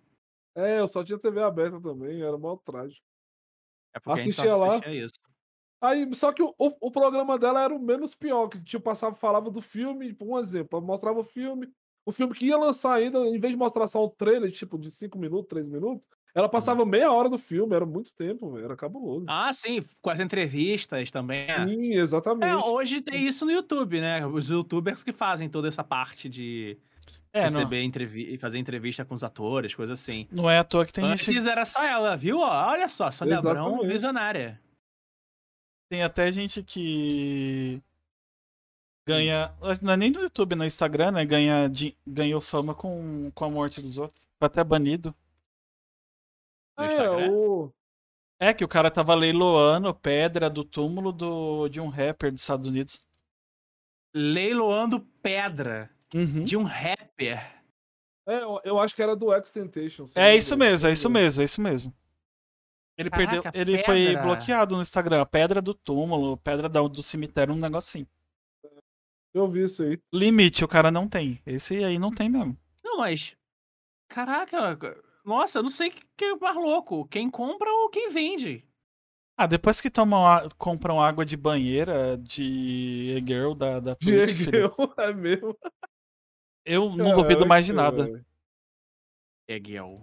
[0.54, 3.06] É, eu só tinha TV aberta também, era mó trágico.
[3.94, 4.76] é porque Assistia lá.
[4.76, 5.20] assistia isso.
[5.80, 9.14] Aí, só que o, o, o programa dela era o menos pior, que tipo, passava,
[9.14, 11.72] falava do filme, por um exemplo, mostrava o filme,
[12.04, 14.90] o filme que ia lançar ainda, em vez de mostrar só o trailer, tipo, de
[14.90, 18.76] 5 minutos, 3 minutos, ela passava meia hora do filme, era muito tempo, velho, era
[18.76, 19.26] cabuloso.
[19.28, 21.40] Ah, sim, com as entrevistas também.
[21.42, 21.66] é.
[21.66, 22.64] Sim, É, exatamente.
[22.64, 24.24] hoje tem isso no YouTube, né?
[24.26, 26.76] Os youtubers que fazem toda essa parte de
[27.32, 30.26] é, receber entrevista e fazer entrevista com os atores, coisa assim.
[30.30, 32.38] não é à toa que tem Antes gente, era só ela, viu?
[32.38, 34.60] Ó, Olha só, Sônia Abrão, visionária.
[35.90, 37.82] tem até gente que
[39.06, 39.52] ganha,
[39.82, 41.24] não é nem no YouTube, no Instagram, né?
[41.24, 41.70] Ganha,
[42.06, 44.26] ganhou fama com, com a morte dos outros.
[44.38, 45.14] Foi até banido.
[46.78, 47.30] No É, Instagram?
[47.32, 47.72] o...
[48.40, 52.66] É que o cara tava leiloando pedra do túmulo do, de um rapper dos Estados
[52.68, 53.04] Unidos.
[54.14, 56.44] leiloando pedra Uhum.
[56.44, 57.38] de um rapper.
[58.26, 60.06] É, eu, eu acho que era do X-Temptation.
[60.06, 61.94] se eu É isso mesmo, é isso mesmo, é isso mesmo.
[62.96, 64.22] Ele Caraca, perdeu, ele foi pedra.
[64.22, 65.24] bloqueado no Instagram.
[65.26, 68.08] Pedra do túmulo, pedra do cemitério, um negocinho.
[69.34, 70.00] Eu vi isso aí.
[70.12, 71.40] Limite, o cara não tem.
[71.46, 72.56] Esse aí não tem mesmo.
[72.82, 73.36] Não, mas.
[74.08, 74.76] Caraca,
[75.28, 77.06] nossa, eu não sei o que é mais louco.
[77.08, 78.64] Quem compra ou quem vende.
[79.36, 84.50] Ah, depois que tomam a- compram água de banheira de e-girl da, da Twitch, filho,
[84.50, 85.56] Diego, é mesmo.
[86.64, 88.24] eu não duvido mais de nada.
[89.48, 89.94] É, Guel.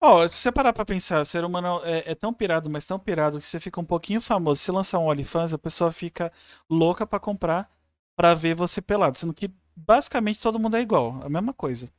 [0.00, 3.38] Ó, se você parar pra pensar, ser humano é, é tão pirado, mas tão pirado
[3.38, 4.60] que você fica um pouquinho famoso.
[4.60, 6.32] Se lançar um OnlyFans, a pessoa fica
[6.68, 7.70] louca pra comprar
[8.16, 9.16] pra ver você pelado.
[9.16, 11.92] Sendo que basicamente todo mundo é igual, a mesma coisa.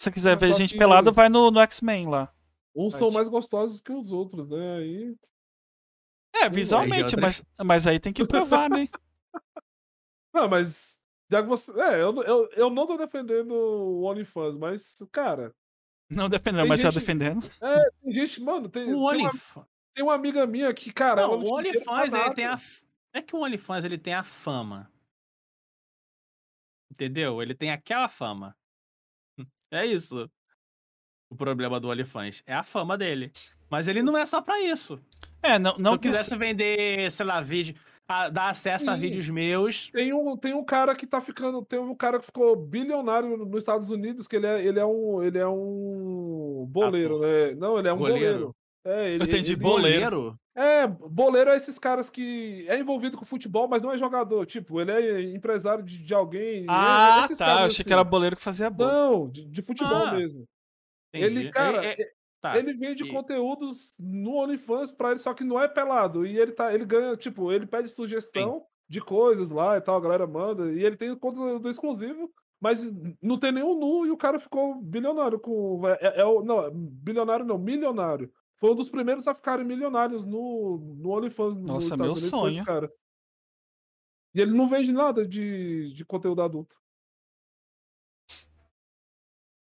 [0.00, 2.34] Se você quiser Mas ver gente que- pelada, vai no, no X-Men lá.
[2.74, 4.76] Uns são mais gostosos que os outros, né?
[4.78, 5.14] Aí.
[6.36, 8.88] É, visualmente, outra- mas, mas aí tem que provar, né?
[10.32, 10.98] Não, mas.
[11.30, 11.70] Já que você.
[11.78, 15.54] É, eu, eu, eu não tô defendendo o OnlyFans, mas, cara.
[16.08, 17.44] Não defendendo, mas já gente- defendendo.
[17.60, 21.26] É, tem gente, mano, tem, O tem, uma, tem uma amiga minha que, cara.
[21.26, 22.58] Não, o OnlyFans ele tem a.
[23.12, 24.90] É que o OnlyFans ele tem a fama.
[26.90, 27.42] Entendeu?
[27.42, 28.56] Ele tem aquela fama.
[29.70, 30.28] É isso.
[31.30, 32.42] O problema do OnlyFans.
[32.46, 33.30] É a fama dele.
[33.70, 35.00] Mas ele não é só pra isso.
[35.42, 37.74] É, não, Se não eu que quisesse vender, sei lá, vídeo.
[38.08, 39.00] a- dar acesso a Sim.
[39.00, 39.88] vídeos meus.
[39.92, 41.64] Tem um, tem um cara que tá ficando.
[41.64, 44.84] Tem um cara que ficou bilionário no- nos Estados Unidos, que ele é, ele é
[44.84, 45.22] um.
[45.22, 47.26] Ele é um boleiro, Ator.
[47.28, 47.54] né?
[47.54, 48.18] Não, ele é um Goleiro.
[48.20, 48.56] boleiro.
[48.84, 50.36] É, ele, Eu entendi, ele- boleiro.
[50.60, 54.44] É, boleiro é esses caras que é envolvido com futebol, mas não é jogador.
[54.44, 56.66] Tipo, ele é empresário de, de alguém.
[56.68, 57.46] Ah, esses tá.
[57.46, 57.92] caras Eu achei que assim.
[57.94, 58.92] era boleiro que fazia boa.
[58.92, 60.44] Não, de, de futebol Ah, mesmo.
[61.14, 61.24] Entendi.
[61.40, 62.10] Ele, cara, É- é-
[62.42, 62.58] tá.
[62.58, 66.26] ele vende e- conteúdos no OnlyFans pra ele, só que não é pelado.
[66.26, 70.00] E ele tá, ele ganha, tipo, ele pede sugestão de coisas lá e tal, a
[70.00, 70.70] galera manda.
[70.72, 72.30] E ele tem conteúdo exclusivo,
[72.60, 72.82] mas
[73.22, 75.80] não tem nenhum nu e o cara ficou bilionário com.
[76.00, 78.30] É, é não, bilionário não, milionário.
[78.60, 82.28] Foi um dos primeiros a ficarem milionários no, no OnlyFans nos Nossa, Estados meu Unidos.
[82.30, 82.64] sonho.
[82.64, 82.92] cara.
[84.34, 86.76] E ele não vende nada de, de conteúdo adulto.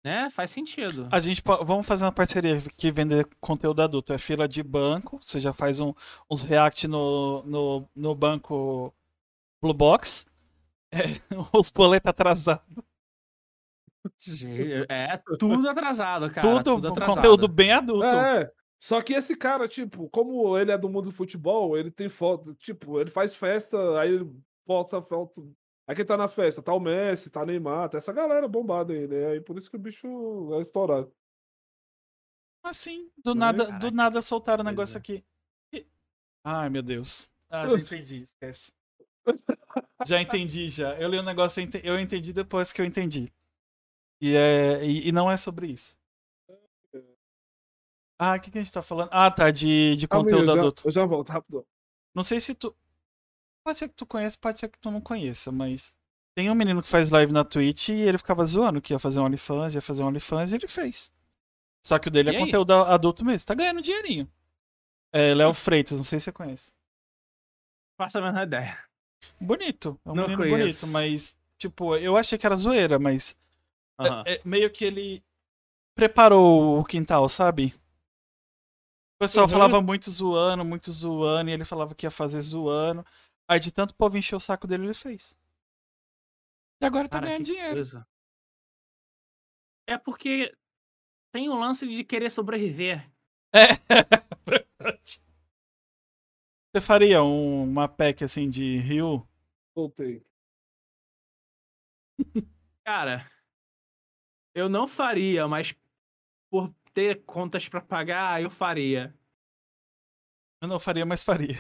[0.04, 0.30] Né?
[0.30, 1.08] Faz sentido.
[1.12, 4.12] A gente vamos fazer uma parceria que vender conteúdo adulto.
[4.12, 5.18] É fila de banco.
[5.22, 5.92] Você já faz um-
[6.30, 8.92] uns react no, no, no banco
[9.62, 10.26] Blue Box.
[10.92, 10.98] É,
[11.52, 12.64] os boletos atrasados.
[14.88, 16.40] É tudo atrasado, cara.
[16.40, 17.14] tudo, Tudo, atrasado.
[17.16, 18.06] conteúdo bem adulto.
[18.06, 22.08] É, só que esse cara, tipo, como ele é do mundo do futebol, ele tem
[22.08, 24.30] foto, tipo, ele faz festa, aí ele
[24.64, 25.54] posta foto.
[25.86, 28.92] Aí quem tá na festa, tá o Messi, tá o Neymar, tá essa galera bombada
[28.92, 29.26] aí, né?
[29.32, 30.06] Aí por isso que o bicho
[30.54, 31.12] é estourado.
[32.62, 34.98] Assim, do Mas- nada, do Caraca, nada soltaram o negócio é.
[34.98, 35.24] aqui.
[36.44, 37.30] Ai, meu Deus.
[37.50, 38.72] Ah, já entendi, esquece.
[40.06, 40.98] Já entendi, já.
[41.00, 43.32] Eu li o negócio, eu ente- eu entendi depois que eu entendi.
[44.20, 45.97] E, é, e, e não é sobre isso.
[48.18, 49.08] Ah, o que, que a gente tá falando?
[49.12, 50.82] Ah, tá, de, de conteúdo eu já, adulto.
[50.86, 51.66] eu já volto, rápido.
[52.14, 52.74] Não sei se tu.
[53.64, 55.94] Pode ser que tu conheça, pode ser que tu não conheça, mas.
[56.34, 59.18] Tem um menino que faz live na Twitch e ele ficava zoando que ia fazer
[59.20, 61.12] um OnlyFans, ia fazer um OnlyFans e ele fez.
[61.84, 62.44] Só que o dele E é aí?
[62.44, 63.46] conteúdo adulto mesmo.
[63.46, 64.30] Tá ganhando dinheirinho.
[65.12, 66.72] É Léo Freitas, não sei se você conhece.
[67.96, 68.78] Faço a menor ideia.
[69.40, 69.98] Bonito.
[70.04, 70.86] É um Não menino conheço.
[70.86, 71.38] bonito, mas.
[71.56, 73.36] Tipo, eu achei que era zoeira, mas.
[74.26, 75.24] é- é meio que ele
[75.94, 77.74] preparou o quintal, sabe?
[79.18, 79.52] O pessoal Uhum.
[79.52, 83.04] falava muito zoando, muito zoando, e ele falava que ia fazer zoando.
[83.48, 85.34] Aí de tanto povo encher o saco dele, ele fez.
[86.80, 87.74] E agora tá Cara, ganhando dinheiro.
[87.74, 88.06] coisa.
[89.88, 90.54] É porque
[91.32, 93.10] tem o lance de querer sobreviver.
[93.52, 93.68] É,
[94.46, 95.20] verdade.
[96.74, 99.26] Você faria um- uma pack assim de Rio?
[99.74, 100.24] Voltei.
[102.84, 103.30] Cara,
[104.54, 105.74] eu não faria, mas
[106.50, 109.14] por ter contas pra pagar, eu faria.
[110.60, 111.54] Eu não faria, mas faria.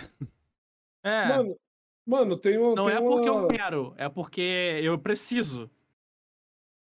[1.00, 1.56] É, Mano,
[2.04, 2.74] mano, tem uma.
[2.74, 3.42] não tem é porque uma...
[3.42, 5.70] eu quero, é porque eu preciso.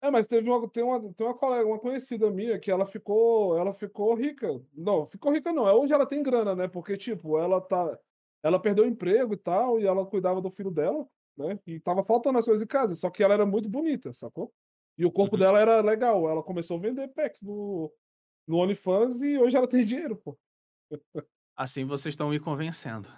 [0.03, 3.59] É, mas teve uma, tem uma, tem uma colega, uma conhecida minha que ela ficou,
[3.59, 4.49] ela ficou rica.
[4.73, 5.69] Não, ficou rica não.
[5.69, 6.67] é, Hoje ela tem grana, né?
[6.67, 7.99] Porque tipo, ela tá,
[8.43, 11.59] ela perdeu o emprego e tal e ela cuidava do filho dela, né?
[11.67, 14.51] E tava faltando as coisas em casa, só que ela era muito bonita, sacou?
[14.97, 15.41] E o corpo Uhum.
[15.41, 16.27] dela era legal.
[16.27, 17.93] Ela começou a vender packs no
[18.47, 20.39] no OnlyFans e hoje ela tem dinheiro, pô.
[21.57, 23.09] Assim vocês estão me convencendo.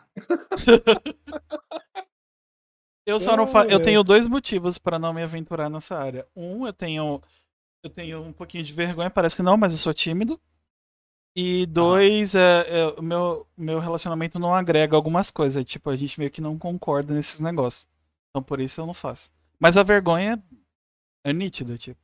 [3.06, 3.64] Eu só não fa...
[3.64, 3.82] É, Eu é.
[3.82, 6.26] tenho dois motivos pra não me aventurar nessa área.
[6.36, 7.22] Um, eu tenho
[7.82, 10.40] eu tenho um pouquinho de vergonha, parece que não, mas eu sou tímido.
[11.34, 15.64] E dois, é, é, o meu, meu relacionamento não agrega algumas coisas.
[15.64, 17.86] Tipo, a gente meio que não concorda nesses negócios.
[18.30, 19.30] Então por isso eu não faço.
[19.58, 20.42] Mas a vergonha
[21.24, 22.00] é nítida, tipo.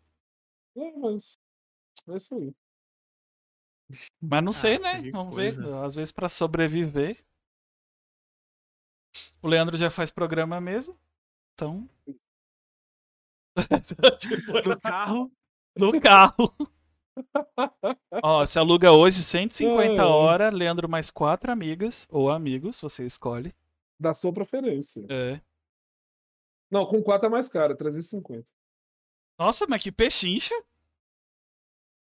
[0.76, 1.38] É, mas.
[2.08, 2.54] É isso aí.
[4.20, 5.02] Mas não sei, Ah, né?
[5.02, 5.54] que Vamos ver.
[5.54, 5.84] coisa.
[5.84, 7.22] Às vezes pra sobreviver.
[9.42, 10.98] O Leandro já faz programa mesmo.
[11.54, 11.88] Então.
[14.18, 15.32] Tipo, No carro.
[15.76, 16.56] no carro.
[18.22, 20.04] Ó, se aluga hoje 150 É.
[20.04, 23.54] horas, Leandro mais quatro amigas ou amigos, você escolhe.
[24.00, 25.06] Da sua preferência.
[25.08, 25.40] É.
[26.70, 28.44] Não, com 4 é mais caro, é 350.
[29.38, 30.54] Nossa, mas que pechincha.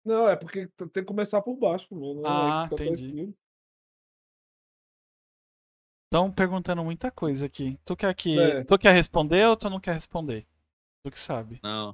[0.05, 2.21] Não, é porque tem que começar por baixo primeiro.
[2.21, 2.29] né?
[2.29, 3.33] Aí Ah, entendi.
[6.05, 7.77] Estão perguntando muita coisa aqui.
[7.83, 8.39] Tu quer que.
[8.39, 8.63] É.
[8.63, 10.45] Tu quer responder ou tu não quer responder?
[11.03, 11.59] Tu que sabe.
[11.63, 11.93] Não.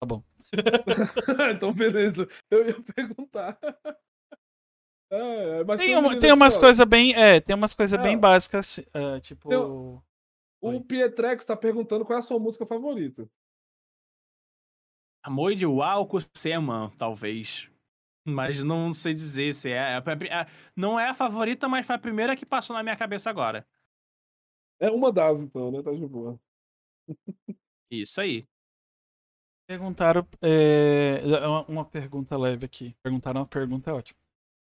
[0.00, 0.22] Tá bom.
[1.54, 2.28] então, beleza.
[2.50, 3.58] Eu ia perguntar.
[5.12, 7.14] É, mas Tem, um tem aqui, umas coisas bem.
[7.14, 8.18] É, tem umas coisas bem É.
[8.18, 8.80] básicas.
[8.80, 9.48] assim, é, tipo.
[9.48, 10.02] Tem O
[10.60, 10.80] Oi.
[10.80, 13.28] Pietrex tá perguntando qual é a sua música favorita.
[15.24, 17.68] Amor de Walco Sema, talvez.
[18.26, 19.96] Mas não sei dizer se é.
[19.98, 20.46] é é-
[20.76, 23.66] Não é a favorita, mas foi a primeira que passou na minha cabeça agora.
[24.80, 25.82] É uma das, então, né?
[25.82, 26.38] Tá de boa.
[27.90, 28.46] Isso aí.
[29.68, 30.26] Perguntaram.
[30.42, 32.94] é, é uma, uma pergunta leve aqui.
[33.02, 34.18] Perguntaram uma pergunta é ótimo.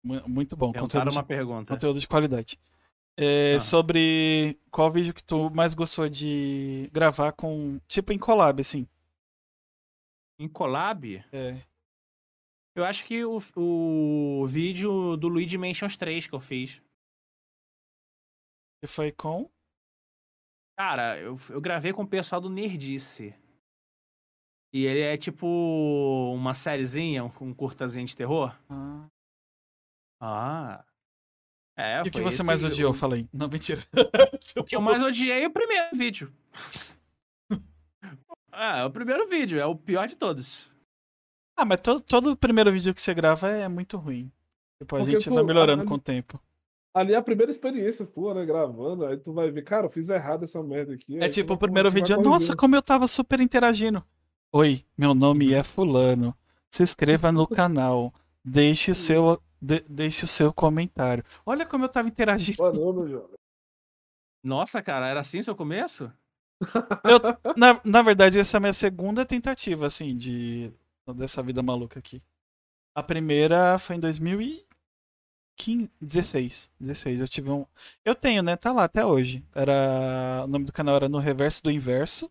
[0.05, 0.71] Mu- Muito bom.
[0.73, 1.75] Perguntaram Conteúdo, uma pergunta.
[1.75, 2.59] conteúdo de qualidade.
[3.19, 3.61] É, Ah.
[3.61, 7.81] Sobre qual vídeo que tu mais gostou de gravar com.
[7.89, 8.87] Tipo em collab, assim.
[10.39, 11.63] Em collab, É.
[12.77, 16.83] eu acho que o, o vídeo do Luigi Mansions 3 que eu fiz.
[18.83, 19.51] Que foi com.
[20.79, 23.35] Cara, eu, eu gravei com o pessoal do Nerdice.
[24.75, 25.47] E ele é tipo
[26.35, 28.55] uma sériezinha, um, um curtazinho de terror.
[28.69, 29.09] Ah.
[30.21, 30.85] Ah.
[31.79, 32.93] É, E o que você mais odiou?
[32.93, 33.27] Falei.
[33.33, 33.81] Não, mentira.
[34.59, 36.31] O que eu mais odiei é o primeiro vídeo.
[38.59, 40.71] Ah, é o primeiro vídeo, é o pior de todos.
[41.57, 44.31] Ah, mas todo, todo primeiro vídeo que você grava é muito ruim.
[44.81, 46.41] Tipo, a Porque gente tu- vai melhorando a- com o tempo.
[46.95, 48.47] Ali é a primeira experiência tua, né?
[48.47, 49.05] Gravando.
[49.05, 51.19] Aí tu vai ver, cara, eu fiz errado essa merda aqui.
[51.19, 52.57] É tipo, o primeiro vídeo, nossa, corrigindo.
[52.57, 54.03] como eu tava super interagindo.
[54.53, 56.35] Oi, meu nome é Fulano.
[56.71, 58.13] Se inscreva no canal.
[58.43, 61.23] Deixe o seu, de- deixe o seu comentário.
[61.45, 62.57] Olha como eu tava interagindo.
[62.59, 63.23] Boa noite.
[64.43, 66.11] Nossa, cara, era assim o seu começo?
[67.05, 67.21] Eu,
[67.57, 70.73] na, na verdade, essa é a minha segunda tentativa, assim, de
[71.15, 72.21] dessa vida maluca aqui.
[72.95, 76.71] A primeira foi em 2016.
[76.81, 77.21] 16.
[77.21, 77.65] Eu tive um.
[78.05, 78.57] Eu tenho, né?
[78.57, 79.45] Tá lá até hoje.
[79.55, 80.43] Era.
[80.45, 82.31] O nome do canal era No Reverso do Inverso.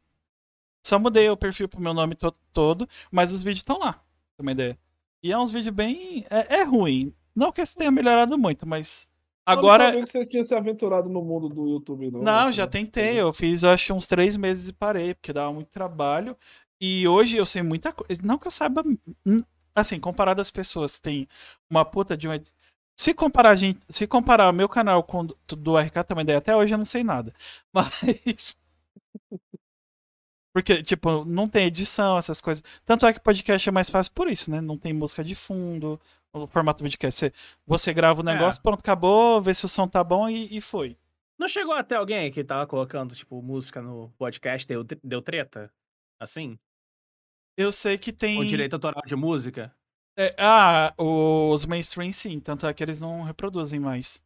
[0.85, 3.93] Só mudei o perfil pro meu nome to- todo, mas os vídeos estão lá.
[4.37, 4.77] Pra uma ideia.
[5.23, 6.25] E é uns vídeos bem.
[6.29, 7.13] É, é ruim.
[7.35, 9.09] Não que esse tenha melhorado muito, mas.
[9.47, 9.85] Eu não Agora.
[9.85, 12.21] sabia que você tinha se aventurado no mundo do YouTube, não.
[12.21, 12.51] Não, né?
[12.51, 13.19] já tentei.
[13.19, 16.35] Eu fiz, eu acho, uns três meses e parei, porque dava muito trabalho.
[16.81, 18.21] E hoje eu sei muita coisa.
[18.23, 18.83] Não que eu saiba.
[19.25, 19.39] hum,
[19.75, 21.27] Assim, comparado às pessoas têm
[21.69, 22.31] uma puta de um.
[22.97, 26.25] Se comparar, a gente, se comparar o meu canal com o do, do RK também,
[26.25, 27.33] daí até hoje eu não sei nada.
[27.73, 28.55] Mas.
[30.55, 32.63] Porque, tipo, não tem edição, essas coisas.
[32.85, 34.61] Tanto é que podcast é mais fácil por isso, né?
[34.61, 35.99] Não tem música de fundo.
[36.31, 37.19] O formato podcast.
[37.19, 37.33] Você,
[37.67, 38.33] você grava o É.
[38.33, 40.95] negócio, pronto, acabou, vê se o som tá bom e, e foi.
[41.37, 45.69] Não chegou até alguém que tava colocando, tipo, música no podcast, deu, deu treta?
[46.21, 46.57] Assim?
[47.57, 48.37] Eu sei que tem.
[48.37, 49.75] Com direito autoral de música?
[50.17, 54.23] É, ah, os mainstream sim, tanto é que eles não reproduzem mais.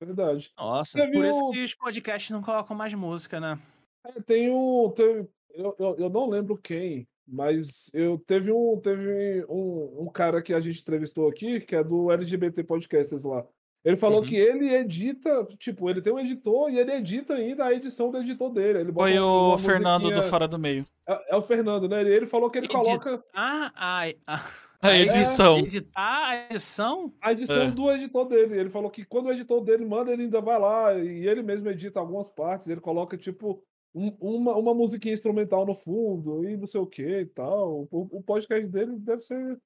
[0.00, 0.52] Verdade.
[0.56, 3.58] Nossa, Você por isso viu- que os podcasts não colocam mais música, né?
[4.04, 4.92] É, tem um.
[4.94, 10.40] Teve, eu, eu, eu não lembro quem, mas eu teve um teve um, um cara
[10.42, 13.44] que a gente entrevistou aqui, que é do LGBT Podcasters lá.
[13.84, 14.26] Ele falou Uhum.
[14.26, 18.18] que ele edita, tipo, ele tem um editor e ele edita ainda a edição do
[18.18, 18.80] editor dele.
[18.80, 20.84] Ele bota Foi o Fernando do Fora do Meio.
[21.08, 22.00] É, é o Fernando, né?
[22.00, 24.44] Ele, ele falou que ele Edita- coloca Ah, ai, ah,
[24.82, 25.58] A é, edição.
[25.58, 27.12] editar a edição?
[27.22, 27.70] a edição É.
[27.70, 28.58] do editor dele.
[28.58, 31.68] Ele falou que quando o editor dele manda, ele ainda vai lá e ele mesmo
[31.70, 32.66] edita algumas partes.
[32.66, 33.62] Ele coloca, tipo,
[33.96, 37.88] um- uma, uma musiquinha instrumental no fundo e não sei o que e tal.
[37.90, 39.58] O, o podcast dele deve ser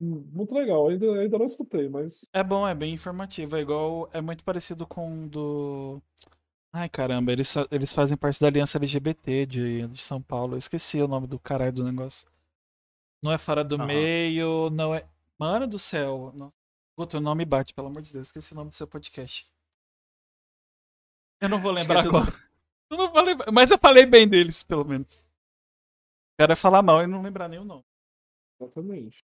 [0.00, 0.88] muito legal.
[0.88, 2.28] Ainda, ainda não escutei, mas.
[2.32, 3.56] É bom, é bem informativo.
[3.56, 4.10] É igual.
[4.12, 6.02] É muito parecido com o do.
[6.74, 10.54] Ai caramba, eles, eles fazem parte da Aliança LGBT de, de São Paulo.
[10.54, 12.26] Eu esqueci o nome do caralho do negócio.
[13.22, 13.86] Não é Fora do Aham.
[13.86, 15.06] Meio, não é.
[15.38, 16.32] Mano do céu.
[16.38, 16.50] Não...
[16.96, 18.28] Puta, o nome bate, pelo amor de Deus.
[18.28, 19.46] Esqueci o nome do seu podcast.
[21.40, 22.51] Eu não vou lembrar Esqueci o agora.
[22.92, 25.16] Eu não lembrar, mas eu falei bem deles, pelo menos.
[25.16, 27.84] O cara é falar mal e não lembrar nem o nome.
[28.60, 29.24] Exatamente.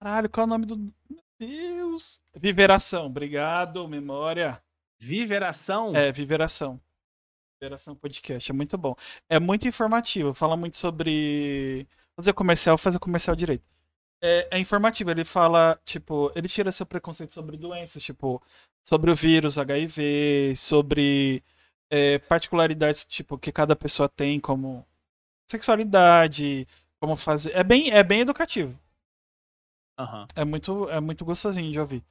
[0.00, 0.76] Caralho, qual é o nome do.
[0.76, 2.22] Meu Deus!
[2.32, 4.62] Viveração, obrigado, memória.
[4.96, 5.94] Viveração?
[5.96, 6.80] É, Viveração.
[7.56, 8.94] Operação Podcast, é muito bom.
[9.28, 11.88] É muito informativo, fala muito sobre.
[12.14, 13.64] Fazer comercial, fazer comercial direito.
[14.22, 18.40] É, é informativo, ele fala, tipo, ele tira seu preconceito sobre doenças, tipo,
[18.86, 21.42] sobre o vírus, HIV, sobre
[21.90, 24.86] é, particularidades, tipo, que cada pessoa tem, como
[25.50, 26.66] sexualidade,
[27.00, 27.54] como fazer.
[27.56, 28.78] É bem, é bem educativo.
[29.98, 30.26] Aham.
[30.34, 32.04] É muito, é muito gostosinho de ouvir.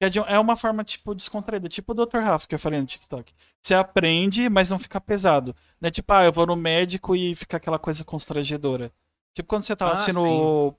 [0.00, 1.68] É, é uma forma, tipo, descontraída.
[1.68, 2.20] Tipo o Dr.
[2.20, 3.32] Rafa que eu falei no TikTok.
[3.62, 5.54] Você aprende, mas não fica pesado.
[5.80, 8.92] Não é tipo, ah, eu vou no médico e fica aquela coisa constrangedora.
[9.32, 10.74] Tipo quando você tá Ah, assistindo,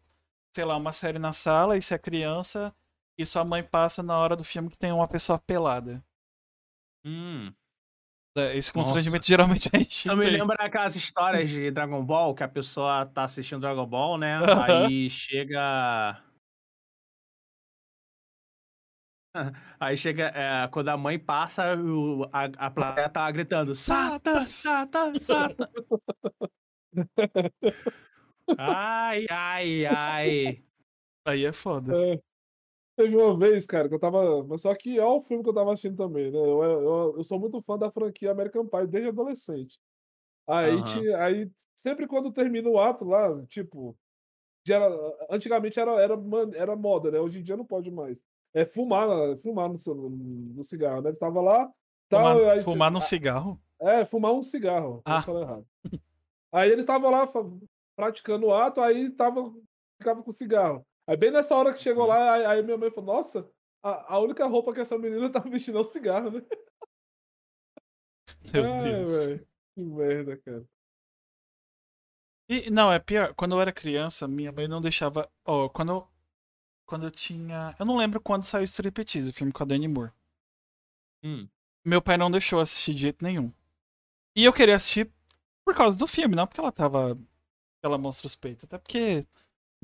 [0.56, 2.74] sei lá, uma série na sala e você é criança
[3.18, 6.04] e sua mãe passa na hora do filme que tem uma pessoa pelada.
[7.06, 7.54] Hum.
[8.38, 12.44] É, Esse constrangimento geralmente a gente Isso me lembra aquelas histórias de Dragon Ball, que
[12.44, 14.38] a pessoa tá assistindo Dragon Ball, né?
[14.64, 16.22] Aí chega.
[19.80, 25.14] Aí chega, é, quando a mãe passa, o- a, a plateia tá gritando: Sata, Sata,
[25.20, 25.70] Sata.
[28.58, 30.64] Ai, ai, ai.
[31.26, 31.96] Aí é foda.
[31.96, 32.22] É.
[32.96, 34.44] Teve uma vez, cara, que eu tava.
[34.46, 36.38] Mas só que é o filme que eu tava assistindo também, né?
[36.40, 39.80] Eu, eu, eu sou muito fã da franquia American Pie desde adolescente.
[40.48, 41.16] Aí, Aham.
[41.18, 43.98] aí sempre quando termina o ato lá, tipo.
[44.70, 44.90] era-
[45.30, 47.20] antigamente era, era, man- era moda, né?
[47.20, 48.18] Hoje em dia não pode mais.
[48.54, 51.10] É fumar, fumar no, seu- no cigarro, né?
[51.10, 51.70] Ele tava lá,
[52.08, 53.60] tal, Fumar, aí, fumar num cigarro?
[53.82, 55.02] é, fumar um cigarro.
[55.04, 55.22] Ah.
[55.22, 55.66] Falei errado.
[56.54, 57.44] Aí eles estavam lá fa-
[57.98, 59.54] praticando o ato, aí tava,
[59.98, 60.86] ficava com cigarro.
[61.08, 63.50] Aí bem nessa hora que chegou lá, aí, aí minha mãe falou, nossa,
[63.84, 66.42] a, a única roupa que essa menina tá vestindo é o cigarro, né?
[68.54, 69.10] Meu Ai, Deus.
[69.10, 70.66] velho, Que merda, cara.
[72.50, 73.34] E, não, é pior.
[73.36, 75.30] Quando eu era criança, minha mãe não deixava.
[75.46, 76.08] Ó, quando eu,
[76.86, 77.76] quando eu tinha.
[77.80, 80.12] Eu não lembro quando saiu Striptease, o filme com a Dani Moore.
[81.24, 81.48] Hum.
[81.84, 83.52] Meu pai não deixou assistir de jeito nenhum.
[84.36, 85.12] E eu queria assistir
[85.66, 87.18] por causa do filme, não porque ela tava.
[87.84, 88.66] Ela mostra os peitos.
[88.66, 89.24] Até porque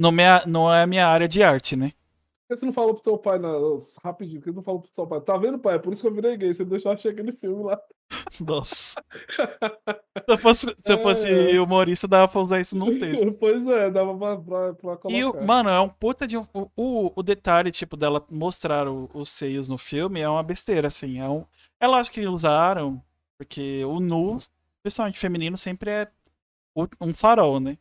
[0.02, 1.91] não, me, não é a minha área de arte, né?
[2.47, 3.39] Por que você não falou pro teu pai,
[4.04, 5.22] rapidinho, por que você não falou pro teu pai?
[5.22, 5.76] Tá vendo, pai?
[5.76, 7.80] É por isso que eu virei gay, você deixou achar aquele filme lá.
[8.45, 9.02] Nossa.
[9.08, 11.62] Se eu fosse, se eu fosse É.
[11.62, 13.32] humorista, dava pra usar isso num texto.
[13.39, 15.10] pois é, dava pra, pra, pra colocar.
[15.18, 16.45] E, o, mano, é um puta de um.
[16.76, 21.20] O, o, detalhe, tipo, dela mostrar o- os seios no filme é uma besteira, assim.
[21.22, 21.45] É, um,
[21.80, 23.02] é lógico que usaram,
[23.38, 24.38] porque o nu,
[24.84, 26.08] principalmente feminino, sempre é
[26.99, 27.78] um farol, né?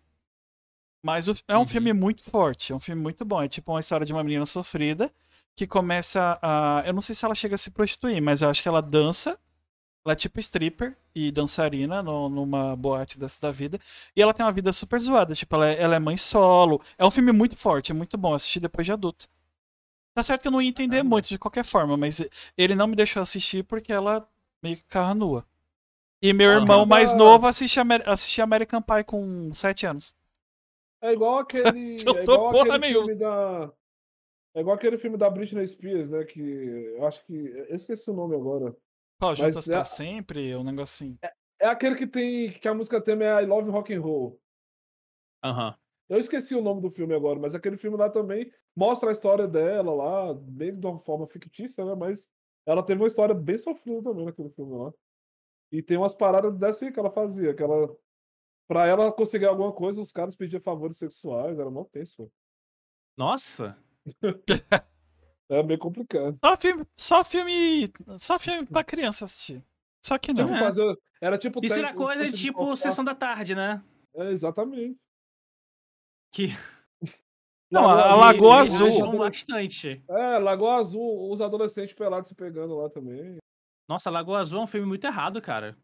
[1.02, 1.66] Mas o- é um Uhum.
[1.66, 3.42] filme muito forte, é um filme muito bom.
[3.42, 5.10] É tipo uma história de uma menina sofrida
[5.56, 6.82] que começa a.
[6.86, 9.38] Eu não sei se ela chega a se prostituir, mas eu acho que ela dança.
[10.04, 13.78] Ela é tipo stripper e dançarina no- numa boate dessa da vida.
[14.16, 15.34] E ela tem uma vida super zoada.
[15.34, 16.80] Tipo, ela é, ela é mãe solo.
[16.96, 18.32] É um filme muito forte, é muito bom.
[18.34, 19.28] Assistir depois de adulto.
[20.14, 21.10] Tá certo que eu não ia entender Caramba.
[21.10, 22.22] muito de qualquer forma, mas
[22.56, 24.26] ele não me deixou assistir porque ela
[24.62, 25.44] meio que carra nua.
[26.22, 27.16] E meu irmão mais Ah.
[27.16, 30.14] novo assiste, Amer assiste American Pie com 7 anos.
[31.02, 31.96] É igual aquele.
[32.06, 33.06] Eu é igual porra aquele nenhuma.
[33.06, 33.72] filme da.
[34.54, 36.24] É igual aquele filme da Britney Spears, né?
[36.24, 37.32] Que eu acho que.
[37.34, 38.76] Eu esqueci o nome agora.
[39.18, 40.54] Qual, Juntas é- pra sempre?
[40.56, 41.18] Um negocinho.
[41.60, 42.50] É aquele que tem.
[42.52, 44.40] que a música tema é I Love Rock and Roll.
[45.44, 45.76] Aham.
[46.08, 49.46] Eu esqueci o nome do filme agora, mas aquele filme lá também mostra a história
[49.46, 51.94] dela lá, bem de uma forma fictícia, né?
[51.94, 52.28] Mas
[52.66, 54.92] ela teve uma história bem sofrida também naquele filme lá.
[55.70, 57.88] E tem umas paradas dessa aí que ela fazia, que ela.
[58.70, 62.30] Pra ela conseguir alguma coisa, os caras pediam favores sexuais, era mó tenso.
[63.16, 63.76] Nossa.
[65.52, 66.38] É meio complicado.
[66.44, 69.60] Só filme, só filme, só filme pra criança assistir.
[70.00, 70.44] Só que não.
[70.44, 70.60] Tipo, É.
[70.60, 70.96] fazer.
[71.20, 71.60] Era tipo.
[71.66, 72.76] Isso era coisa de tipo.
[72.76, 73.82] Sessão da Tarde, né?
[74.14, 74.96] É, exatamente.
[76.32, 76.50] Que
[77.68, 79.18] Não, a- a Azul- Lagoa Azul.
[79.18, 80.00] bastante.
[80.08, 83.38] É, Lagoa Azul, os adolescentes pelados se pegando lá também.
[83.88, 85.76] Nossa, Lagoa Azul é um filme muito errado, cara.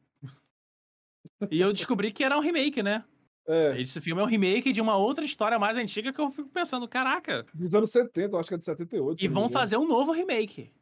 [1.50, 3.04] E eu descobri que era um remake, né?
[3.48, 6.48] É, Esse filme é um remake de uma outra história mais antiga que eu fico
[6.48, 7.46] pensando, caraca.
[7.54, 9.22] dos anos 70, eu acho que é de 78.
[9.24, 10.72] E vão fazer um novo remake.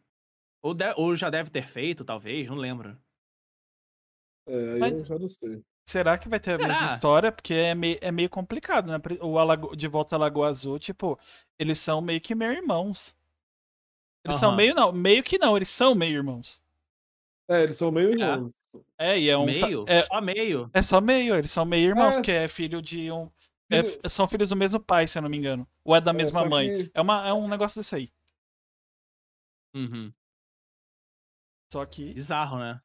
[0.63, 2.97] Ou, de- ou já deve ter feito, talvez, não lembro.
[4.47, 5.63] É, aí Mas- eu já não sei.
[5.87, 6.87] Será que vai ter a mesma Será?
[6.87, 7.31] história?
[7.33, 8.97] Porque é meio, é meio complicado, né?
[9.21, 11.19] O Alago- De Volta à Lagoa Azul, tipo,
[11.59, 13.15] eles são meio que meio irmãos.
[14.25, 14.57] Eles são Aham.
[14.57, 16.63] meio não, meio que não, eles são meio irmãos.
[17.49, 18.53] É, eles são meio irmãos.
[18.99, 19.45] É, e é um.
[19.45, 19.85] meio?
[19.87, 20.71] É, Só meio.
[20.73, 22.17] é só meio, eles são meio irmãos, É.
[22.19, 23.31] porque é filho de um.
[23.71, 25.69] é- são filhos do mesmo pai, se eu não me engano.
[25.85, 26.69] Ou é da É, mesma mãe.
[26.87, 28.09] que- É, uma, é um negócio desse aí.
[29.75, 30.13] Uhum.
[31.73, 32.15] Só que.
[32.15, 32.81] Bizarro, né?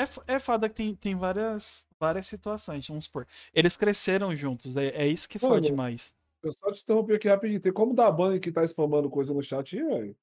[0.00, 3.26] É, é foda que tem, tem várias, várias situações, vamos supor.
[3.52, 6.14] Eles cresceram juntos, é, é isso que Mano, fode mais.
[6.42, 7.60] Eu só te interrompi aqui rapidinho.
[7.60, 10.16] Tem como dar banho que tá spamando coisa no chat aí, velho?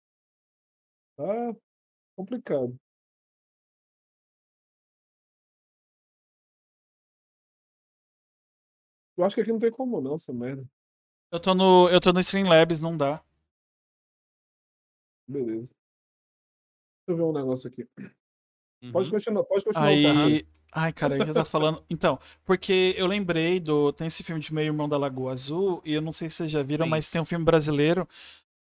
[1.17, 1.55] Tá
[2.15, 2.77] complicado
[9.17, 10.67] Eu acho que aqui não tem como não, essa merda.
[11.31, 13.23] Eu tô no, eu tô no Streamlabs, não dá.
[15.27, 15.71] Beleza.
[17.07, 17.87] Deixa eu ver um negócio aqui.
[18.83, 18.91] Uhum.
[18.91, 19.87] Pode continuar, pode continuar.
[19.87, 20.45] Aí...
[20.77, 21.81] Ai, cara, eu já tá falando.
[21.89, 23.93] Então, porque eu lembrei do.
[23.93, 26.51] Tem esse filme de Meio Irmão da Lagoa Azul, e eu não sei se vocês
[26.51, 26.89] já viram, Sim.
[26.89, 28.05] mas tem um filme brasileiro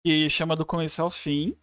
[0.06, 1.58] que chama Do Começo ao Fim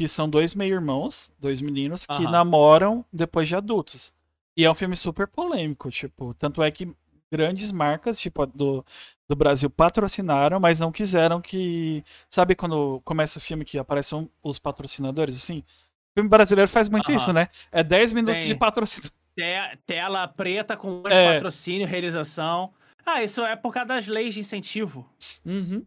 [0.00, 2.30] que são dois meio-irmãos, dois meninos, que Aham.
[2.30, 4.14] namoram depois de adultos.
[4.56, 6.90] E é um filme super polêmico, tipo, tanto é que
[7.30, 8.82] grandes marcas, tipo, do,
[9.28, 12.02] do Brasil patrocinaram, mas não quiseram que.
[12.30, 15.58] Sabe quando começa o filme que aparecem os patrocinadores, assim?
[15.58, 17.16] O filme brasileiro faz muito Aham.
[17.16, 17.48] isso, né?
[17.70, 18.58] É 10 minutos de Tem.
[18.58, 19.10] patrocínio.
[19.36, 21.26] Te- tela preta com É.
[21.28, 22.72] de patrocínio, realização.
[23.04, 25.06] Ah, isso é por causa das leis de incentivo.
[25.44, 25.84] Uhum.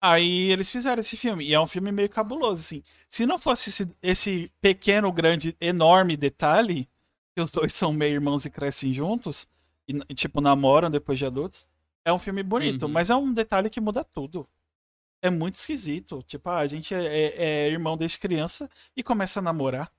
[0.00, 2.82] Aí eles fizeram esse filme, e é um filme meio cabuloso, assim.
[3.08, 6.88] Se não fosse esse, esse pequeno, grande, enorme detalhe,
[7.34, 9.46] que os dois são meio irmãos e crescem juntos,
[9.88, 11.66] e, tipo, namoram depois de adultos,
[12.04, 12.92] é um filme bonito, Uhum.
[12.92, 14.48] mas é um detalhe que muda tudo.
[15.22, 16.22] É muito esquisito.
[16.22, 19.92] Tipo, ah, a gente é, é- é irmão desde criança e começa a namorar.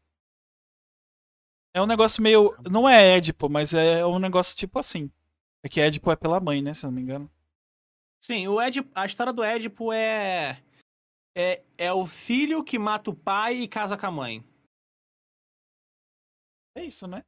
[1.74, 2.56] É um negócio meio.
[2.70, 5.10] Não é Édipo, mas é um negócio tipo assim.
[5.64, 6.74] É que Édipo é pela mãe, né?
[6.74, 7.30] Se eu não me engano.
[8.22, 10.64] Sim, o Édipo, a história do Édipo é,
[11.36, 11.64] é.
[11.78, 14.46] É o filho que mata o pai e casa com a mãe.
[16.76, 17.24] É isso, né?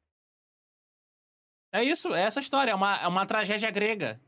[1.74, 2.72] É isso, é essa história.
[2.72, 4.22] É uma, é uma tragédia grega.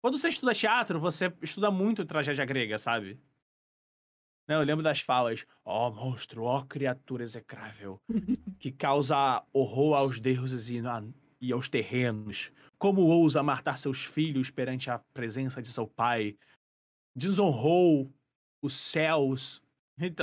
[0.00, 3.20] Quando você estuda teatro, você estuda muito tragédia grega, sabe?
[4.48, 5.46] Não, eu lembro das falas.
[5.62, 8.00] Ó monstro, ó criatura execrável,
[8.58, 10.80] que causa horror aos deuses e,
[11.48, 12.50] e aos terrenos.
[12.78, 16.36] Como ousa matar seus filhos perante a presença de seu pai?
[17.16, 18.12] Desonrou
[18.62, 19.62] os céus.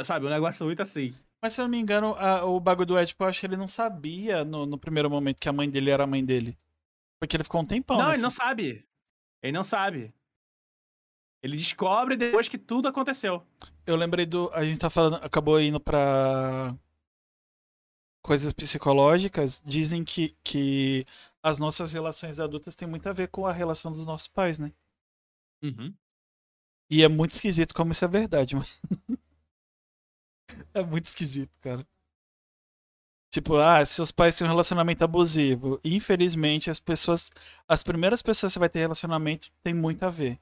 [0.06, 1.14] Sabe, um negócio muito assim.
[1.42, 3.58] Mas se eu não me engano, a- o bagulho do Édipo, eu acho que ele
[3.58, 6.58] não sabia no, no primeiro momento que a mãe dele era a mãe dele.
[7.20, 7.98] Porque ele ficou um tempão.
[7.98, 8.86] não, nesse- ele não sabe.
[9.42, 10.14] Ele não sabe.
[11.44, 13.44] Ele descobre depois que tudo aconteceu.
[13.88, 14.52] Eu lembrei do.
[14.54, 15.16] A gente tá falando.
[15.24, 16.76] Acabou indo pra.
[18.22, 19.62] Coisas psicológicas.
[19.66, 21.06] Dizem que, que
[21.42, 24.72] as nossas relações adultas têm muito a ver com a relação dos nossos pais, né?
[25.64, 25.94] Uhum.
[26.90, 28.68] E é muito esquisito como isso é verdade, mano.
[30.74, 31.88] é muito esquisito, cara.
[33.32, 35.80] Tipo, ah, seus pais têm um relacionamento abusivo.
[35.86, 37.32] Infelizmente, as pessoas.
[37.66, 40.38] As primeiras pessoas que você vai ter relacionamento tem muito a ver.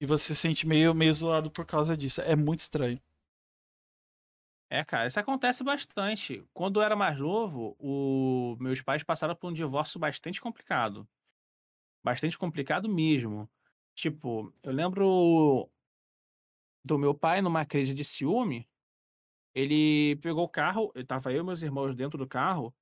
[0.00, 2.20] E você se sente meio, meio zoado por causa disso.
[2.20, 3.00] É muito estranho.
[4.70, 6.44] É, cara, isso acontece bastante.
[6.52, 8.56] Quando eu era mais novo, o...
[8.60, 11.08] meus pais passaram por um divórcio bastante complicado.
[12.04, 13.50] Bastante complicado mesmo.
[13.94, 15.70] Tipo, eu lembro
[16.84, 18.68] do meu pai numa crise de ciúme.
[19.54, 22.74] Ele pegou o carro, eu tava eu e meus irmãos dentro do carro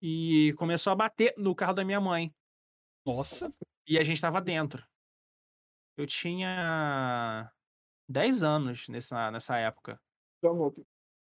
[0.00, 2.34] e começou a bater no carro da minha mãe.
[3.04, 3.50] Nossa.
[3.86, 4.84] E a gente tava dentro.
[5.96, 7.52] Eu tinha
[8.08, 10.00] 10 anos nessa, nessa época.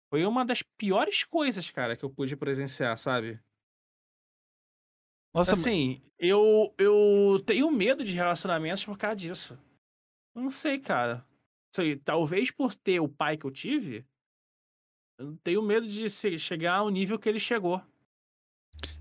[0.10, 3.40] Foi uma das piores coisas, cara, que eu pude presenciar, sabe?
[5.34, 9.60] Nossa, Assim, eu, eu tenho medo de relacionamentos por causa disso.
[10.36, 11.26] Eu não sei, cara.
[11.76, 14.06] Sei, talvez por ter o pai que eu tive,
[15.20, 17.82] eu tenho medo de chegar ao nível que ele chegou.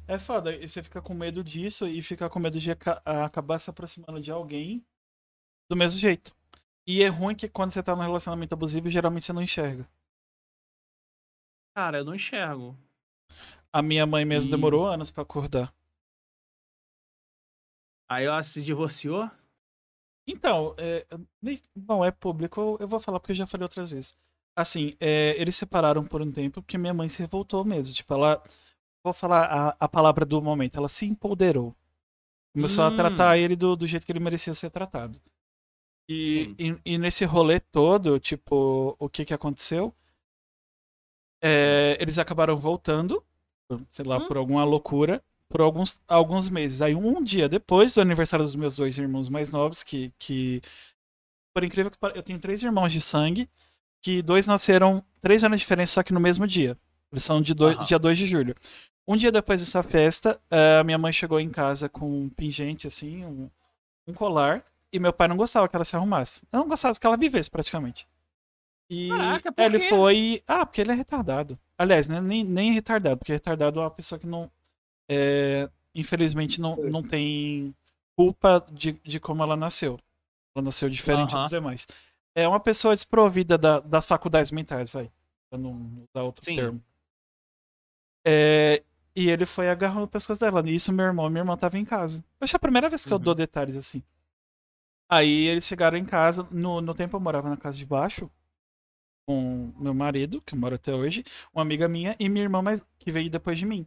[0.07, 0.55] é foda.
[0.55, 4.21] E você fica com medo disso e fica com medo de aca- acabar se aproximando
[4.21, 4.85] de alguém
[5.71, 6.37] do mesmo jeito.
[6.87, 9.89] E é ruim que quando você tá num relacionamento abusivo, geralmente você não enxerga.
[11.79, 12.77] Cara, eu não enxergo.
[13.73, 15.73] A minha mãe mesmo E- demorou anos pra acordar.
[18.09, 19.31] Aí ela se divorciou.
[20.27, 21.07] Então, é,
[21.77, 24.17] não é público, eu- vou falar porque eu já falei outras vezes.
[24.57, 27.95] Assim, é, eles separaram por um tempo porque minha mãe se revoltou mesmo.
[27.95, 28.43] Tipo, ela.
[29.05, 31.77] Vou falar a, a palavra do momento, ela se empoderou.
[32.53, 32.97] Começou a Hum.
[32.97, 35.21] tratar ele do, do jeito que ele merecia ser tratado.
[36.11, 39.95] E, e, e nesse rolê todo, tipo, o que que aconteceu?
[41.43, 43.23] É, eles acabaram voltando,
[43.91, 44.27] sei lá, Hum.
[44.29, 46.83] por alguma loucura, por alguns, alguns meses.
[46.83, 50.61] Aí, um dia depois do aniversário dos meus dois irmãos mais novos, que, que
[51.55, 53.49] por incrível que pareça, eu tenho três irmãos de sangue,
[54.01, 56.77] que dois nasceram três anos de diferença, só que no mesmo dia.
[57.11, 57.85] Eles são de dois, Aham.
[57.85, 58.55] dia 2 de julho.
[59.07, 63.25] Um dia depois dessa festa, a minha mãe chegou em casa com um pingente, assim,
[63.25, 63.49] um,
[64.07, 64.63] um colar,
[64.93, 66.43] e meu pai não gostava que ela se arrumasse.
[66.53, 68.07] Eu não gostava que ela vivesse, praticamente.
[68.91, 69.89] E Caraca, por ele quê?
[69.89, 70.43] foi.
[70.47, 71.59] Ah, porque ele é retardado.
[71.77, 74.51] Aliás, né, nem, nem retardado, porque retardado é uma pessoa que não.
[75.09, 77.75] é, infelizmente não, não tem
[78.17, 79.99] culpa de, de como ela nasceu.
[80.55, 81.87] Ela nasceu diferente dos demais.
[82.35, 85.11] É uma pessoa desprovida da- das faculdades mentais, vai.
[85.51, 85.73] Pra não
[86.15, 86.55] usar outro Sim.
[86.57, 86.83] termo.
[88.27, 88.83] É,
[89.15, 90.63] e ele foi agarrando o pescoço dela.
[90.63, 92.25] Nisso, meu irmão e minha irmã estavam em casa.
[92.41, 93.23] Acho que é a primeira vez que eu Uhum.
[93.25, 94.03] dou detalhes assim.
[95.09, 96.47] Aí eles chegaram em casa.
[96.51, 98.31] No, no tempo eu morava na casa de baixo
[99.29, 101.23] com meu marido, que mora até hoje,
[101.53, 103.87] uma amiga minha e minha irmã mais, que veio depois de mim.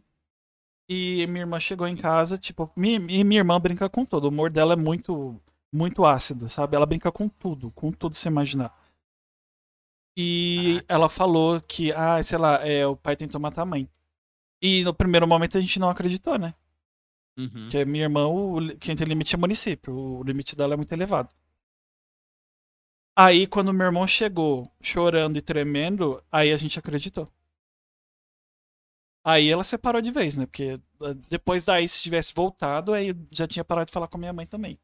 [0.88, 4.26] E minha irmã chegou em casa, tipo, minha, e minha irmã brinca com tudo.
[4.26, 5.42] O humor dela é muito,
[5.72, 6.76] muito ácido, sabe?
[6.76, 8.72] Ela brinca com tudo, com tudo se imaginar.
[10.16, 13.88] E ela falou que, ah, sei lá, é, o pai tentou matar a mãe.
[14.62, 16.54] E no primeiro momento a gente não acreditou, né?
[17.36, 17.66] Uhum.
[17.68, 19.92] Que a minha irmã, o, quem tem limite é município.
[19.92, 21.30] O limite dela é muito elevado.
[23.16, 27.26] Aí, quando meu irmão chegou chorando e tremendo, aí a gente acreditou.
[29.24, 30.46] Aí ela separou de vez, né?
[30.46, 34.16] Porque eh, depois daí, se tivesse voltado, aí eu já tinha parado de falar com
[34.16, 34.78] a minha mãe também.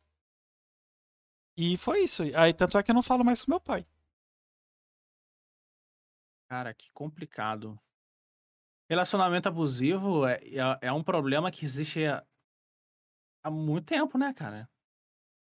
[1.58, 2.22] E foi isso.
[2.34, 3.86] Aí, tanto é que eu não falo mais com meu pai.
[6.48, 7.78] Cara, que complicado.
[8.88, 10.34] Relacionamento abusivo é,
[10.82, 12.24] é, é um problema que existe há,
[13.42, 14.68] há muito tempo, né, cara?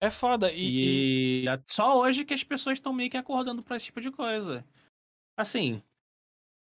[0.02, 0.52] É foda.
[0.52, 4.02] E, e- E, só hoje que as pessoas estão meio que acordando pra esse tipo
[4.02, 4.66] de coisa.
[5.38, 5.84] Assim,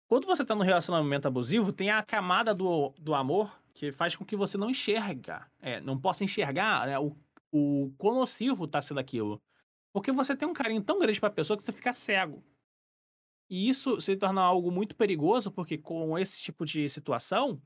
[0.09, 4.25] quando você tá num relacionamento abusivo, tem a camada do, do amor que faz com
[4.25, 7.17] que você não enxerga, é, não possa enxergar né, o,
[7.53, 9.43] o quão nocivo tá sendo aquilo.
[9.93, 12.45] Porque você tem um carinho tão grande pra pessoa que você fica cego.
[13.49, 17.61] E isso se torna algo muito perigoso, porque com esse tipo de situação.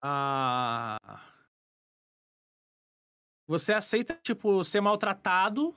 [0.00, 0.98] Ah,
[3.46, 5.74] você aceita, tipo, ser maltratado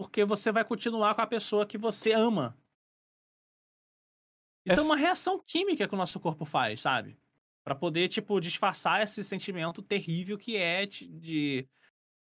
[0.00, 2.56] porque você vai continuar com a pessoa que você ama.
[4.66, 7.18] Isso É é, uma reação química que o nosso corpo faz, sabe?
[7.62, 11.68] Pra poder, tipo, disfarçar esse sentimento terrível que é de,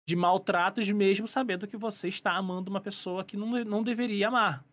[0.06, 4.64] de, maltratos, mesmo sabendo que você está amando uma pessoa que não, não deveria amar.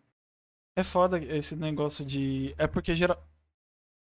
[0.76, 2.54] é foda esse negócio de.
[2.56, 3.20] É porque geral.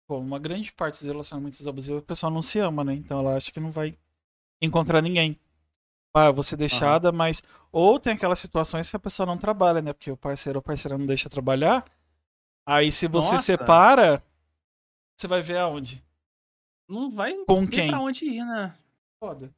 [0.09, 2.95] Pô, uma grande parte dos relacionamentos abusivos, o pessoal não se ama, né?
[2.95, 3.99] Então ela acha que não vai
[4.63, 5.37] encontrar ninguém.
[6.17, 7.43] Ah, eu vou ser deixada, mas.
[7.71, 9.93] Ou tem aquelas situações que a pessoa não trabalha, né?
[9.93, 11.85] Porque o parceiro ou a parceira não deixa trabalhar.
[12.67, 13.45] Aí se você Nossa.
[13.45, 14.23] separa,
[15.17, 16.03] você vai ver aonde?
[16.89, 17.89] Não vai Com quem?
[17.91, 18.75] pra onde ir, né?
[19.23, 19.53] Foda.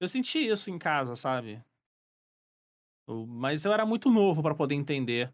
[0.00, 1.62] Eu senti isso em casa, sabe?
[3.26, 5.32] Mas eu era muito novo pra poder entender.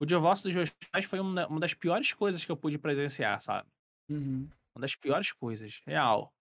[0.00, 3.68] O divórcio dos meus pais foi uma das piores coisas que eu pude presenciar, sabe?
[4.08, 4.48] Uhum.
[4.74, 6.32] Uma das piores coisas, real.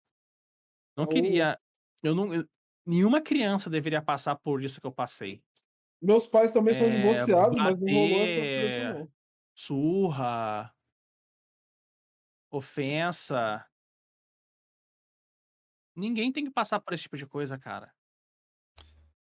[0.97, 1.59] Não O- queria.
[2.01, 2.29] Eu não.
[2.85, 5.43] Nenhuma criança deveria passar por isso que eu passei.
[6.01, 8.61] Meus pais também são É, divorciados, mas não rolou essas bater.
[8.61, 9.11] coisas, não.
[9.55, 10.73] Surra.
[12.51, 13.65] Ofensa.
[15.95, 17.93] Ninguém tem que passar por esse tipo de coisa, cara.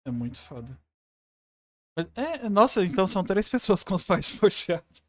[0.06, 0.80] É muito foda.
[1.98, 5.04] Mas, é, nossa, então são três pessoas com os pais divorciados.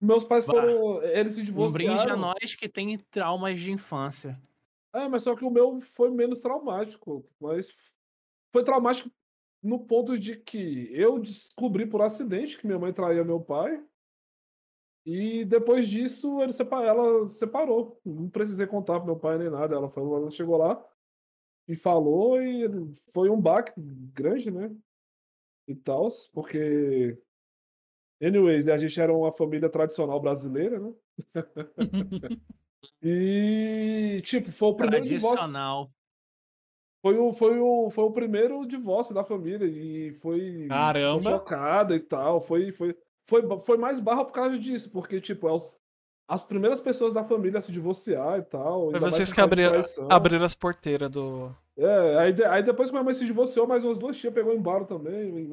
[0.00, 0.54] Meus pais Bah.
[0.54, 1.02] foram.
[1.02, 2.16] Eles se Um brinde a divorciaram.
[2.18, 4.40] nós que tem traumas de infância.
[4.94, 7.28] É, mas só que o meu foi menos traumático.
[7.40, 7.94] Mas
[8.52, 9.10] foi traumático
[9.62, 13.84] no ponto de que eu descobri por acidente que minha mãe traía meu pai.
[15.04, 18.00] E depois disso, ele sepa- ela separou.
[18.04, 19.76] Não precisei contar pro meu pai nem nada.
[19.76, 20.84] Ela, falou, ela chegou lá
[21.68, 24.74] e falou, e foi um baque grande, né?
[25.68, 27.18] E tal, porque.
[28.20, 30.94] Anyways, a gente era uma família tradicional brasileira, né?
[33.02, 35.36] E, tipo, foi o primeiro divórcio.
[35.38, 35.90] Tradicional.
[37.02, 41.22] Foi o, foi, o, foi o primeiro divórcio da família e foi Caramba.
[41.30, 42.40] chocada e tal.
[42.40, 45.78] Foi, foi, foi, foi mais barra por causa disso, porque, tipo, é os-
[46.28, 48.90] as primeiras pessoas da família a se divorciar e tal.
[48.90, 49.80] Foi vocês que abriram,
[50.10, 51.54] abriram as porteiras do.
[51.78, 54.84] É, aí, aí depois que minha mãe se divorciou, mais umas duas tias pegou embora
[54.84, 55.46] também, e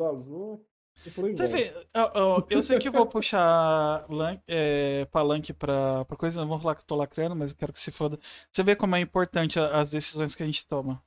[1.35, 6.39] Você vê, eu, eu- eu sei que vou puxar lan- é, palanque pra, pra coisa,
[6.41, 8.19] não vou falar que eu tô lacrando, mas eu quero que se foda.
[8.51, 11.01] Você vê como é importante as decisões que a gente toma.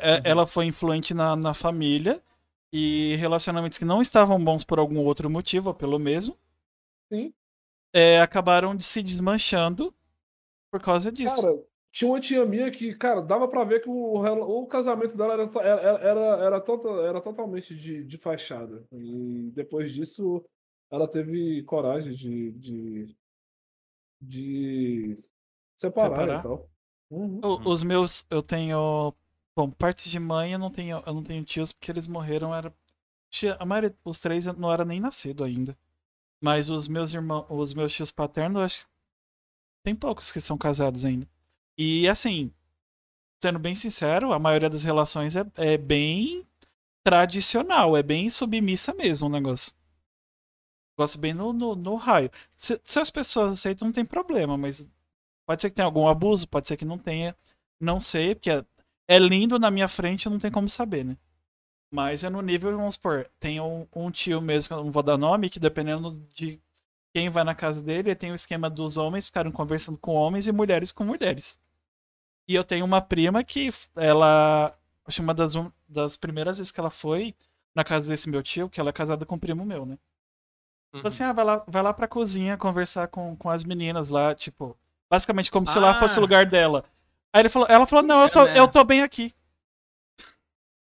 [0.00, 0.20] É, Uhum.
[0.24, 2.22] Ela foi influente na, na família
[2.72, 6.36] e relacionamentos que não estavam bons por algum outro motivo, ou pelo mesmo,
[7.12, 7.32] Sim.
[7.92, 9.94] é, acabaram de se desmanchando
[10.70, 11.36] por causa disso.
[11.40, 11.54] Cara,
[11.92, 13.92] tinha uma tia minha que, cara, dava pra ver que o,
[14.62, 18.84] o casamento dela era, to- era, era, era, tota- era totalmente de, de fachada.
[18.92, 20.44] E depois disso,
[20.90, 23.16] ela teve coragem de, de,
[24.20, 25.16] de
[25.76, 26.40] separar, Separar?
[26.40, 26.70] e tal.
[27.10, 27.40] Uhum.
[27.42, 29.14] O- Os meus, eu tenho.
[29.56, 32.72] Bom, parte de mãe eu não tenho, eu não tenho tios porque eles morreram, era.
[33.30, 35.76] tia- A maioria, os três não era nem nascido ainda.
[36.42, 38.90] Mas os meus irmãos, os meus tios paternos, eu acho que
[39.84, 41.28] tem poucos que são casados ainda.
[41.78, 42.52] E assim,
[43.40, 46.44] sendo bem sincero, a maioria das relações é, é bem
[47.04, 49.72] tradicional, é bem submissa mesmo o negócio.
[50.98, 52.30] Gosto bem no, no, no raio.
[52.54, 54.88] Se, se as pessoas aceitam, não tem problema, mas
[55.46, 57.36] pode ser que tenha algum abuso, pode ser que não tenha.
[57.80, 58.64] Não sei, porque é,
[59.06, 61.16] é lindo na minha frente, não tem como saber, né?
[61.92, 65.48] Mas é no nível, vamos supor, tem um, um tio mesmo, não vou dar nome,
[65.48, 66.60] que dependendo de
[67.14, 70.52] quem vai na casa dele, tem o esquema dos homens ficarem conversando com homens e
[70.52, 71.58] mulheres com mulheres.
[72.48, 74.74] E eu tenho uma prima que ela.
[75.04, 77.34] Acho uma das, um, das primeiras vezes que ela foi
[77.74, 79.98] na casa desse meu tio, que ela é casada com um primo meu, né?
[80.94, 81.02] Uhum.
[81.04, 84.76] Assim, ah, vai lá, vai lá pra cozinha conversar com, com as meninas lá, tipo,
[85.10, 85.70] basicamente como ah.
[85.70, 86.22] se lá fosse o ah.
[86.22, 86.84] lugar dela.
[87.32, 88.58] Aí ele falou, ela falou, não, eu tô, é, né?
[88.58, 89.34] eu tô bem aqui.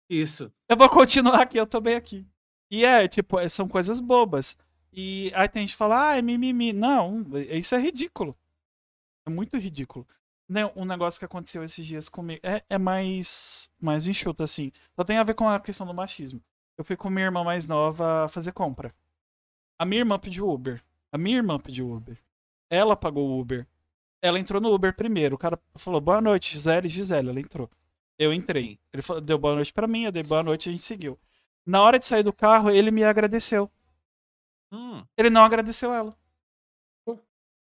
[0.09, 0.51] Isso.
[0.69, 2.27] Eu vou continuar aqui, eu tô bem aqui.
[2.70, 4.57] E é, tipo, é, são coisas bobas.
[4.93, 6.73] E aí tem gente que fala, ah, é mimimi.
[6.73, 8.35] Não, isso é ridículo.
[9.27, 10.07] É muito ridículo.
[10.51, 14.72] Né, um negócio que aconteceu esses dias comigo é, é mais, mais enxuto, assim.
[14.97, 16.43] Só tem a ver com a questão do machismo.
[16.77, 18.93] Eu fui com minha irmã mais nova fazer compra.
[19.78, 20.82] A minha irmã pediu Uber.
[21.12, 22.18] A minha irmã pediu Uber.
[22.68, 23.64] Ela pagou o Uber.
[24.20, 25.36] Ela entrou no Uber primeiro.
[25.36, 27.28] O cara falou, boa noite, Gisele, Gisele.
[27.28, 27.70] Ela entrou.
[28.18, 28.81] Eu entrei.
[28.93, 31.16] Ele falou, deu boa noite para mim, eu dei boa noite e a gente seguiu.
[31.64, 33.70] Na hora de sair do carro, ele me agradeceu.
[34.72, 35.05] Hum.
[35.16, 36.16] Ele não agradeceu ela.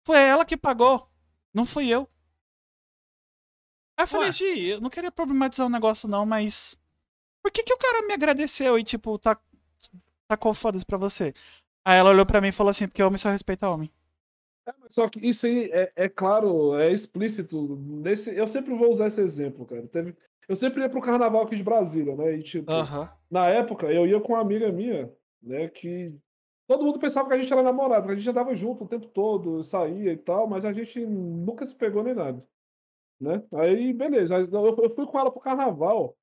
[0.06, 1.10] Foi ela que pagou.
[1.52, 2.08] Não fui eu.
[3.98, 6.80] Aí eu falei, Gi, eu não queria problematizar o um negócio não, mas.
[7.42, 9.36] Por que, que o cara me agradeceu e, tipo, tá.
[10.28, 11.34] Tacou foda-se pra você?
[11.84, 13.90] Aí ela olhou pra mim e falou assim, porque homem só respeita homem.
[14.68, 17.78] É, só que isso aí é, é, claro, é explícito.
[17.78, 19.88] Nesse, eu sempre vou usar esse exemplo, cara.
[19.88, 20.16] Teve,
[20.48, 22.36] eu sempre ia pro carnaval aqui de Brasília, né?
[22.36, 22.70] E, tipo,
[23.32, 25.12] na época, eu ia com uma amiga minha,
[25.42, 25.70] né?
[25.70, 26.14] Que
[26.68, 28.88] todo mundo pensava que a gente era namorado, que a gente já tava junto o
[28.88, 32.46] tempo todo, saía e tal, mas a gente nunca se pegou nem nada
[33.20, 33.44] né?
[33.56, 34.36] Aí, beleza.
[34.38, 36.16] Eu, fui com ela pro carnaval.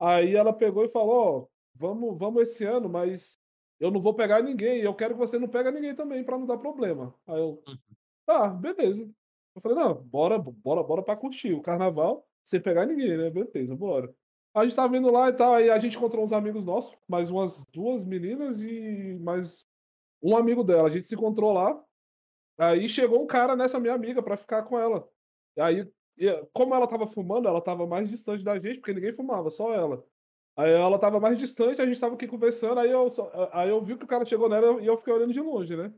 [0.00, 3.38] Aí ela pegou e falou: Ó, vamos, vamos esse ano, mas
[3.80, 4.80] eu não vou pegar ninguém.
[4.80, 7.14] Eu quero que você não pegue ninguém também, para não dar problema.
[7.26, 7.78] Aí eu, uhum.
[8.26, 9.10] tá, beleza.
[9.54, 13.30] Eu falei: não, bora, bora, bora pra curtir o carnaval sem pegar ninguém, né?
[13.30, 14.14] Beleza, bora.
[14.54, 17.30] A gente tava indo lá e tal, aí a gente encontrou uns amigos nossos, mais
[17.30, 19.66] umas duas meninas e mais
[20.22, 20.86] um amigo dela.
[20.86, 21.78] A gente se encontrou lá.
[22.58, 25.06] Aí chegou um cara nessa minha amiga para ficar com ela.
[25.58, 25.86] Aí
[26.52, 30.04] como ela tava fumando, ela tava mais distante da gente, porque ninguém fumava, só ela.
[30.56, 33.06] Aí ela tava mais distante, a gente tava aqui conversando, aí eu,
[33.52, 35.92] aí eu vi que o cara chegou nela e eu fiquei olhando de longe, né?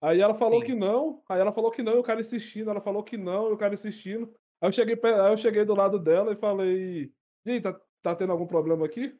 [0.00, 0.66] Aí ela falou Sim.
[0.66, 3.50] que não, aí ela falou que não, e o cara insistindo, ela falou que não,
[3.50, 4.32] e o cara insistindo.
[4.60, 7.12] Aí eu cheguei, aí eu cheguei do lado dela e falei,
[7.44, 9.14] e tá, tá tendo algum problema aqui?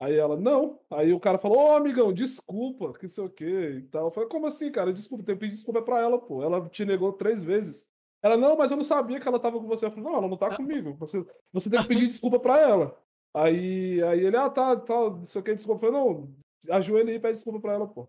[0.00, 0.80] Aí ela, não.
[0.90, 4.06] Aí o cara falou, ô oh, amigão, desculpa, que sei o que e tal.
[4.06, 4.92] Eu falei, como assim, cara?
[4.92, 6.42] Desculpa, tem que pedir desculpa pra ela, pô.
[6.42, 7.88] Ela te negou três vezes.
[8.24, 9.84] Ela, não, mas eu não sabia que ela tava com você.
[9.84, 10.94] Eu falei, não, ela não tá comigo.
[10.94, 11.22] Você,
[11.52, 12.98] você tem que pedir desculpa pra ela.
[13.34, 15.86] Aí, aí ele, ah, tá, tá, não sei o que, desculpa.
[15.86, 16.34] Eu falei, não,
[16.74, 18.08] ajoelha aí e pede desculpa pra ela, pô.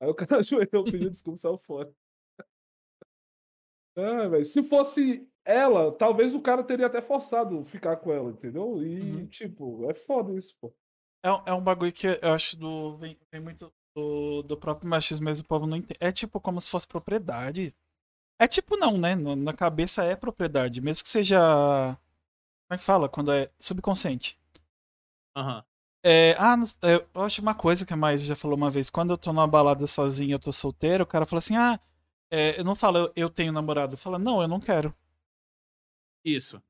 [0.00, 1.92] Aí o cara ajoelhou, pediu desculpa e saiu fora.
[3.98, 8.82] É, Se fosse ela, talvez o cara teria até forçado ficar com ela, entendeu?
[8.82, 9.26] E, uhum.
[9.26, 10.72] tipo, é foda isso, pô.
[11.22, 12.96] É, é um bagulho que eu acho do.
[12.96, 15.98] Vem, vem muito do, do próprio machismo mesmo, o povo não entende.
[16.00, 17.74] É tipo como se fosse propriedade.
[18.40, 19.14] É tipo não, né?
[19.14, 21.38] Na cabeça é propriedade, mesmo que seja.
[22.66, 23.06] Como é que fala?
[23.06, 24.38] Quando é subconsciente.
[25.36, 25.56] Aham.
[25.56, 25.62] Uhum.
[26.02, 28.88] É, ah, é, eu acho uma coisa que a Mais já falou uma vez.
[28.88, 31.78] Quando eu tô numa balada sozinho, eu tô solteiro, o cara fala assim: ah,
[32.30, 33.98] é, eu não falo eu, tenho namorado.
[33.98, 34.94] Fala, não, eu não quero.
[36.24, 36.62] Isso.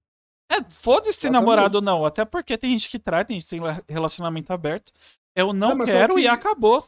[0.50, 2.04] É, foda-se ter namorado ou não.
[2.04, 4.92] Até porque tem gente que trai, tem gente que tem relacionamento aberto.
[5.36, 6.22] Eu não é, quero que...
[6.22, 6.84] e acabou.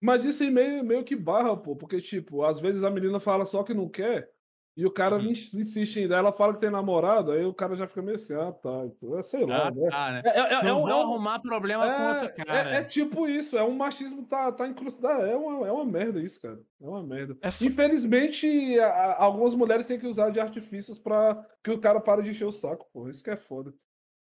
[0.00, 3.46] Mas isso aí meio, meio que barra, pô, porque, tipo, às vezes a menina fala
[3.46, 4.30] só que não quer,
[4.76, 5.30] e o cara uhum.
[5.30, 8.34] insiste em dar, ela fala que tem namorado, aí o cara já fica meio assim,
[8.34, 9.88] ah, tá, então, é, sei lá, ah, né?
[9.88, 10.22] Tá, né?
[10.22, 12.70] É, é, é, não é, um, arrumar problema com outro é, cara.
[12.76, 16.42] É, tipo isso, é um machismo tá, tá incrustado, é uma, é uma merda isso,
[16.42, 17.38] cara, é uma merda.
[17.62, 22.30] Infelizmente, a, algumas mulheres têm que usar de artifícios pra que o cara pare de
[22.30, 23.72] encher o saco, pô, isso que é foda.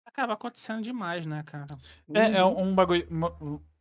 [0.05, 1.65] Acaba acontecendo demais, né, cara?
[2.13, 2.61] É, é uhum.
[2.61, 3.07] um bagulho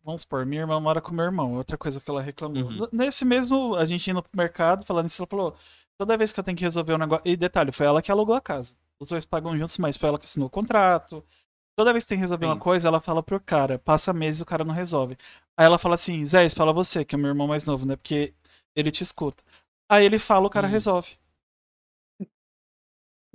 [0.06, 2.62] Vamos supor, minha irmã mora com meu irmão, outra coisa que ela reclamou.
[2.62, 2.88] Uhum.
[2.92, 5.56] Nesse mesmo, a gente indo pro mercado, falando isso, ela falou:
[5.98, 7.24] toda vez que eu tenho que resolver um negócio.
[7.24, 8.76] E detalhe, foi ela que alugou a casa.
[9.00, 11.24] Os dois pagam juntos, mas foi ela que assinou o contrato.
[11.76, 12.52] Toda vez que tem que resolver Sim.
[12.52, 15.18] uma coisa, ela fala pro cara, passa meses e o cara não resolve.
[15.58, 17.96] Aí ela fala assim, Zé, fala você, que é o meu irmão mais novo, né?
[17.96, 18.32] Porque
[18.76, 19.42] ele te escuta.
[19.90, 20.72] Aí ele fala, o cara uhum.
[20.72, 21.16] resolve.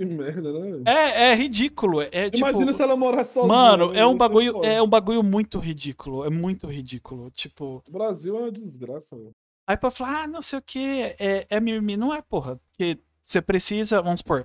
[0.02, 0.82] Que merda, né?
[0.84, 2.02] É, é ridículo.
[2.02, 3.48] É, tipo Imagina tipo, se ela morar sozinha.
[3.48, 6.26] Mano, é um bagulho, é um bagulho muito ridículo.
[6.26, 7.30] É muito ridículo.
[7.30, 7.84] Tipo.
[7.88, 9.30] O Brasil é uma desgraça, velho.
[9.68, 11.96] Aí pra falar, ah, não sei o que, é, é mimimi.
[11.96, 12.60] Não é, porra.
[12.72, 14.44] Porque você precisa, vamos supor,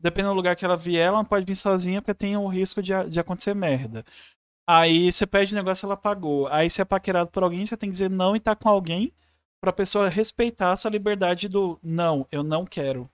[0.00, 2.82] dependendo do lugar que ela vier, ela não pode vir sozinha porque tem o risco
[2.82, 4.04] de, de acontecer merda.
[4.66, 6.48] Aí você pede negócio, ela pagou.
[6.48, 9.12] Aí você é paquerado por alguém, você tem que dizer não e tá com alguém
[9.60, 13.08] pra pessoa respeitar a sua liberdade do não, eu não quero.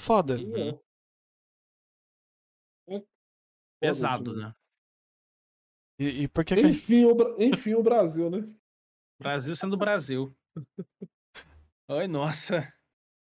[0.00, 0.34] Foda.
[0.40, 0.72] É.
[2.88, 3.06] Foda,
[3.80, 4.54] Pesado, né?
[5.98, 6.76] E, e por que, que a gente...
[6.76, 8.38] Enfim, o, Bra- enfim, o Brasil, né?
[9.20, 10.34] Brasil sendo Brasil.
[11.88, 12.72] Ai, nossa.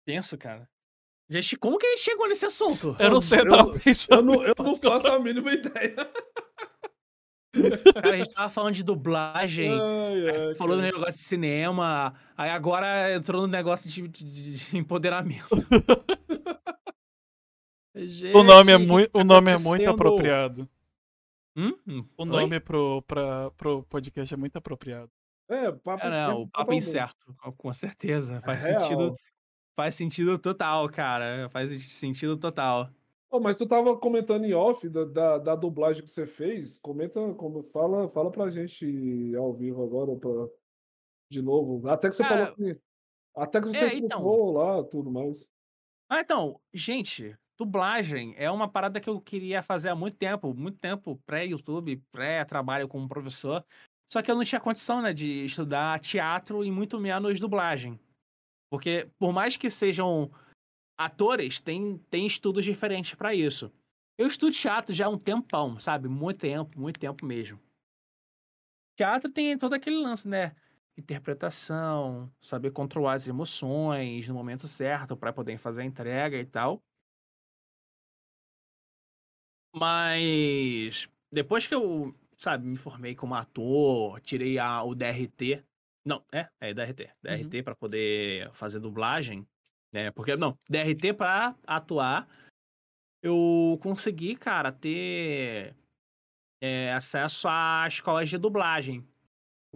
[0.07, 0.69] Tenso, cara.
[1.29, 2.95] Gente, como que a gente chegou nesse assunto?
[2.99, 5.95] Eu não sei, eu Eu- não, eu não faço a mínima ideia.
[7.93, 9.69] Cara, a gente tava falando de dublagem.
[9.79, 10.91] Ai, ai, falou do cara.
[10.93, 15.47] negócio de cinema, aí agora entrou no negócio de, de- de empoderamento.
[18.35, 20.67] O nome é, Gente, mui- que o tá nome é muito apropriado.
[21.55, 21.77] Hum?
[21.87, 22.29] Hum, O oi?
[22.29, 25.11] nome pro, pra, pro podcast é muito apropriado.
[25.47, 26.83] É, papo É, não, certo, o papo totalmente.
[26.83, 28.41] incerto, com certeza.
[28.41, 28.79] Faz Real.
[28.81, 29.15] sentido.
[29.75, 31.47] Faz sentido total, cara.
[31.49, 32.89] Faz sentido total.
[33.33, 36.77] Ô, mas tu tava comentando em off da, da, da dublagem que você fez.
[36.77, 40.29] Comenta, como fala, fala pra gente ao vivo agora, pra,
[41.31, 41.89] de novo.
[41.89, 42.79] Até que você Cara, falou que.
[43.35, 45.49] Até que você é, explicou lá, tudo mais.
[46.07, 50.77] Ah, então, gente, dublagem é uma parada que eu queria fazer há muito tempo, muito
[50.77, 53.65] tempo, pré-YouTube, pré-trabalho como professor.
[54.11, 57.99] Só que eu não tinha condição, né, de estudar teatro e muito menos dublagem.
[58.69, 60.29] Porque, por mais que sejam
[60.97, 63.71] atores, tem, tem estudos diferentes pra isso.
[64.17, 66.07] Eu estudo teatro já há um tempão, sabe?
[66.07, 67.59] Muito tempo, muito tempo mesmo.
[68.95, 70.55] Teatro tem todo aquele lance, né?
[70.95, 76.83] Interpretação, saber controlar as emoções no momento certo para poder fazer a entrega e tal.
[79.75, 85.65] Mas depois que eu, sabe, me formei como ator, tirei a, o DRT.
[86.05, 87.09] Não, é, é DRT.
[87.23, 89.47] DRT para poder fazer dublagem,
[89.93, 90.11] né?
[90.11, 92.27] Porque não, DRT para atuar,
[93.21, 95.75] eu consegui, cara, ter
[96.61, 99.07] é, acesso a escolas de dublagem.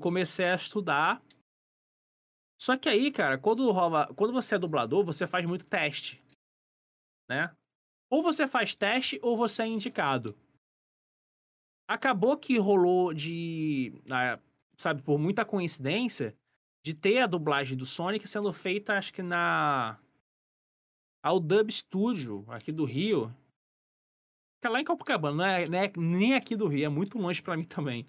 [0.02, 1.24] Comecei a estudar.
[2.60, 6.22] Só que aí, cara, quando rola, quando você é dublador, você faz muito teste,
[7.30, 7.56] né?
[8.10, 10.36] Ou você faz teste ou você é indicado.
[11.88, 14.40] Acabou que rolou de, ah,
[14.76, 16.36] sabe, por muita coincidência,
[16.84, 20.00] de ter a dublagem do Sonic sendo feita, acho que na
[21.24, 23.30] ao Dub Studio aqui do Rio,
[24.62, 27.18] que é lá em Copacabana, não é, não é nem aqui do Rio, é muito
[27.18, 28.06] longe pra mim também.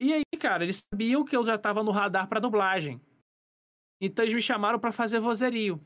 [0.00, 3.00] E aí, cara, eles sabiam que eu já tava no radar pra dublagem.
[4.00, 5.80] Então eles me chamaram pra fazer vozerio.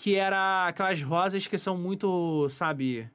[0.00, 3.08] Que era aquelas vozes que são muito, sabe.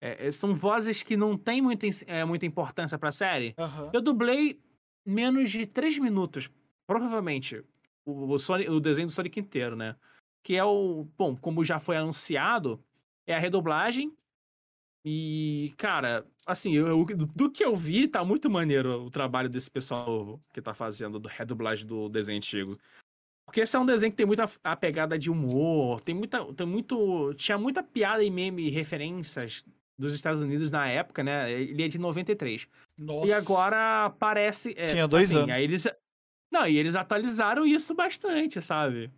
[0.00, 3.54] é, é, são vozes que não tem muita, é, muita importância pra série.
[3.58, 3.90] Aham.
[3.92, 4.60] Eu dublei
[5.06, 6.50] menos de 3 minutos,
[6.86, 7.64] provavelmente,
[8.04, 9.96] o, o, Sonic- o desenho do Sonic inteiro, né?
[10.44, 11.08] Que é o.
[11.16, 12.78] Bom, como já foi anunciado,
[13.26, 14.14] é a redublagem.
[15.06, 20.06] E, cara, assim, eu, do, que eu vi, tá muito maneiro o trabalho desse pessoal
[20.06, 22.78] novo que tá fazendo do redublagem do desenho antigo.
[23.46, 26.52] Porque esse é um desenho que tem muita a pegada de humor, tem muita.
[26.54, 27.34] Tem muito.
[27.34, 29.64] Tinha muita piada e meme e referências
[29.98, 31.52] dos Estados Unidos na época, né?
[31.52, 32.66] Ele é de 93.
[32.98, 33.26] Nossa.
[33.26, 34.74] E agora parece.
[34.76, 35.56] é, Tinha dois assim, anos.
[35.56, 35.86] Aí eles,
[36.50, 39.10] não, e eles atualizaram isso bastante, sabe?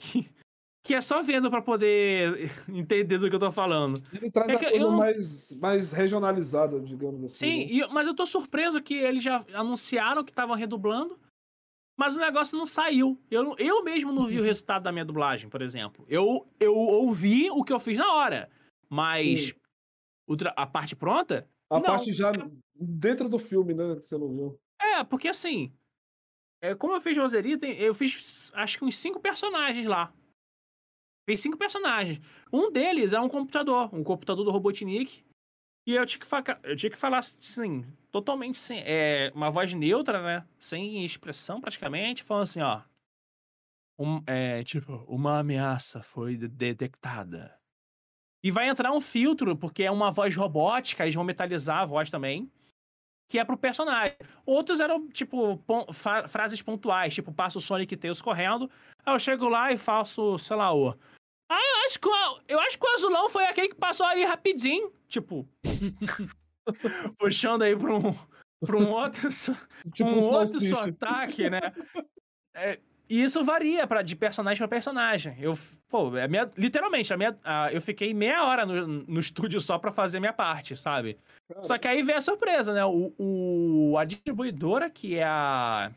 [0.84, 4.00] Que, é só vendo pra poder entender do que eu tô falando.
[4.12, 7.36] Ele traz É a coisa não- mais, mais regionalizada, digamos assim.
[7.38, 7.86] Sim, né?
[7.86, 11.18] e- mas eu tô surpreso que eles já anunciaram que estavam redublando,
[11.98, 13.18] mas o negócio não saiu.
[13.30, 16.04] Eu, eu mesmo não vi o resultado da minha dublagem, por exemplo.
[16.06, 18.50] Eu, eu ouvi o que eu fiz na hora,
[18.90, 19.54] mas Sim.
[20.54, 21.48] a parte pronta?
[21.70, 21.82] A não.
[21.82, 22.30] parte já
[22.74, 23.96] dentro do filme, né?
[23.96, 24.60] Que você não viu.
[24.82, 25.72] É, porque assim,
[26.62, 30.12] é, como eu fiz Roseria, tem- eu fiz acho que uns cinco personagens lá.
[31.28, 32.20] Fiz cinco personagens.
[32.52, 35.24] Um deles é um computador, um computador do Robotnik.
[35.86, 38.82] E eu tinha que, eu tinha que falar assim, totalmente sem.
[38.84, 40.46] É, uma voz neutra, né?
[40.58, 42.82] Sem expressão praticamente, falando assim, ó.
[43.98, 47.56] Um, é, tipo, uma ameaça foi de- detectada.
[48.42, 52.10] E vai entrar um filtro, porque é uma voz robótica, eles vão metalizar a voz
[52.10, 52.50] também.
[53.30, 54.16] Que é pro personagem.
[54.44, 55.62] Outros eram, tipo,
[56.28, 58.70] frases pontuais, tipo, passo o Sonic Tails correndo.
[59.04, 60.94] Aí eu chego lá e faço, sei lá, o.
[61.48, 64.24] Ah, eu acho que o, eu acho que o azulão foi aquele que passou ali
[64.24, 64.92] rapidinho.
[65.08, 65.46] Tipo.
[67.18, 68.14] puxando aí pra um,
[68.64, 69.28] pra um outro.
[69.92, 71.60] Tipo um um outro sotaque, né?
[72.54, 75.36] É, e isso varia pra, de personagem pra personagem.
[75.38, 75.58] Eu,
[75.88, 79.60] pô, é a minha, literalmente, a minha, a- eu fiquei meia hora no, no estúdio
[79.60, 81.18] só pra fazer minha parte, sabe?
[81.62, 82.84] Só que aí vem a surpresa, né?
[82.84, 85.92] O, o- a distribuidora, que é a.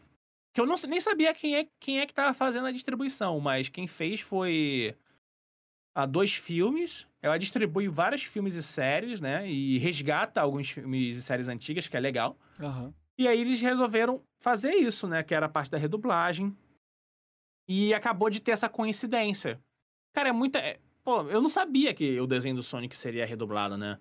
[0.53, 3.69] Que eu não, nem sabia quem é, quem é que tava fazendo a distribuição, mas
[3.69, 4.93] quem fez foi.
[5.97, 7.07] A dois filmes.
[7.23, 9.49] Ela distribui vários filmes e séries, né?
[9.49, 12.37] E resgata alguns filmes e séries antigas, que é legal.
[12.59, 12.93] Aham.
[13.17, 15.23] E aí eles resolveram fazer isso, né?
[15.23, 16.55] Que era a parte da redublagem.
[17.67, 19.59] E acabou de ter essa coincidência.
[20.13, 20.59] Cara, é muita.
[20.59, 20.79] É...
[21.03, 23.97] Pô, eu não sabia que o desenho do Sonic seria redublado, né?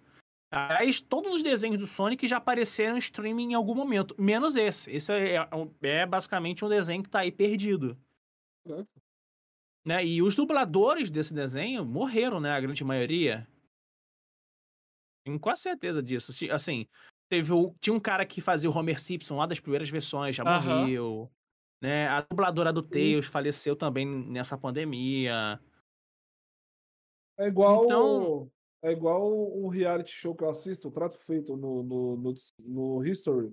[0.51, 4.91] Aliás, todos os desenhos do Sonic já apareceram em streaming em algum momento, menos esse.
[4.91, 5.49] Esse é, é,
[5.83, 7.97] é basicamente um desenho que tá aí perdido.
[9.87, 10.05] Né?
[10.05, 12.51] E os dubladores desse desenho morreram, né?
[12.51, 13.47] A grande maioria.
[15.25, 16.33] Tenho quase certeza disso.
[16.53, 16.89] Assim,
[17.29, 20.43] teve o, tinha um cara que fazia o Homer Simpson lá das primeiras versões, já
[20.43, 20.81] uhum.
[20.81, 21.31] morreu.
[21.81, 22.09] Né?
[22.09, 25.61] A dubladora do Tails faleceu também nessa pandemia.
[27.39, 27.85] É igual.
[27.85, 28.51] Então...
[28.83, 33.05] É igual um reality show que eu assisto, o Trato Feito no, no, no, no
[33.05, 33.53] History.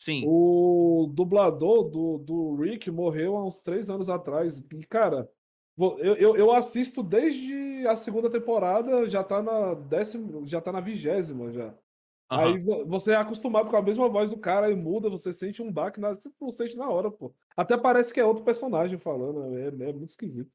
[0.00, 0.22] Sim.
[0.26, 4.58] O dublador do, do Rick morreu há uns três anos atrás.
[4.58, 5.28] E, cara,
[5.78, 10.80] eu, eu, eu, assisto desde a segunda temporada, já tá na décima, já tá na
[10.80, 11.68] vigésima já.
[12.30, 12.38] Uhum.
[12.38, 15.72] Aí você é acostumado com a mesma voz do cara e muda, você sente um
[15.72, 17.32] baque, na, você não sente na hora, pô.
[17.56, 20.50] Até parece que é outro personagem falando, é, é muito esquisito.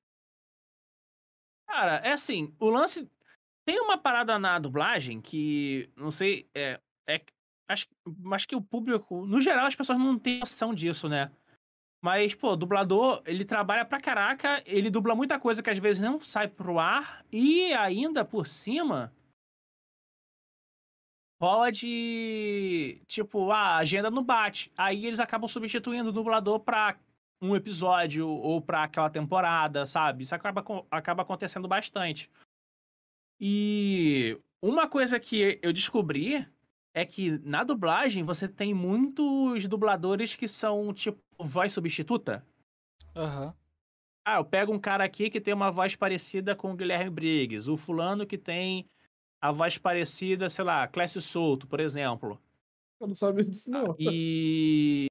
[1.68, 3.10] Cara, é assim, o lance
[3.66, 7.22] tem uma parada na dublagem que, não sei, é, é
[7.68, 7.88] acho,
[8.34, 11.32] acho que o público, no geral, as pessoas não têm noção disso, né?
[12.04, 16.20] Mas, pô, dublador, ele trabalha pra caraca, ele dubla muita coisa que às vezes não
[16.20, 19.14] sai pro ar, e ainda por cima,
[21.40, 24.70] pode, tipo, a agenda não bate.
[24.78, 27.00] Aí eles acabam substituindo o dublador pra
[27.42, 30.24] um episódio ou pra aquela temporada, sabe?
[30.24, 30.62] Isso acaba,
[30.92, 32.30] acaba acontecendo bastante.
[33.40, 36.46] E uma coisa que eu descobri
[36.94, 42.46] é que na dublagem você tem muitos dubladores que são tipo voz substituta.
[43.16, 43.48] Aham.
[43.48, 43.54] Uhum.
[44.26, 47.70] Ah, eu pego um cara aqui que tem uma voz parecida com o Guilherme Briggs,
[47.70, 48.88] o fulano que tem
[49.42, 52.42] a voz parecida, sei lá, Clécio Souto, por exemplo.
[53.02, 53.94] Eu não sabia disso, não.
[54.00, 55.08] E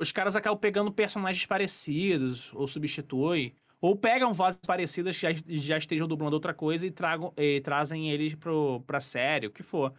[0.00, 3.54] os caras acabam pegando personagens parecidos ou substituem.
[3.80, 8.10] Ou pegam vozes parecidas que já, já estejam dublando outra coisa e, tragam, e trazem
[8.10, 9.94] eles pro, pra série, o que for.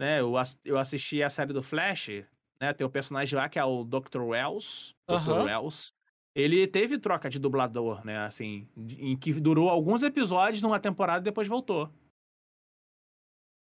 [0.00, 0.18] Né?
[0.18, 0.32] Eu,
[0.64, 2.08] eu assisti a série do Flash,
[2.58, 2.72] né?
[2.72, 4.22] Tem o personagem lá que é o Dr.
[4.22, 4.94] Wells.
[5.06, 5.30] Dr.
[5.30, 5.44] Uhum.
[5.44, 5.92] Wells.
[6.34, 8.16] Ele teve troca de dublador, né?
[8.24, 11.90] Assim, em que durou alguns episódios numa temporada e depois voltou.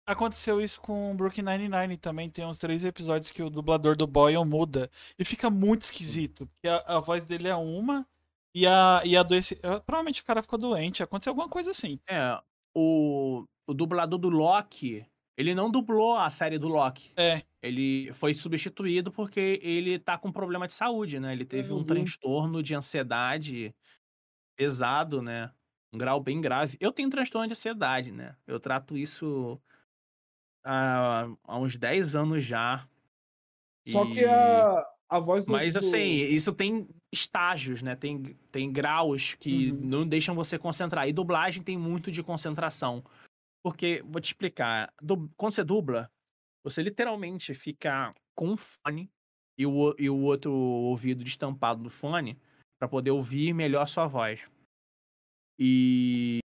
[0.07, 2.29] Aconteceu isso com Brooklyn Nine-Nine também.
[2.29, 4.89] Tem uns três episódios que o dublador do Boyle muda.
[5.19, 6.47] E fica muito esquisito.
[6.47, 8.07] Porque a, a voz dele é uma,
[8.55, 9.57] e a, e a doença.
[9.85, 11.99] Provavelmente o cara ficou doente, aconteceu alguma coisa assim.
[12.09, 12.39] É,
[12.73, 15.05] o, o dublador do Loki,
[15.39, 17.13] ele não dublou a série do Loki.
[17.15, 17.41] É.
[17.63, 21.31] Ele foi substituído porque ele tá com problema de saúde, né?
[21.31, 21.79] Ele teve uhum.
[21.79, 23.73] um transtorno de ansiedade
[24.57, 25.49] pesado, né?
[25.93, 26.75] Um grau bem grave.
[26.77, 28.35] Eu tenho transtorno de ansiedade, né?
[28.45, 29.57] Eu trato isso
[30.61, 32.85] há, há uns 10 anos já.
[33.87, 34.11] Só e...
[34.11, 35.53] que a, a voz do.
[35.53, 37.95] Mas assim, isso tem estágios, né?
[37.95, 38.21] Tem,
[38.51, 39.79] tem graus que uhum.
[39.83, 41.07] não deixam você concentrar.
[41.07, 43.01] E dublagem tem muito de concentração.
[43.64, 45.30] Porque, vou te explicar, du...
[45.38, 46.11] quando você dubla,
[46.64, 49.10] você literalmente fica com um fone
[49.57, 52.40] e o, e o outro ouvido destampado do fone
[52.80, 54.49] para poder ouvir melhor a sua voz.
[55.60, 56.40] E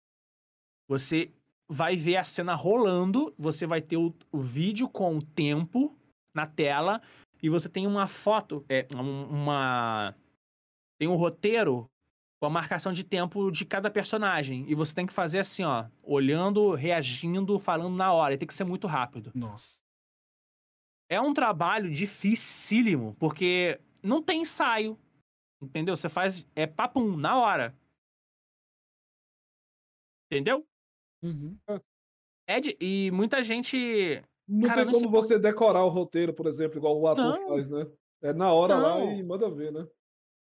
[0.89, 1.31] você
[1.69, 5.95] vai ver a cena rolando, você vai ter o, o vídeo com o tempo
[6.35, 7.01] na tela
[7.41, 10.15] e você tem uma foto, é, uma.
[10.97, 11.89] Tem um roteiro
[12.43, 14.69] com a marcação de tempo de cada personagem.
[14.69, 18.33] E você tem que fazer assim, ó, olhando, reagindo, falando na hora.
[18.33, 19.31] E tem que ser muito rápido.
[19.33, 19.81] Nossa.
[21.09, 24.99] É um trabalho dificílimo, porque não tem ensaio.
[25.61, 25.95] Entendeu?
[25.95, 26.45] Você faz.
[26.53, 27.73] É papum, na hora.
[30.29, 30.67] Entendeu?
[31.23, 31.57] Uhum.
[32.45, 36.77] É de, e muita gente não Cara, tem como você decorar o roteiro, por exemplo,
[36.77, 37.47] igual o ator não.
[37.47, 37.89] faz, né?
[38.21, 39.05] É na hora não.
[39.05, 39.87] lá e manda ver, né?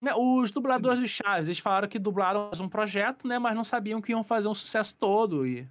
[0.01, 0.13] Né?
[0.15, 3.37] Os dubladores do Chaves, eles falaram que dublaram um projeto, né?
[3.37, 5.45] Mas não sabiam que iam fazer um sucesso todo.
[5.45, 5.69] E,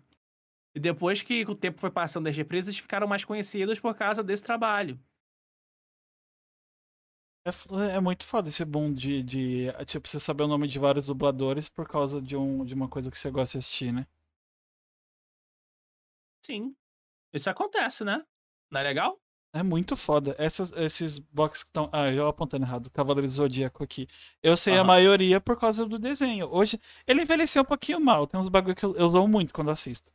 [0.75, 4.23] e depois que o tempo foi passando das represas, eles ficaram mais conhecidos por causa
[4.23, 4.99] desse trabalho.
[7.45, 9.67] É, é, muito foda esse boom de, de.
[9.87, 13.11] Tipo, você saber o nome de vários dubladores por causa de, um, de uma coisa
[13.11, 14.07] que você gosta de assistir, né?
[16.45, 16.77] Sim.
[17.33, 18.25] Isso acontece, né?
[18.71, 19.19] Não é legal?
[19.53, 20.35] É muito foda.
[20.39, 21.89] Essas, esses boxes que estão.
[21.93, 22.91] Ah, eu apontando errado.
[22.91, 24.07] Cavaleiro Zodíaco aqui.
[24.43, 26.49] Eu sei a maioria por causa do desenho.
[26.53, 28.27] Hoje, ele envelheceu um pouquinho mal.
[28.27, 30.13] Tem uns bagulho que eu, eu uso muito quando assisto.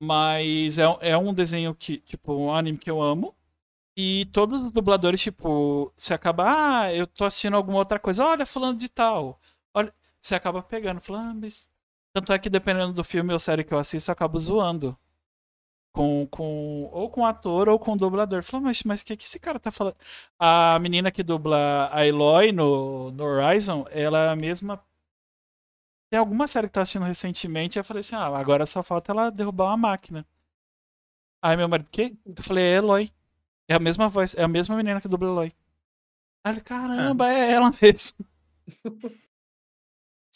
[0.00, 3.34] Mas é, é um desenho que, tipo, um anime que eu amo.
[3.96, 8.44] E todos os dubladores, tipo, você acaba, ah, eu tô assistindo alguma outra coisa, olha,
[8.46, 9.40] falando de tal.
[9.74, 11.70] Olha, você acaba pegando, falando, ah, mas.
[12.14, 14.98] Tanto é que dependendo do filme ou série que eu assisto, eu acabo zoando
[15.96, 18.42] Com, com, ou com ator ou com dublador.
[18.42, 19.96] Falou, mas, mas o que, que esse cara tá falando?
[20.38, 24.78] A menina que dubla a Eloy no, no Horizon, ela é a mesma.
[26.10, 27.78] Tem alguma série que tá assistindo recentemente.
[27.78, 30.26] Eu falei assim: ah, agora só falta ela derrubar uma máquina.
[31.42, 32.14] Aí meu marido, quê?
[32.26, 33.10] Eu falei: é Eloy.
[33.68, 35.52] É a mesma voz, é a mesma menina que dubla Eloy.
[36.44, 38.26] Aí ele, caramba, é, é ela mesmo.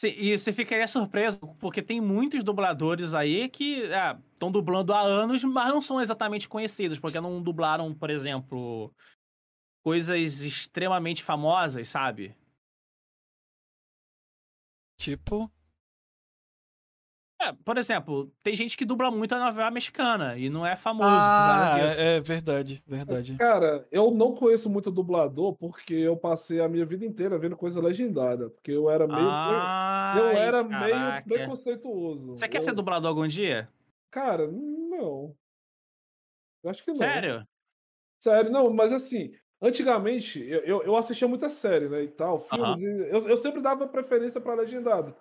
[0.01, 5.01] Sim, e você ficaria surpreso, porque tem muitos dubladores aí que estão é, dublando há
[5.03, 8.95] anos, mas não são exatamente conhecidos, porque não dublaram, por exemplo,
[9.85, 12.35] coisas extremamente famosas, sabe?
[14.99, 15.53] Tipo.
[17.41, 21.09] É, por exemplo, tem gente que dubla muito a novela mexicana e não é famoso.
[21.11, 23.35] Ah, é, é verdade, verdade.
[23.37, 27.81] Cara, eu não conheço muito dublador porque eu passei a minha vida inteira vendo coisa
[27.81, 28.51] legendada.
[28.51, 29.27] Porque eu era meio.
[29.27, 30.85] Ai, eu era caraca.
[30.85, 32.33] meio preconceituoso.
[32.33, 32.63] Você quer eu...
[32.63, 33.71] ser dublador algum dia?
[34.11, 35.35] Cara, não.
[36.63, 36.97] Eu acho que não.
[36.97, 37.49] Sério?
[38.23, 42.03] Sério, não, mas assim, antigamente eu, eu, eu assistia muita série, né?
[42.03, 43.07] E tal, filmes, uh -huh.
[43.07, 45.17] e eu, eu sempre dava preferência pra legendado.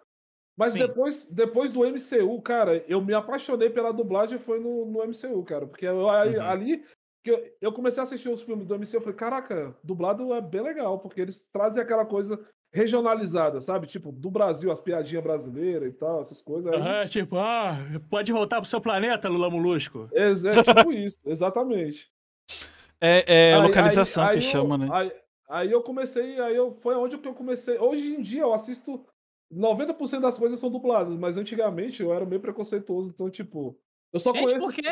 [0.60, 5.42] Mas depois, depois do MCU, cara, eu me apaixonei pela dublagem foi no, no MCU,
[5.46, 5.66] cara.
[5.66, 6.42] Porque eu, uhum.
[6.42, 6.84] ali
[7.24, 10.42] que eu, eu, comecei a assistir os filmes do MCU, eu falei, caraca, dublado é
[10.42, 12.38] bem legal, porque eles trazem aquela coisa
[12.74, 13.88] regionalizada, sabe?
[13.88, 16.74] Tipo, do Brasil, as piadinhas brasileiras e tal, essas coisas.
[16.74, 16.80] Aí...
[16.80, 17.78] Uhum, tipo, ah,
[18.10, 20.10] pode voltar pro seu planeta, Lula Molusco.
[20.12, 22.12] É, é tipo isso, exatamente.
[23.00, 24.90] É, é aí, localização aí, aí, que chama, né?
[24.92, 25.12] Aí,
[25.50, 27.78] aí eu comecei, aí eu, foi onde que eu comecei.
[27.78, 29.06] Hoje em dia eu assisto
[29.52, 33.80] 90% das coisas são dubladas, mas antigamente eu era meio preconceituoso, então, tipo,
[34.14, 34.66] eu só Gente, conheço.
[34.66, 34.90] por quê?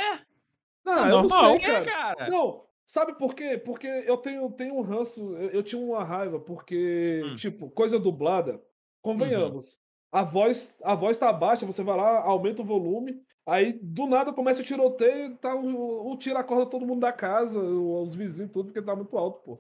[0.86, 1.86] Não, é eu normal, não sei, cara.
[1.86, 2.30] cara.
[2.30, 3.58] Não, sabe por quê?
[3.58, 7.36] Porque eu tenho, tenho um ranço, eu, eu tinha uma raiva, porque, Hum.
[7.36, 8.62] tipo, coisa dublada,
[9.02, 9.78] convenhamos,
[10.12, 14.34] a voz a voz tá baixa, você vai lá, aumenta o volume, aí do nada
[14.34, 18.52] começa o tiroteio, tá o, o tira a corda todo mundo da casa, os vizinhos,
[18.52, 19.60] tudo, porque tá muito alto, pô.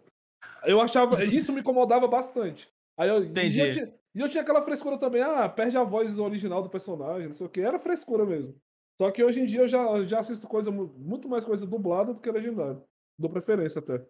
[0.65, 2.69] Eu achava, isso me incomodava bastante.
[2.97, 3.91] Aí eu, Entendi.
[4.15, 7.45] E eu, tinha, aquela frescura também, ah, perde a voz original do personagem, não sei
[7.45, 8.55] o que, era frescura mesmo.
[8.97, 12.13] Só que hoje em dia eu já, já assisto coisa, mu- muito mais coisa dublada
[12.13, 12.83] do que legendada.
[13.17, 14.03] Dou preferência até.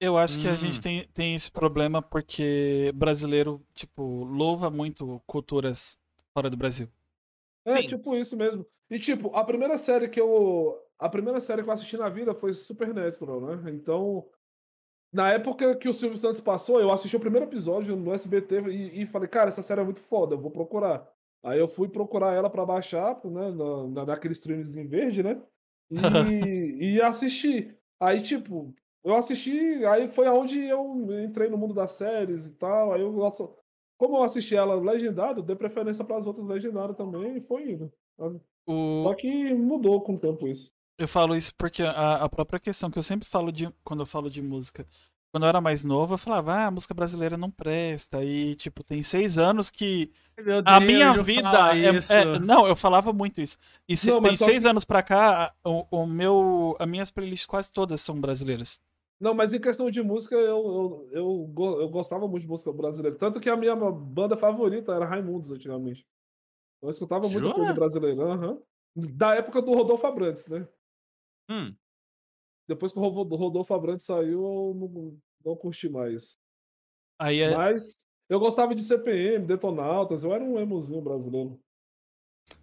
[0.00, 0.56] Eu acho que a Hum.
[0.56, 5.98] gente tem, tem esse problema porque brasileiro, tipo, louva muito culturas
[6.32, 6.88] fora do Brasil.
[7.64, 7.88] É, Sim.
[7.88, 8.64] tipo isso mesmo.
[8.90, 10.80] E tipo, a primeira série que eu.
[10.98, 13.70] A primeira série que eu assisti na vida foi Supernatural, né?
[13.72, 14.24] Então.
[15.12, 19.02] Na época que o Silvio Santos passou, eu assisti o primeiro episódio no SBT e,
[19.02, 21.08] e falei, cara, essa série é muito foda, eu vou procurar.
[21.42, 23.50] Aí eu fui procurar ela pra baixar, né?
[23.50, 25.40] Na, na, naquele streamzinho verde, né?
[25.90, 25.90] E,
[26.96, 27.74] e assisti.
[28.00, 28.74] Aí, tipo,
[29.04, 30.94] eu assisti, aí foi aonde eu
[31.24, 32.92] entrei no mundo das séries e tal.
[32.92, 33.56] Aí eu gosto.
[33.96, 37.92] Como eu assisti ela legendada, dei preferência para as outras legendadas também e foi indo.
[38.66, 40.72] O, Só que mudou com o tempo isso.
[40.98, 44.06] Eu falo isso porque a, a própria questão que eu sempre falo de quando eu
[44.06, 44.86] falo de música.
[45.30, 48.24] Quando eu era mais novo, eu falava, ah, a música brasileira não presta.
[48.24, 51.76] E, tipo, tem seis anos que Meu a Deus, minha vida.
[51.76, 53.58] é- é- não, eu falava muito isso.
[53.86, 57.46] E se- Não, tem seis que- anos pra cá, o, o meu, as minhas playlists
[57.46, 58.80] quase todas são brasileiras.
[59.20, 63.16] Não, mas em questão de música, eu, eu, eu, eu gostava muito de música brasileira.
[63.18, 66.06] Tanto que a minha banda favorita era Raimundos antigamente.
[66.82, 67.54] Eu escutava muita Jura?
[67.54, 68.22] coisa brasileira.
[68.32, 68.58] aham.
[68.96, 70.66] Da época do Rodolfo Abrantes, né?
[71.48, 71.74] Hum.
[72.68, 76.36] Depois que o Rodolfo Abrantes saiu, eu não, não curti mais.
[77.18, 77.96] Aí é, Mas
[78.28, 81.58] eu gostava de CPM, Detonautas, eu era um emozinho brasileiro.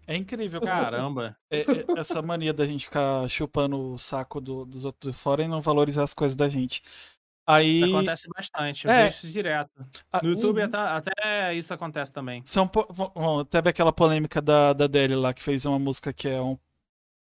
[0.07, 0.61] é incrível.
[0.61, 1.35] Caramba.
[1.49, 5.47] é- é- essa mania da gente ficar chupando o saco do- dos outros fora e
[5.47, 6.81] não valorizar as coisas da gente.
[7.47, 7.81] Aí.
[7.83, 9.03] Isso acontece bastante, eu É.
[9.05, 9.69] vejo isso direto.
[10.11, 10.65] a- No YouTube Uhum.
[10.65, 12.41] até, até isso acontece também.
[12.45, 12.67] São,
[13.13, 16.57] bom, teve aquela polêmica da, da Adele lá, que fez uma música que é um.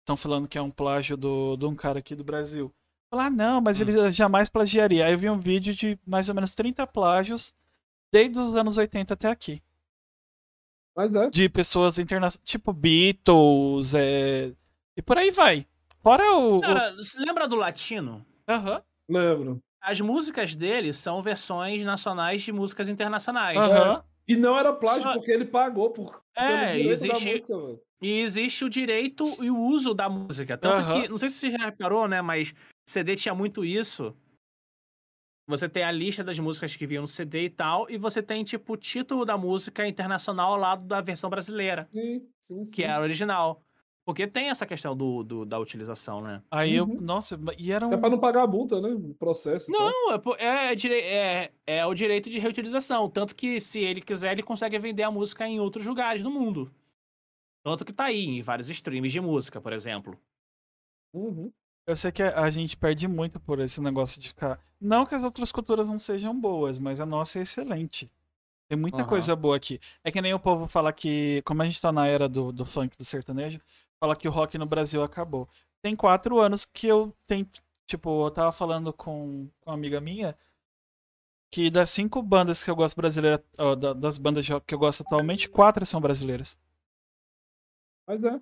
[0.03, 2.73] Estão falando que é um plágio do, de um cara aqui do Brasil.
[3.09, 3.83] Falar, ah, não, mas Hum.
[3.87, 5.05] ele jamais plagiaria.
[5.05, 7.53] Aí eu vi um vídeo de mais ou menos 30 plágios
[8.11, 9.61] desde os anos 80 até aqui.
[10.95, 11.29] Mas é.
[11.29, 14.51] De pessoas internacionais, tipo Beatles, é...
[14.95, 15.65] e por aí vai.
[16.01, 16.57] Fora o.
[16.57, 18.25] o- Cara, você lembra do Latino?
[18.47, 19.59] Aham, Lembro.
[19.81, 23.57] As músicas dele são versões nacionais de músicas internacionais.
[23.57, 24.03] aham.
[24.27, 27.81] E não era plágio, Só- porque ele pagou por É, pelo direito existe- música.
[28.01, 30.57] E existe o direito e o uso da música.
[30.57, 31.01] Tanto Aham.
[31.03, 32.21] que, não sei se você já reparou, né?
[32.21, 32.53] Mas
[32.85, 34.15] CD tinha muito isso.
[35.47, 38.43] Você tem a lista das músicas que vinham no CD e tal, e você tem,
[38.45, 42.71] tipo, o título da música internacional ao lado da versão brasileira, Sim, sim, sim.
[42.73, 43.61] que é a original.
[44.05, 46.41] Porque tem essa questão do, do- da utilização, né?
[46.51, 46.83] Aí eu.
[46.85, 46.99] Uhum.
[46.99, 47.93] Nossa, e era um.
[47.93, 48.89] É pra não pagar a multa, né?
[48.89, 49.71] O processo.
[49.71, 49.73] e.
[49.73, 50.73] Não, é, é,
[51.45, 53.09] é, é o direito de reutilização.
[53.09, 56.69] Tanto que, se ele quiser, ele consegue vender a música em outros lugares do mundo.
[57.63, 60.19] Tanto que tá aí, em vários streams de música, por exemplo.
[61.13, 61.51] Uhum.
[61.87, 64.59] Eu sei que a gente perde muito por esse negócio de ficar.
[64.79, 68.11] Não que as outras culturas não sejam boas, mas a nossa é excelente.
[68.69, 69.07] Tem muita Aham.
[69.07, 69.79] coisa boa aqui.
[70.03, 72.65] É que nem o povo fala que, como a gente tá na era do, do
[72.65, 73.59] funk, do sertanejo,
[74.03, 75.47] fala que o rock no Brasil acabou.
[75.81, 77.47] Tem quatro anos que eu tenho.
[77.87, 80.37] Tipo, eu tava falando com uma amiga minha
[81.49, 84.75] que das cinco bandas que eu gosto brasileira, ó, da- das bandas de rock que
[84.75, 86.57] eu gosto atualmente, quatro são brasileiras.
[88.07, 88.41] Mas é.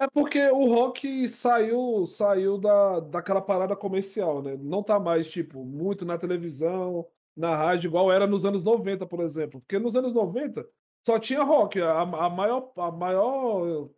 [0.00, 4.56] É porque o rock saiu, saiu da, daquela parada comercial, né?
[4.56, 7.06] Não tá mais, tipo, muito na televisão,
[7.36, 9.60] na rádio, igual era nos anos 90, por exemplo.
[9.60, 10.66] Porque nos anos 90
[11.06, 11.80] só tinha rock.
[11.80, 13.88] A, a maior, a maior.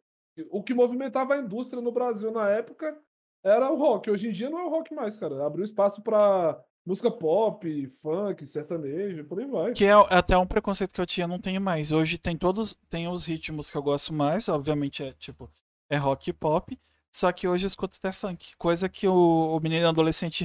[0.50, 2.96] O que movimentava a indústria no Brasil na época
[3.42, 4.10] era o rock.
[4.10, 5.46] Hoje em dia não é o rock mais, cara.
[5.46, 9.72] Abriu espaço pra música pop, funk, sertanejo, por aí vai.
[9.72, 11.92] Que é até um preconceito que eu tinha, não tenho mais.
[11.92, 15.50] Hoje tem todos, tem os ritmos que eu gosto mais, obviamente é tipo,
[15.88, 16.78] é rock e pop,
[17.12, 20.44] só que hoje eu escuto até funk, coisa que o, o menino adolescente,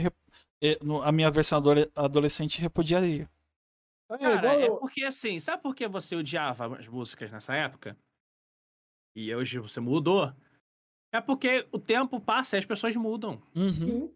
[1.03, 3.29] a minha versão adole- adolescente repudiaria.
[4.11, 7.97] É, Cara, é porque assim, sabe por que você odiava as músicas nessa época?
[9.15, 10.31] E hoje você mudou?
[11.11, 13.41] É porque o tempo passa e as pessoas mudam.
[13.55, 14.13] Uhum.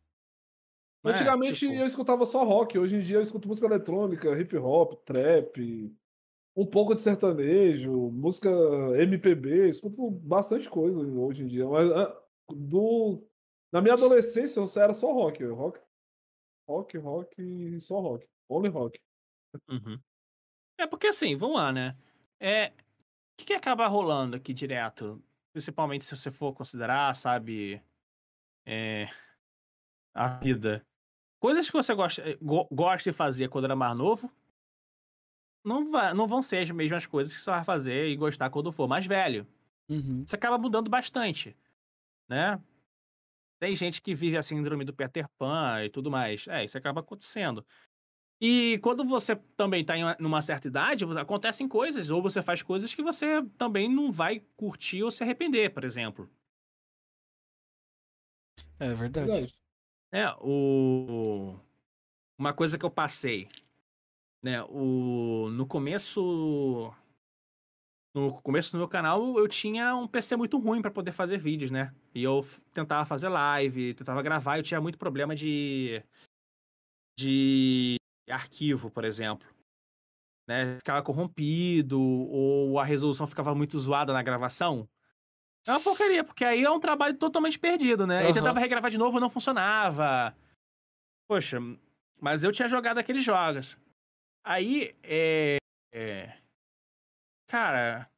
[1.03, 1.11] Né?
[1.11, 4.94] Antigamente Tipo, eu escutava só rock, hoje em dia eu escuto música eletrônica, hip hop,
[5.03, 5.94] trap,
[6.56, 8.49] um pouco de sertanejo, música
[8.95, 11.68] MPB, escuto bastante coisa hoje em dia.
[11.68, 13.28] Mas ah, do...
[13.72, 15.80] na minha adolescência eu só- era só rock, rock,
[16.70, 18.98] rock, rock e só rock, only rock.
[19.70, 19.99] Uhum.
[20.80, 21.98] É porque assim, vamos lá, né?
[22.40, 22.72] É,
[23.38, 25.23] que, que acaba rolando aqui direto?
[25.53, 27.84] Principalmente se você for considerar, sabe,
[28.65, 29.07] é,
[30.14, 30.85] a vida.
[31.39, 34.31] Coisas que você gosta, eh, go- gosta de fazer quando era mais novo,
[35.64, 38.72] não, vai, não vão ser as mesmas coisas que você vai fazer e gostar quando
[38.72, 39.47] for mais velho.
[39.89, 40.27] Uhum.
[40.27, 41.57] Isso acaba mudando bastante,
[42.30, 42.61] né?
[43.60, 46.47] Tem gente que vive a síndrome do Peter Pan e tudo mais.
[46.47, 47.65] É, isso acaba acontecendo.
[48.41, 52.61] E quando você também tá em uma- numa certa idade, acontecem coisas, ou você faz
[52.61, 56.30] coisas que você também não vai curtir ou se arrepender, por exemplo.
[58.80, 59.31] É verdade.
[59.31, 59.57] Verdade.
[60.11, 61.57] É, o...
[62.38, 63.47] Uma coisa que eu passei,
[64.43, 65.49] né, o...
[65.51, 66.93] no começo...
[68.15, 71.72] No começo do meu canal, eu tinha um PC muito ruim para poder fazer vídeos,
[71.72, 71.95] né?
[72.14, 72.41] E eu
[72.72, 76.03] tentava fazer live, tentava gravar, eu tinha muito problema de...
[77.18, 77.95] de
[78.30, 79.48] arquivo, por exemplo.
[80.48, 80.78] Né?
[80.78, 84.88] Ficava corrompido, ou a resolução ficava muito zoada na gravação.
[85.66, 88.24] É uma porcaria, porque aí é um trabalho totalmente perdido, né?
[88.24, 88.34] Aham.
[88.34, 90.36] tentava regravar de novo, não funcionava.
[91.28, 91.58] Poxa,
[92.20, 93.78] mas eu tinha jogado aqueles jogos.
[94.45, 95.58] Aí, é.
[95.94, 96.38] é,
[97.48, 98.10] cara,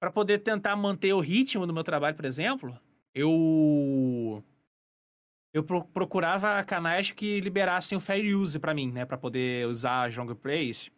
[0.00, 2.78] pra poder tentar manter o ritmo do meu trabalho, por exemplo,
[3.12, 4.44] eu.
[5.54, 9.06] Eu pro- procurava canais que liberassem o fair use pra mim, né?
[9.06, 10.90] Pra poder usar as long plays.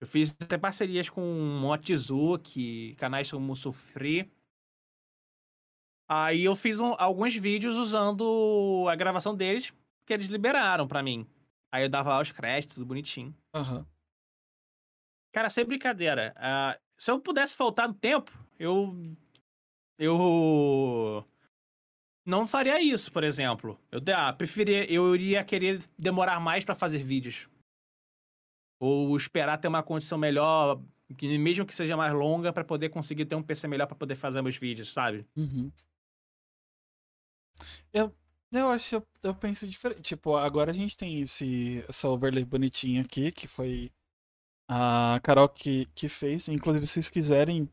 [0.00, 1.20] Eu fiz até parcerias com
[1.60, 4.30] Motizuki, canais como Sufri.
[6.08, 9.72] Aí eu fiz um- alguns vídeos usando a gravação deles,
[10.06, 11.26] que eles liberaram pra mim.
[11.72, 13.34] Aí eu dava lá os créditos, tudo bonitinho.
[13.54, 13.84] Aham.
[15.32, 16.32] Cara, sem brincadeira.
[16.36, 18.94] ah, se eu pudesse faltar no tempo, eu.
[19.98, 21.24] Eu.
[22.30, 23.76] Não faria isso, por exemplo.
[23.90, 27.48] Eu ah, preferia, eu iria querer demorar mais pra fazer vídeos.
[28.78, 30.80] Ou esperar ter uma condição melhor,
[31.20, 34.40] mesmo que seja mais longa, pra poder conseguir ter um PC melhor pra poder fazer
[34.42, 35.26] meus vídeos, sabe?
[35.36, 35.72] Uhum.
[37.92, 38.14] Eu,
[38.52, 40.00] eu acho eu, eu penso diferente.
[40.00, 43.90] Tipo, agora a gente tem esse, essa overlay bonitinha aqui, que foi
[44.68, 46.46] a Carol que, que fez.
[46.46, 47.68] Inclusive, se vocês quiserem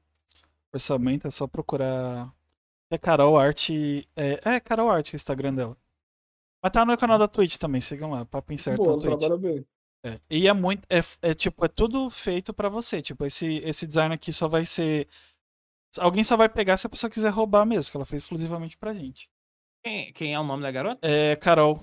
[0.73, 2.35] orçamento, é só procurar.
[2.89, 3.69] É Carol Art.
[3.69, 5.77] É, é Carol Art, o Instagram dela.
[6.63, 9.65] Mas tá no canal da Twitch também, sigam lá, Papo Incerto Boa, na Twitch.
[10.03, 10.85] É, E é muito.
[10.89, 10.99] É,
[11.29, 13.01] é tipo, é tudo feito pra você.
[13.01, 15.07] Tipo, esse, esse design aqui só vai ser.
[15.99, 18.93] Alguém só vai pegar se a pessoa quiser roubar mesmo, que ela fez exclusivamente pra
[18.93, 19.29] gente.
[19.83, 20.99] Quem, quem é o nome da garota?
[21.07, 21.79] É, Carol.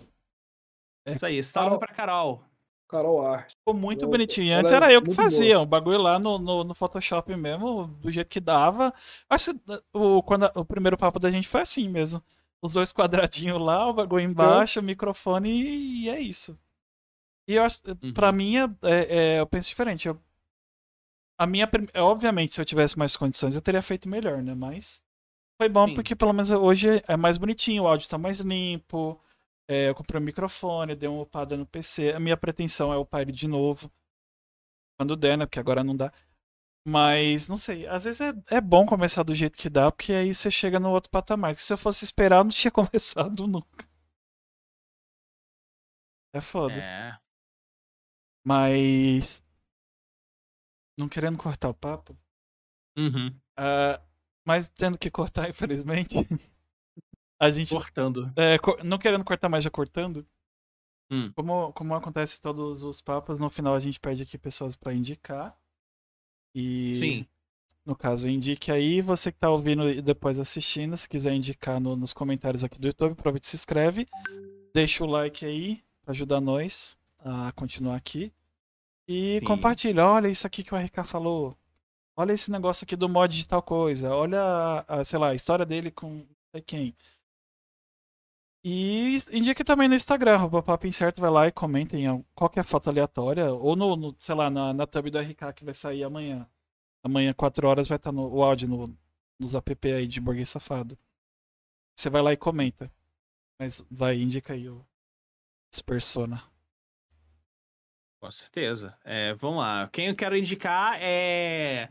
[1.07, 1.79] É, Isso aí, salve Carol.
[1.79, 2.45] pra Carol.
[2.89, 3.51] Carol Art.
[3.53, 4.57] Ficou muito Ela- bonitinho.
[4.59, 8.11] Antes é era eu que fazia, o bagulho lá no, no, no Photoshop mesmo, do
[8.11, 8.93] jeito que dava.
[9.29, 9.61] Acho que
[9.93, 12.23] o, quando a- o primeiro papo da gente foi assim mesmo.
[12.63, 16.59] Os dois quadradinhos lá, o bagulho embaixo, o microfone e, e é isso.
[17.49, 17.81] E eu acho,
[18.15, 20.09] pra mim, é, é- é- eu penso diferente.
[20.09, 20.19] Eu-
[21.39, 24.55] a minha, é, obviamente, se eu tivesse mais condições, eu teria feito melhor, né?
[24.55, 25.03] Mas
[25.61, 25.95] foi bom Sim.
[25.95, 29.21] porque pelo menos hoje é mais bonitinho, o áudio tá mais limpo.
[29.69, 32.13] É, eu comprei um microfone, dei uma upada no PC.
[32.13, 33.91] A minha pretensão é upar ele de novo.
[34.99, 35.47] Quando der, né?
[35.47, 36.13] Porque agora não dá.
[36.87, 40.35] Mas, não sei, às vezes é, é bom começar do jeito que dá, porque aí
[40.35, 41.55] você chega no outro patamar.
[41.55, 43.89] Que se eu fosse esperar, eu não tinha começado nunca.
[46.35, 46.75] É foda.
[46.75, 47.17] É.
[48.45, 49.43] Mas.
[50.99, 52.17] Não querendo cortar o papo.
[52.97, 53.35] Uhum.
[53.57, 54.01] ah,
[54.47, 56.15] mas tendo que cortar, infelizmente.
[57.45, 57.71] A gente.
[57.75, 58.33] Cortando.
[58.37, 60.27] é, não querendo cortar, mas já cortando.
[61.11, 61.31] Hum.
[61.35, 65.57] Como, como acontece todos os papos, no final a gente pede aqui pessoas pra indicar.
[66.55, 66.95] E.
[66.95, 67.27] Sim.
[67.85, 69.03] No caso, indique aí.
[69.03, 72.87] Você que tá ouvindo e depois assistindo, se quiser indicar no- nos comentários aqui do
[72.87, 74.09] YouTube, aproveita e se inscreve.
[74.73, 78.33] Deixa o like aí pra ajudar nós a continuar aqui.
[79.07, 79.45] E Sim.
[79.47, 80.07] compartilha.
[80.07, 81.55] Olha isso aqui que o RK falou.
[82.17, 84.15] Olha esse negócio aqui do mod de tal coisa.
[84.15, 86.95] Olha, a, a, sei lá, a história dele com não sei quem.
[88.67, 92.89] E indique também no Instagram, arroba Papo Incerto, vai lá e comenta em qualquer foto
[92.89, 93.53] aleatória.
[93.53, 96.49] Ou no, no, sei lá, na, na thumb do RK que vai sair amanhã.
[97.03, 98.99] Amanhã, 4 horas, vai estar no, o áudio no,
[99.39, 100.99] nos app aí de Burguês Safado.
[101.95, 102.91] Você vai lá e comenta.
[103.61, 104.85] Mas vai, indica aí o
[105.85, 106.43] persona.
[108.21, 108.97] Com certeza.
[109.05, 109.89] É, vamos lá.
[109.89, 111.91] Quem eu quero indicar é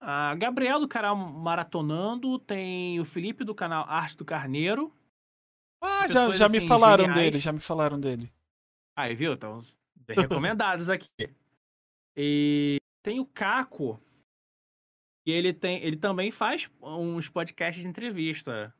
[0.00, 4.94] a Gabriel do canal Maratonando, tem o Felipe do canal Arte do Carneiro.
[5.86, 7.24] Ah, já, já me assim, falaram geniais.
[7.24, 8.32] dele, já me falaram dele.
[8.96, 9.34] Aí, viu?
[9.34, 9.58] Estão
[9.94, 10.16] bem
[10.54, 11.08] recomendados aqui.
[12.16, 14.00] E tem o Caco.
[15.26, 18.72] E ele tem, ele também faz uns podcasts de entrevista.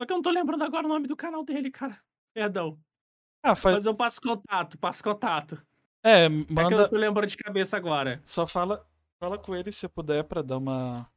[0.00, 2.00] Só que eu não tô lembrando agora o nome do canal dele, cara.
[2.34, 2.78] Perdão.
[3.44, 3.76] Ah, faz.
[3.76, 5.64] Mas eu passo contato, passo contato.
[6.04, 6.76] É, É que eu manda.
[6.82, 8.20] não tô lembrando de cabeça agora.
[8.24, 8.86] Só fala,
[9.20, 11.08] fala com ele se puder pra dar uma,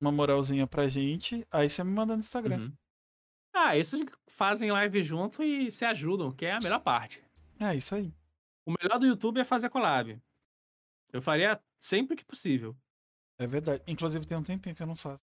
[0.00, 1.46] uma moralzinha pra gente.
[1.50, 2.58] Aí você me manda no Instagram.
[2.58, 2.72] Uhum.
[3.60, 7.22] Ah, esses fazem live junto e se ajudam, que é a melhor parte.
[7.58, 8.14] É isso aí.
[8.64, 10.20] O melhor do YouTube é fazer collab.
[11.12, 12.76] Eu faria sempre que possível.
[13.38, 13.82] É verdade.
[13.86, 15.24] Inclusive tem um tempinho que eu não faço.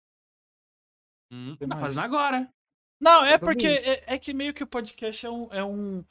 [1.30, 1.80] Hum, tá mais.
[1.80, 2.52] fazendo agora.
[3.00, 5.52] Não, é porque é, é que meio que o podcast é um.
[5.52, 6.04] É, um,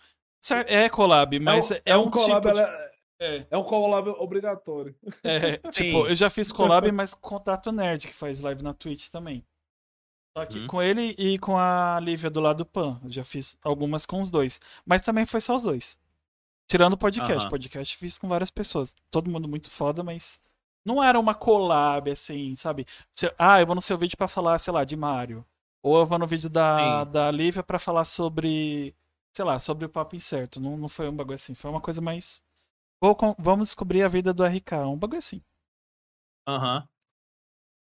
[0.68, 2.54] é collab, mas é, é um, collab, tipo.
[2.54, 4.95] de- ela- é, é um collab obrigatório.
[5.24, 6.10] é, tipo, Sim.
[6.10, 9.45] eu já fiz collab, mas com o Tato Nerd, que faz live na Twitch também.
[10.35, 10.68] Só que Uhum.
[10.68, 12.99] com ele e com a Lívia do lado do Pan.
[13.03, 14.60] Eu já fiz algumas com os dois.
[14.85, 15.99] Mas também foi só os dois.
[16.68, 17.43] Tirando o podcast.
[17.43, 17.49] Aham.
[17.49, 18.95] Podcast fiz com várias pessoas.
[19.11, 20.41] Todo mundo muito foda, mas
[20.84, 22.85] não era uma collab, assim, sabe?
[23.11, 25.45] Se- ah, eu vou no seu vídeo pra falar, sei lá, de Mario.
[25.84, 27.11] Ou eu vou no vídeo da, Sim.
[27.11, 28.95] da Lívia pra falar sobre,
[29.34, 30.60] sei lá, sobre o papo incerto.
[30.60, 31.53] Não, não foi um bagulho assim.
[31.53, 32.41] Foi uma coisa mais.
[33.01, 34.88] Vou vamos descobrir a vida do RK.
[34.88, 35.43] Um bagulho assim.
[36.47, 36.88] Aham.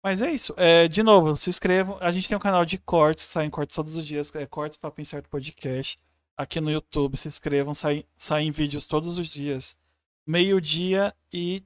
[0.02, 0.54] Mas é isso.
[0.56, 1.98] É, de novo, se inscrevam.
[2.00, 4.34] A gente tem um canal de cortes, saem cortes todos os dias.
[4.34, 5.98] É Cortes Papo Incerto Podcast.
[6.36, 7.74] Aqui no YouTube, se inscrevam.
[7.74, 9.78] Saem, saem vídeos todos os dias.
[10.26, 11.62] Meio-dia e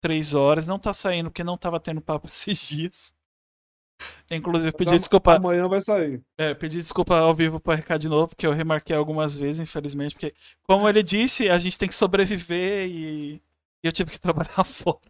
[0.00, 0.66] três horas.
[0.66, 3.14] Não tá saindo porque não tava tendo papo esses dias.
[4.30, 6.22] Inclusive, pedi Mas desculpa, Amanhã vai sair.
[6.36, 10.14] é, pedi desculpa ao vivo para RK de novo, porque eu remarquei algumas vezes, infelizmente.
[10.14, 13.42] Porque, como ele disse, a gente tem que sobreviver e
[13.82, 15.00] eu tive que trabalhar fora.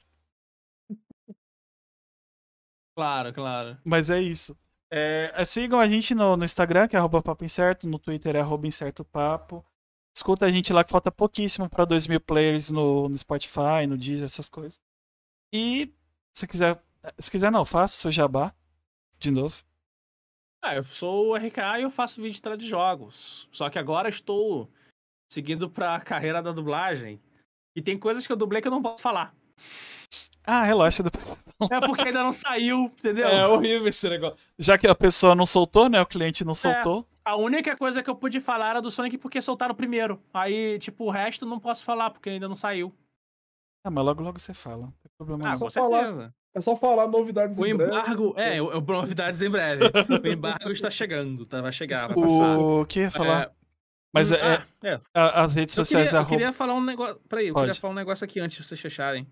[2.98, 3.78] Claro, claro.
[3.84, 4.58] Mas é isso.
[4.90, 8.34] É, é, sigam a gente no, no Instagram, que é arroba papo incerto, no Twitter
[8.34, 9.64] é arroba incerto papo.
[10.12, 13.96] Escuta a gente lá que falta pouquíssimo para 2 mil players no, no Spotify, no
[13.96, 14.80] Deezer, essas coisas.
[15.54, 15.94] E
[16.34, 16.82] se quiser,
[17.20, 18.52] se quiser não, faça seu jabá
[19.16, 19.62] de novo.
[20.60, 23.48] Ah, eu sou o RK e eu faço vídeo de jogos.
[23.52, 24.68] Só que agora estou
[25.32, 27.20] seguindo pra carreira da dublagem.
[27.76, 29.32] E tem coisas que eu dublei que eu não posso falar.
[30.46, 31.36] Ah, relaxa depois.
[31.70, 33.26] É porque ainda não saiu, entendeu?
[33.28, 34.38] É horrível esse negócio.
[34.58, 36.00] Já que a pessoa não soltou, né?
[36.00, 37.06] O cliente não soltou.
[37.24, 40.22] A única coisa que eu pude falar era do Sonic porque soltaram primeiro.
[40.32, 42.94] Aí, tipo, o resto não posso falar porque ainda não saiu.
[43.84, 44.84] Ah, mas logo logo você fala.
[44.86, 45.58] Não tem problema Ah, não.
[45.58, 46.04] com falar.
[46.04, 46.34] certeza.
[46.54, 47.92] É só falar novidades O em breve.
[47.92, 48.34] embargo.
[48.36, 49.82] É, o- o- novidades em breve.
[50.24, 51.60] O embargo está chegando, tá?
[51.60, 52.58] Vai chegar, vai passar.
[52.58, 53.42] O que eu ia falar?
[53.42, 53.50] É,
[54.14, 55.00] Mas hum, é, ah, é.
[55.12, 56.36] a- as redes Eu sociais queria, eu arroba.
[56.36, 57.20] queria falar um negócio.
[57.28, 57.66] Peraí, eu Pode.
[57.66, 59.26] queria falar um negócio aqui antes de vocês fecharem.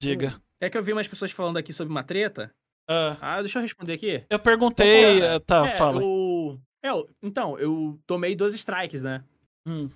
[0.00, 0.40] Diga.
[0.60, 2.52] É que eu vi umas pessoas falando aqui sobre uma treta.
[2.88, 4.24] Ah, Ah, deixa eu responder aqui.
[4.28, 5.20] eu perguntei.
[5.20, 6.02] Cara, eh, Tá, é, fala.
[6.02, 6.60] Eu...
[6.82, 9.22] é, eu- então, eu tomei dois strikes, né?
[9.66, 9.90] Hum.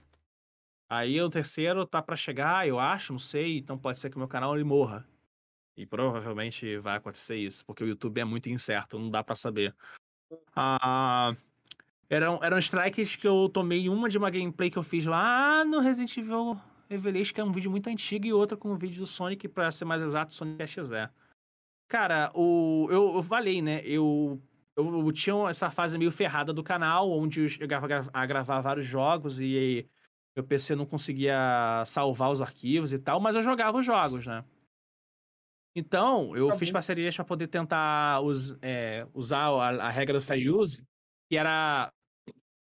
[0.90, 3.59] Aí o terceiro tá pra chegar, eu acho, não sei.
[3.59, 5.06] Então pode ser que o meu canal ele morra.
[5.76, 9.74] E provavelmente vai acontecer isso, porque o YouTube é muito incerto, não dá pra saber.
[10.55, 11.35] Ah,
[12.09, 15.81] eram, eram strikes que eu tomei uma de uma gameplay que eu fiz lá no
[15.81, 16.56] Resident Evil
[16.96, 19.70] Revelation, que é um vídeo muito antigo, e outra com um vídeo do Sonic, pra
[19.70, 21.08] ser mais exato, Sonic XE.
[21.88, 23.80] Cara, o, eu, eu falei, né?
[23.84, 24.40] Eu,
[24.76, 28.26] eu, eu tinha essa fase meio ferrada do canal, onde eu chegava a gra- a
[28.26, 29.86] gravar vários jogos e
[30.36, 34.44] meu PC não conseguia salvar os arquivos e tal, mas eu jogava os jogos, né?
[35.76, 36.74] Então, eu Tá fiz bom.
[36.74, 40.82] parcerias para poder tentar us- é, usar a, a regra do fair use,
[41.28, 41.92] que era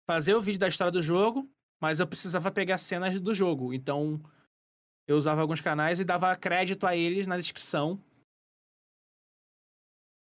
[0.09, 1.49] fazer o vídeo da história do jogo,
[1.81, 3.73] mas eu precisava pegar cenas do jogo.
[3.73, 4.21] Então,
[5.07, 8.01] eu usava alguns canais e dava crédito a eles na descrição.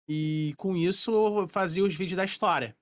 [0.08, 2.76] E com isso eu fazia os vídeos da história.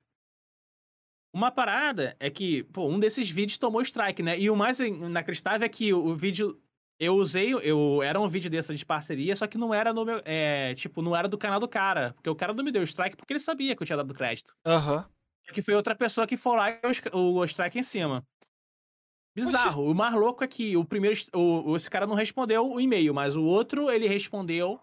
[1.34, 4.38] Uma parada é que, pô, um desses vídeos tomou strike, né?
[4.38, 6.60] E o mais inacreditável é que o, vídeo
[6.98, 10.20] eu usei, eu era um vídeo dessa de parceria, só que não era no meu,
[10.26, 13.16] é, tipo, não era do canal do cara, porque o cara não me deu strike
[13.16, 14.54] porque ele sabia que eu tinha dado crédito.
[14.66, 15.08] Aham.
[15.46, 16.80] Só que foi outra pessoa que foi lá e
[17.12, 18.22] o strike em cima.
[19.34, 19.90] Bizarro.
[19.90, 23.34] O mais louco é que o primeiro, o, esse cara não respondeu o e-mail, mas
[23.34, 24.78] o outro ele respondeu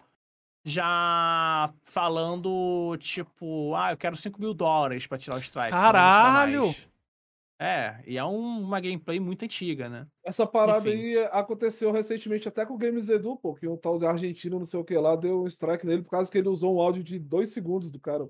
[0.65, 5.71] já falando, tipo, ah, eu quero 5 mil dólares pra tirar o strike.
[5.71, 6.76] Caralho!
[7.61, 10.07] É, e é um- uma gameplay muito antiga, né?
[10.23, 11.17] Essa parada Enfim.
[11.17, 14.65] aí aconteceu recentemente até com o Games Edu, pô, que um tal de argentino, não
[14.65, 17.03] sei o que lá, deu um strike nele por causa que ele usou um áudio
[17.03, 18.30] de dois segundos do cara.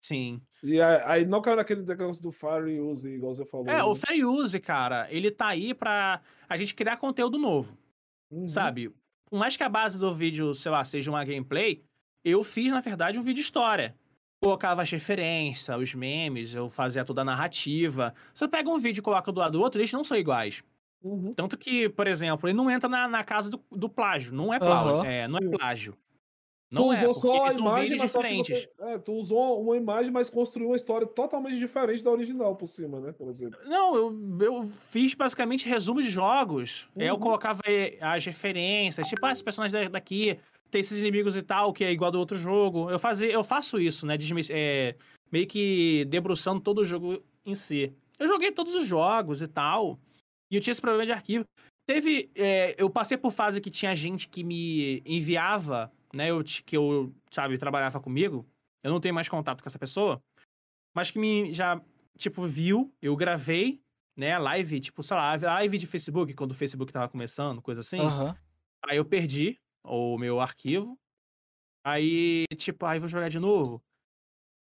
[0.00, 0.40] Sim.
[0.62, 3.68] E aí, não caiu naquele negócio do Fire Use, igual você falou.
[3.68, 4.00] É, o né?
[4.00, 7.76] Fair Use, cara, ele tá aí pra a gente criar conteúdo novo.
[8.30, 8.48] Uhum.
[8.48, 8.90] Sabe?
[9.28, 11.82] Por mais que a base do vídeo, sei lá, seja uma gameplay,
[12.24, 13.94] eu fiz, na verdade, um vídeo história.
[14.40, 18.14] Colocava as referências, os memes, eu fazia toda a narrativa.
[18.32, 20.62] Você pega um vídeo e coloca do lado do outro, eles não são iguais.
[21.02, 21.30] Uhum.
[21.32, 24.32] Tanto que, por exemplo, ele não entra na, na casa do, do plágio.
[24.32, 25.06] Não é, plágio, Aham.
[25.06, 25.50] é, não é Sim.
[26.70, 26.70] Plágio.
[26.70, 28.60] Tu Não é, usou só a imagem, mas só diferentes.
[28.62, 28.70] você.
[28.92, 33.00] É, tu usou uma imagem, mas construiu uma história totalmente diferente da original por cima,
[33.00, 33.12] né?
[33.12, 33.58] Por exemplo.
[33.66, 36.88] Não, eu, eu fiz basicamente resumo de jogos.
[36.96, 37.20] Eu Uhum.
[37.20, 40.38] colocava eh, as referências, tipo, ah, esse personagem da- daqui
[40.70, 42.90] tem esses inimigos e tal, que é igual do outro jogo.
[42.90, 44.18] Eu, fazia, eu faço isso, né?
[44.18, 44.94] desmi- eh,
[45.32, 47.92] meio que debruçando todo o jogo em si.
[48.18, 49.98] Eu joguei todos os jogos e tal.
[50.50, 51.44] E eu tinha esse problema de arquivo.
[51.86, 52.30] Teve.
[52.34, 56.30] eh, eu passei por fase que tinha gente que me enviava, né?
[56.30, 58.46] Eu, que eu, sabe, trabalhava comigo.
[58.82, 60.22] Eu não tenho mais contato com essa pessoa.
[60.94, 61.80] Mas que me já,
[62.16, 63.80] tipo, viu, eu gravei,
[64.16, 64.38] né?
[64.38, 68.00] Live, tipo, sei lá, live de Facebook, quando o Facebook tava começando, coisa assim.
[68.00, 68.36] Aham.
[68.86, 70.98] Aí eu perdi o meu arquivo.
[71.84, 73.82] Aí, tipo, aí vou jogar de novo.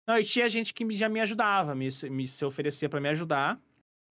[0.08, 3.08] Não, e tinha gente que já me ajudava, me, se- me se oferecia pra me
[3.08, 3.60] ajudar.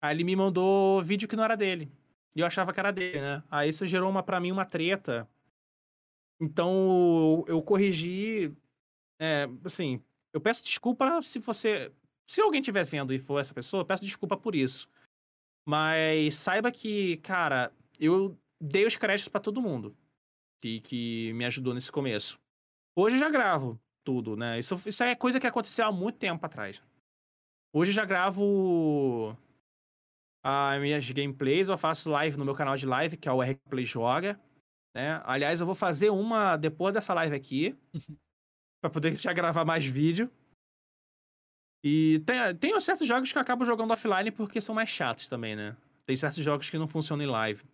[0.02, 1.92] Aí ele me mandou vídeo que não era dele.
[2.34, 3.42] E eu achava que era dele, né?
[3.50, 5.28] Aí isso gerou uma, pra mim uma treta.
[6.42, 8.52] Então eu corrigi.
[9.20, 10.02] É, assim,
[10.34, 11.92] eu peço desculpa se você.
[12.28, 14.88] Se alguém estiver vendo e for essa pessoa, peço desculpa por isso.
[15.64, 19.96] Mas saiba que, cara, eu dei os créditos pra todo mundo
[20.60, 22.40] que, que me ajudou nesse começo.
[22.96, 24.58] Hoje eu já gravo tudo, né?
[24.58, 26.82] Isso, isso é coisa que aconteceu há muito tempo atrás.
[27.72, 29.36] Hoje eu já gravo
[30.42, 33.84] as minhas gameplays, eu faço live no meu canal de live, que é o RPlay
[33.84, 34.40] Joga.
[34.94, 35.20] Né?
[35.24, 37.76] Aliás, eu vou fazer uma depois dessa live aqui,
[38.80, 40.30] pra poder já gravar mais vídeo.
[41.84, 45.56] E tem, tem certos jogos que eu acabo jogando offline porque são mais chatos também,
[45.56, 45.76] né?
[46.06, 47.64] Tem certos jogos que não funcionam em live.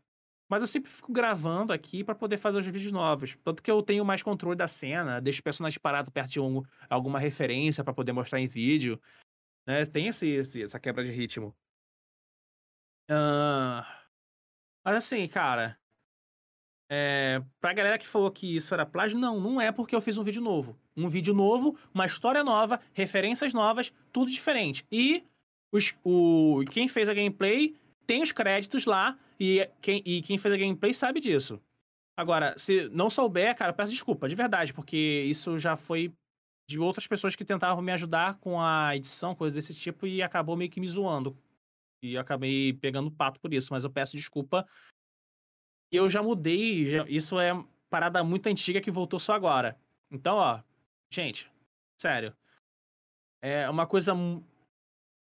[0.51, 3.37] Mas eu sempre fico gravando aqui pra poder fazer os vídeos novos.
[3.45, 6.63] Tanto que eu tenho mais controle da cena, deixo o personagem parado perto de um-
[6.89, 8.99] alguma referência pra poder mostrar em vídeo.
[9.67, 9.85] Né?
[9.85, 11.55] Tem esse, esse- essa quebra de ritmo.
[13.11, 14.05] Ah,
[14.85, 15.78] Mas assim, cara.
[16.91, 17.43] É...
[17.61, 20.25] Pra galera que falou que isso era plágio, não, não é porque eu fiz um
[20.25, 20.79] vídeo novo.
[20.97, 24.87] Um vídeo novo, uma história nova, referências novas, tudo diferente.
[24.91, 25.25] E
[25.73, 30.55] os, o, quem fez a gameplay tem os créditos lá e quem, e quem fez
[30.55, 31.61] a gameplay sabe disso.
[32.17, 36.13] Agora, se não souber, cara, peço desculpa, de verdade, porque isso já foi
[36.69, 40.57] de outras pessoas que tentavam me ajudar com a edição, coisa desse tipo, e acabou
[40.57, 41.39] meio que me zoando.
[42.03, 44.67] E acabei pegando pato por isso, mas eu peço desculpa.
[45.91, 47.51] Eu já mudei, já- isso é
[47.91, 49.79] parada muito antiga que voltou só agora.
[50.11, 50.63] Então, ó,
[51.13, 51.51] gente,
[52.01, 52.37] sério.
[53.43, 54.13] É uma coisa.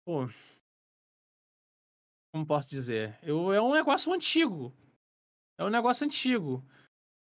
[0.04, 0.26] Pô.
[2.32, 3.18] Como posso dizer?
[3.22, 4.72] Eu, é um negócio antigo.
[5.58, 6.64] É um negócio antigo.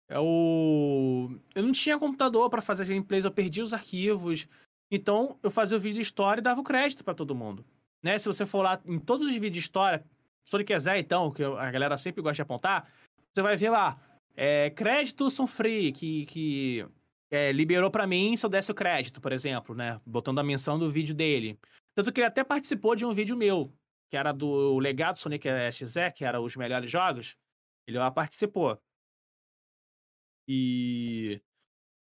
[0.07, 1.29] É o.
[1.53, 4.47] Eu não tinha computador pra fazer gameplays, eu perdi os arquivos.
[4.91, 7.63] Então, eu fazia o vídeo de história e dava o crédito pra todo mundo.
[8.03, 8.17] Né?
[8.17, 10.03] Se você for lá em todos os vídeos de história,
[10.47, 12.91] Sonic quiser, então, que a galera sempre gosta de apontar,
[13.33, 13.99] você vai ver lá.
[14.35, 16.85] É, crédito são free, que, que
[17.29, 19.99] é, liberou pra mim se eu desse o crédito, por exemplo, né?
[20.05, 21.59] Botando a menção do vídeo dele.
[21.95, 23.73] Tanto que ele até participou de um vídeo meu,
[24.09, 27.35] que era do legado Sonic XZ, que era os melhores jogos.
[27.87, 28.79] Ele lá participou.
[30.47, 31.41] E.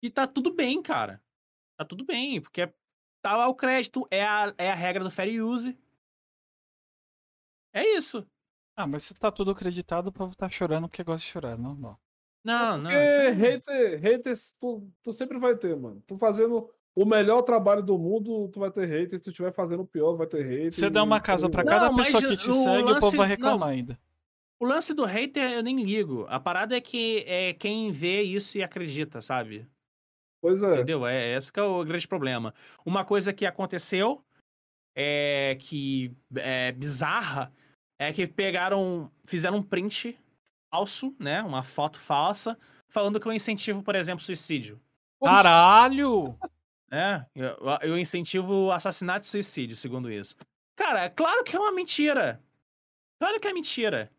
[0.03, 1.23] E tá tudo bem, cara.
[1.77, 2.73] Tá tudo bem, porque
[3.23, 5.77] tá lá o crédito, é a, é a regra do fair use.
[7.73, 8.27] É isso.
[8.82, 11.98] Ah, mas se tá tudo acreditado, o povo tá chorando porque gosta de chorar, normal.
[12.44, 12.90] Não, não.
[12.90, 16.02] Porque isso aí- hater, haters tu, tu sempre vai ter, mano.
[16.07, 19.19] Tu fazendo o melhor trabalho do mundo, tu vai ter haters.
[19.20, 20.77] Se tu estiver fazendo o pior, vai ter haters.
[20.77, 23.16] Você dá uma casa pra Não, cada mas pessoa que te segue, o povo lance-
[23.16, 23.74] vai reclamar não.
[23.77, 23.98] ainda.
[24.59, 26.27] O lance do hater eu nem ligo.
[26.28, 29.66] A parada é que é quem vê isso e acredita, sabe?
[30.43, 30.73] Pois é.
[30.74, 31.07] Entendeu?
[31.07, 32.55] É esse que é o grande problema.
[32.85, 34.23] Uma coisa que aconteceu
[34.97, 37.52] é que é bizarra
[38.01, 40.19] é que pegaram, fizeram um print
[40.73, 41.43] falso, né?
[41.43, 42.59] Uma foto falsa,
[42.89, 44.81] falando que eu incentivo, por exemplo, suicídio.
[45.23, 46.35] Caralho!
[46.91, 47.27] né?
[47.37, 50.35] Eu, eu incentivo o assassinato e suicídio, segundo isso.
[50.75, 52.43] Cara, é claro que é uma mentira.
[53.21, 54.11] Claro que é mentira.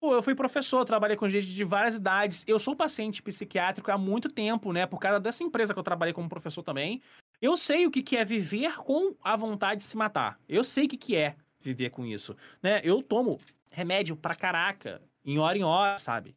[0.00, 2.44] Pô, eu fui professor, trabalhei com gente de várias idades.
[2.48, 4.86] Eu sou paciente psiquiátrico há muito tempo, né?
[4.86, 7.02] Por causa dessa empresa que eu trabalhei como professor também.
[7.42, 10.40] Eu sei o que, que é viver com a vontade de se matar.
[10.48, 12.36] Eu sei o que, que é viver com isso.
[12.62, 12.80] Né?
[12.84, 13.38] Eu tomo
[13.70, 16.34] remédio pra caraca, em hora em hora, sabe?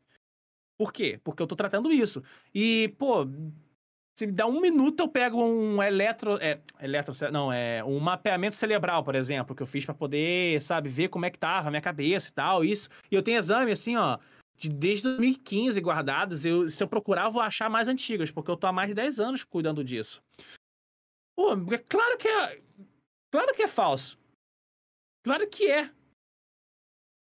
[0.78, 1.20] Por quê?
[1.24, 2.24] Porque eu tô tratando isso.
[2.54, 3.26] E, pô,
[4.16, 6.38] se me dá um minuto, eu pego um eletro.
[6.42, 10.90] É, eletro não, é um mapeamento cerebral, por exemplo, que eu fiz pra poder, sabe,
[10.90, 12.90] ver como é que tava a minha cabeça e tal, isso.
[13.12, 14.20] E eu tenho exame, assim, ó,
[14.58, 16.46] de, desde 2015 guardados.
[16.46, 18.96] Eu, se eu procurar, eu vou achar mais antigas, porque eu tô há mais de
[18.96, 20.22] 10 anos cuidando disso.
[21.36, 22.62] Pô, é claro que é.
[23.32, 24.20] Claro que é falso.
[25.24, 25.90] Claro que é.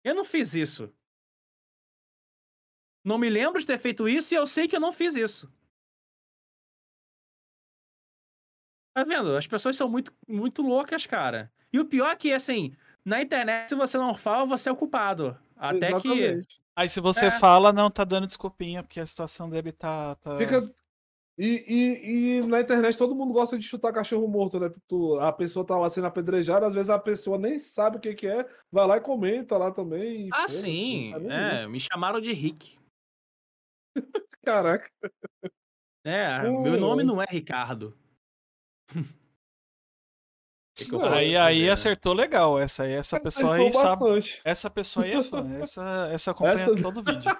[0.04, 0.92] Eu não fiz isso.
[3.04, 5.52] Não me lembro de ter feito isso e eu sei que eu não fiz isso.
[8.94, 9.36] Tá vendo?
[9.36, 11.52] As pessoas são muito, muito loucas, cara.
[11.72, 14.76] E o pior é que, assim, na internet, se você não fala, você é o
[14.76, 15.36] culpado.
[15.56, 16.08] Até que.
[16.08, 16.62] Exatamente.
[16.76, 17.30] Aí se você É.
[17.30, 20.14] fala, não, tá dando desculpinha, porque a situação dele tá.
[20.16, 20.36] tá...
[20.38, 20.60] Fica.
[21.36, 24.70] E, e, e na internet todo mundo gosta de chutar cachorro morto, né?
[24.86, 28.14] Tu, a pessoa tá lá sendo apedrejada, às vezes a pessoa nem sabe o que,
[28.14, 30.26] que é, vai lá e comenta lá também.
[30.28, 31.12] e Ah, foda-se, sim.
[31.12, 32.78] tá É, me chamaram de Rick.
[34.44, 34.88] Caraca.
[36.06, 36.62] É, Hum.
[36.62, 37.96] meu nome não é Ricardo.
[40.76, 41.70] Que que Aí, aí né?
[41.70, 42.58] acertou legal.
[42.58, 44.00] Essa aí, essa pessoa aí Acertou sabe.
[44.02, 44.40] bastante.
[44.44, 45.58] Essa pessoa aí é fã.
[45.60, 47.30] Essa, essa acompanha Essa- todo vídeo.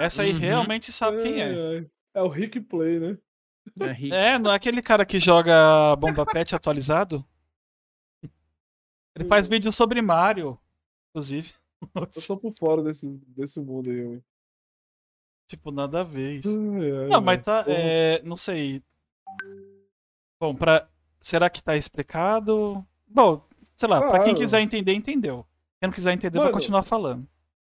[0.00, 0.38] Essa aí Uhum.
[0.40, 1.86] realmente sabe quem é.
[2.16, 3.18] É o Rick Play, né?
[3.80, 4.14] É Rick.
[4.14, 7.22] É, não é aquele cara que joga Bomba Pet atualizado?
[9.14, 10.58] Ele faz vídeo sobre Mario,
[11.10, 11.52] inclusive.
[11.94, 14.24] Eu tô por fora desse, desse mundo aí, mano.
[15.46, 16.58] tipo, nada a ver isso.
[16.58, 17.64] Ai, Não, mas tá.
[17.66, 18.82] É, não sei.
[20.40, 20.88] Bom, pra.
[21.20, 22.86] Será que tá explicado?
[23.06, 23.42] Bom,
[23.74, 24.38] sei lá, pra quem Claro.
[24.38, 25.46] quiser entender, entendeu.
[25.80, 27.26] Quem não quiser entender, vai Mano, continuar falando.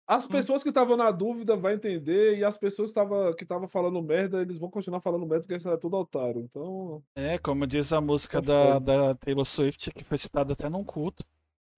[0.05, 2.93] As pessoas que estavam na dúvida vão entender, e as pessoas
[3.37, 6.41] que estavam falando merda, eles vão continuar falando merda, porque isso é tudo otário.
[6.41, 10.67] Então, É, como diz a música Tá da, da Taylor Swift, que foi citada até
[10.69, 11.23] num culto,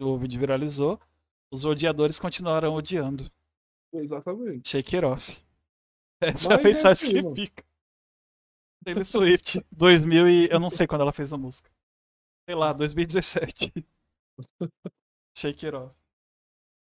[0.02, 1.00] o vídeo viralizou.
[1.52, 3.24] Os odiadores continuaram odiando.
[3.94, 4.68] exatamente.
[4.68, 5.44] Shake it off.
[6.20, 7.36] Essa é a Mas é mensagem assim, que mano.
[7.36, 7.64] fica.
[8.84, 10.50] Taylor Swift, 2000 e...
[10.52, 11.70] Eu não sei quando ela fez a música.
[12.50, 13.72] Sei lá, 2017.
[15.38, 15.96] Shake it off.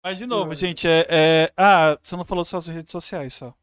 [0.05, 0.55] Mas, de novo, Ai.
[0.55, 3.55] gente, é, é- Ah, você não falou suas redes sociais só.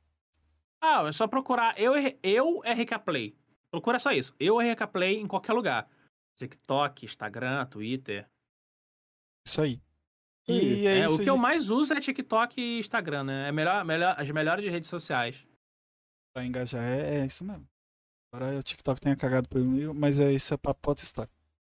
[0.82, 3.38] Ah, é só procurar eu, e- eu RK Play.
[3.70, 4.36] Procura só isso.
[4.40, 5.88] Eu RK Play em qualquer lugar.
[6.38, 8.28] TikTok, Instagram, Twitter.
[9.48, 9.80] Isso aí.
[10.48, 11.42] E é, É, isso, o que eu gente.
[11.42, 13.50] mais uso é TikTok e Instagram, né?
[13.50, 15.38] É melhor, melhor, as melhores de redes sociais.
[16.34, 17.68] Pra engajar, é, é isso mesmo.
[18.34, 21.32] Agora o TikTok tenha cagado por mim, mas é isso, é pra outra história.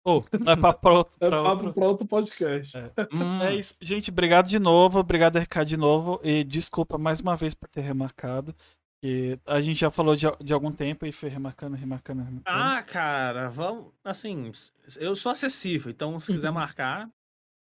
[0.05, 1.17] Ou, é papo pra outro.
[1.21, 2.77] É pra papo outro- pra outro podcast.
[3.13, 3.75] Hum, É isso.
[3.81, 4.99] Gente, obrigado de novo.
[4.99, 6.19] Obrigado, RK, de novo.
[6.23, 8.53] E desculpa mais uma vez por ter remarcado.
[9.01, 12.43] Que a gente já falou de, de algum tempo e foi remarcando, remarcando, remarcando.
[12.57, 13.91] Ah, cara, vamos.
[14.03, 14.51] Assim,
[14.97, 17.09] eu sou acessível, então se quiser marcar,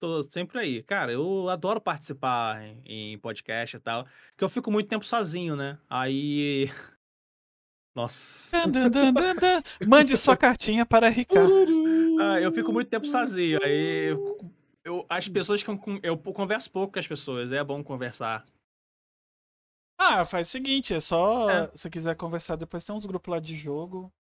[0.00, 0.82] tô sempre aí.
[0.84, 5.56] Cara, eu adoro participar em, em podcast e tal, porque eu fico muito tempo sozinho,
[5.56, 5.78] né?
[5.90, 6.70] Aí.
[7.94, 8.56] Nossa.
[9.86, 11.34] Mande sua cartinha para RK.
[12.20, 13.58] Ah, eu fico muito tempo sozinho.
[13.62, 14.10] Aí.
[14.10, 14.38] Eu,
[14.84, 18.44] eu- as pessoas que eu, eu converso pouco com as pessoas, é bom conversar.
[19.98, 21.48] Ah, faz o seguinte, é só.
[21.50, 21.70] É.
[21.74, 24.12] Se quiser conversar, depois tem uns grupos lá de jogo.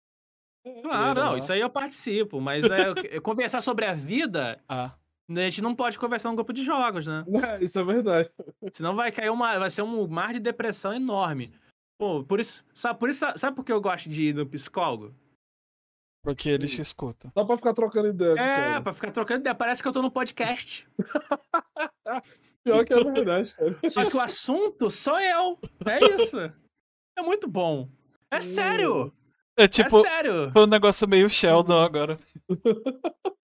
[0.83, 1.33] Claro, Legal.
[1.33, 2.93] não, isso aí eu participo, mas é,
[3.23, 4.95] conversar sobre a vida, Ah,
[5.31, 7.25] a gente não pode conversar num grupo de jogos, né?
[7.59, 8.31] É, isso é verdade.
[8.75, 9.59] Senão vai cair uma.
[9.59, 11.51] Vai ser um mar de depressão enorme.
[11.99, 12.65] Pô, por isso.
[12.75, 15.15] Sabe por, isso, sabe por que eu gosto de ir no psicólogo?
[16.23, 17.31] Porque eles te escutam.
[17.37, 18.33] Só pra ficar trocando ideia.
[18.33, 18.83] É, cara.
[18.83, 19.55] pra ficar trocando ideia.
[19.55, 20.87] Parece que eu tô no podcast.
[22.63, 23.79] Pior que é verdade, cara.
[23.89, 25.59] Só que o assunto sou eu.
[25.87, 26.39] É isso.
[27.19, 27.89] É muito bom.
[28.31, 29.13] É sério.
[29.57, 30.51] É tipo, é sério.
[30.53, 32.19] foi um negócio meio Sheldon agora.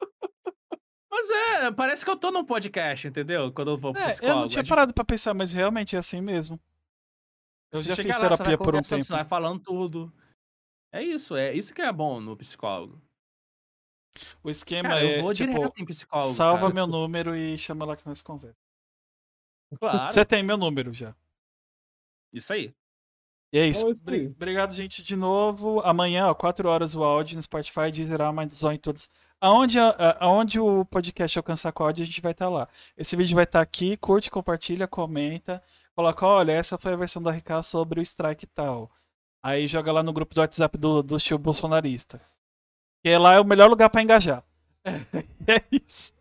[1.11, 3.51] Mas é, parece que eu tô num podcast, entendeu?
[3.53, 5.99] Quando eu vou pro É, eu não tinha É parado pra pensar, mas realmente é
[5.99, 6.61] assim mesmo.
[7.73, 9.03] Eu Você já fiz lá, terapia por um tempo.
[9.03, 10.13] Você vai falando tudo.
[10.97, 13.01] É isso, é isso que é bom no psicólogo.
[14.43, 16.33] O esquema Cara, eu é, vou tipo, direto em psicólogo.
[16.33, 16.75] salva cara.
[16.75, 18.57] meu número e chama lá que nós conversamos.
[19.79, 21.15] Claro, Você tem meu número já.
[22.33, 22.75] isso aí.
[23.53, 23.87] E é isso.
[24.05, 24.29] Bri-.
[24.29, 25.81] Obrigado, gente, de novo.
[25.81, 29.09] Amanhã, ó, 4 horas o áudio no Spotify, Deezer, Amazon e todos.
[29.41, 32.67] Aonde, a- aonde o podcast alcançar com áudio, a gente vai estar lá.
[32.97, 35.63] Esse vídeo vai estar aqui, curte, compartilha, comenta.
[35.95, 38.91] Coloca, olha, essa foi a versão da RK sobre o strike e tal.
[39.47, 42.21] Aí joga lá no grupo do WhatsApp do, do tio bolsonarista.
[43.01, 44.43] Que lá é o melhor lugar pra engajar.
[45.47, 46.13] é isso.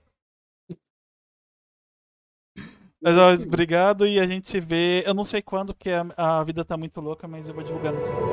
[3.02, 5.03] Mas, ó, obrigado e a gente se vê.
[5.07, 7.93] Eu não sei quando, porque a, a vida tá muito louca, mas eu vou divulgar
[7.93, 8.27] no Instagram.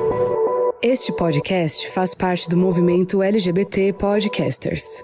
[0.79, 5.03] Este podcast faz parte do movimento LGBT Podcasters.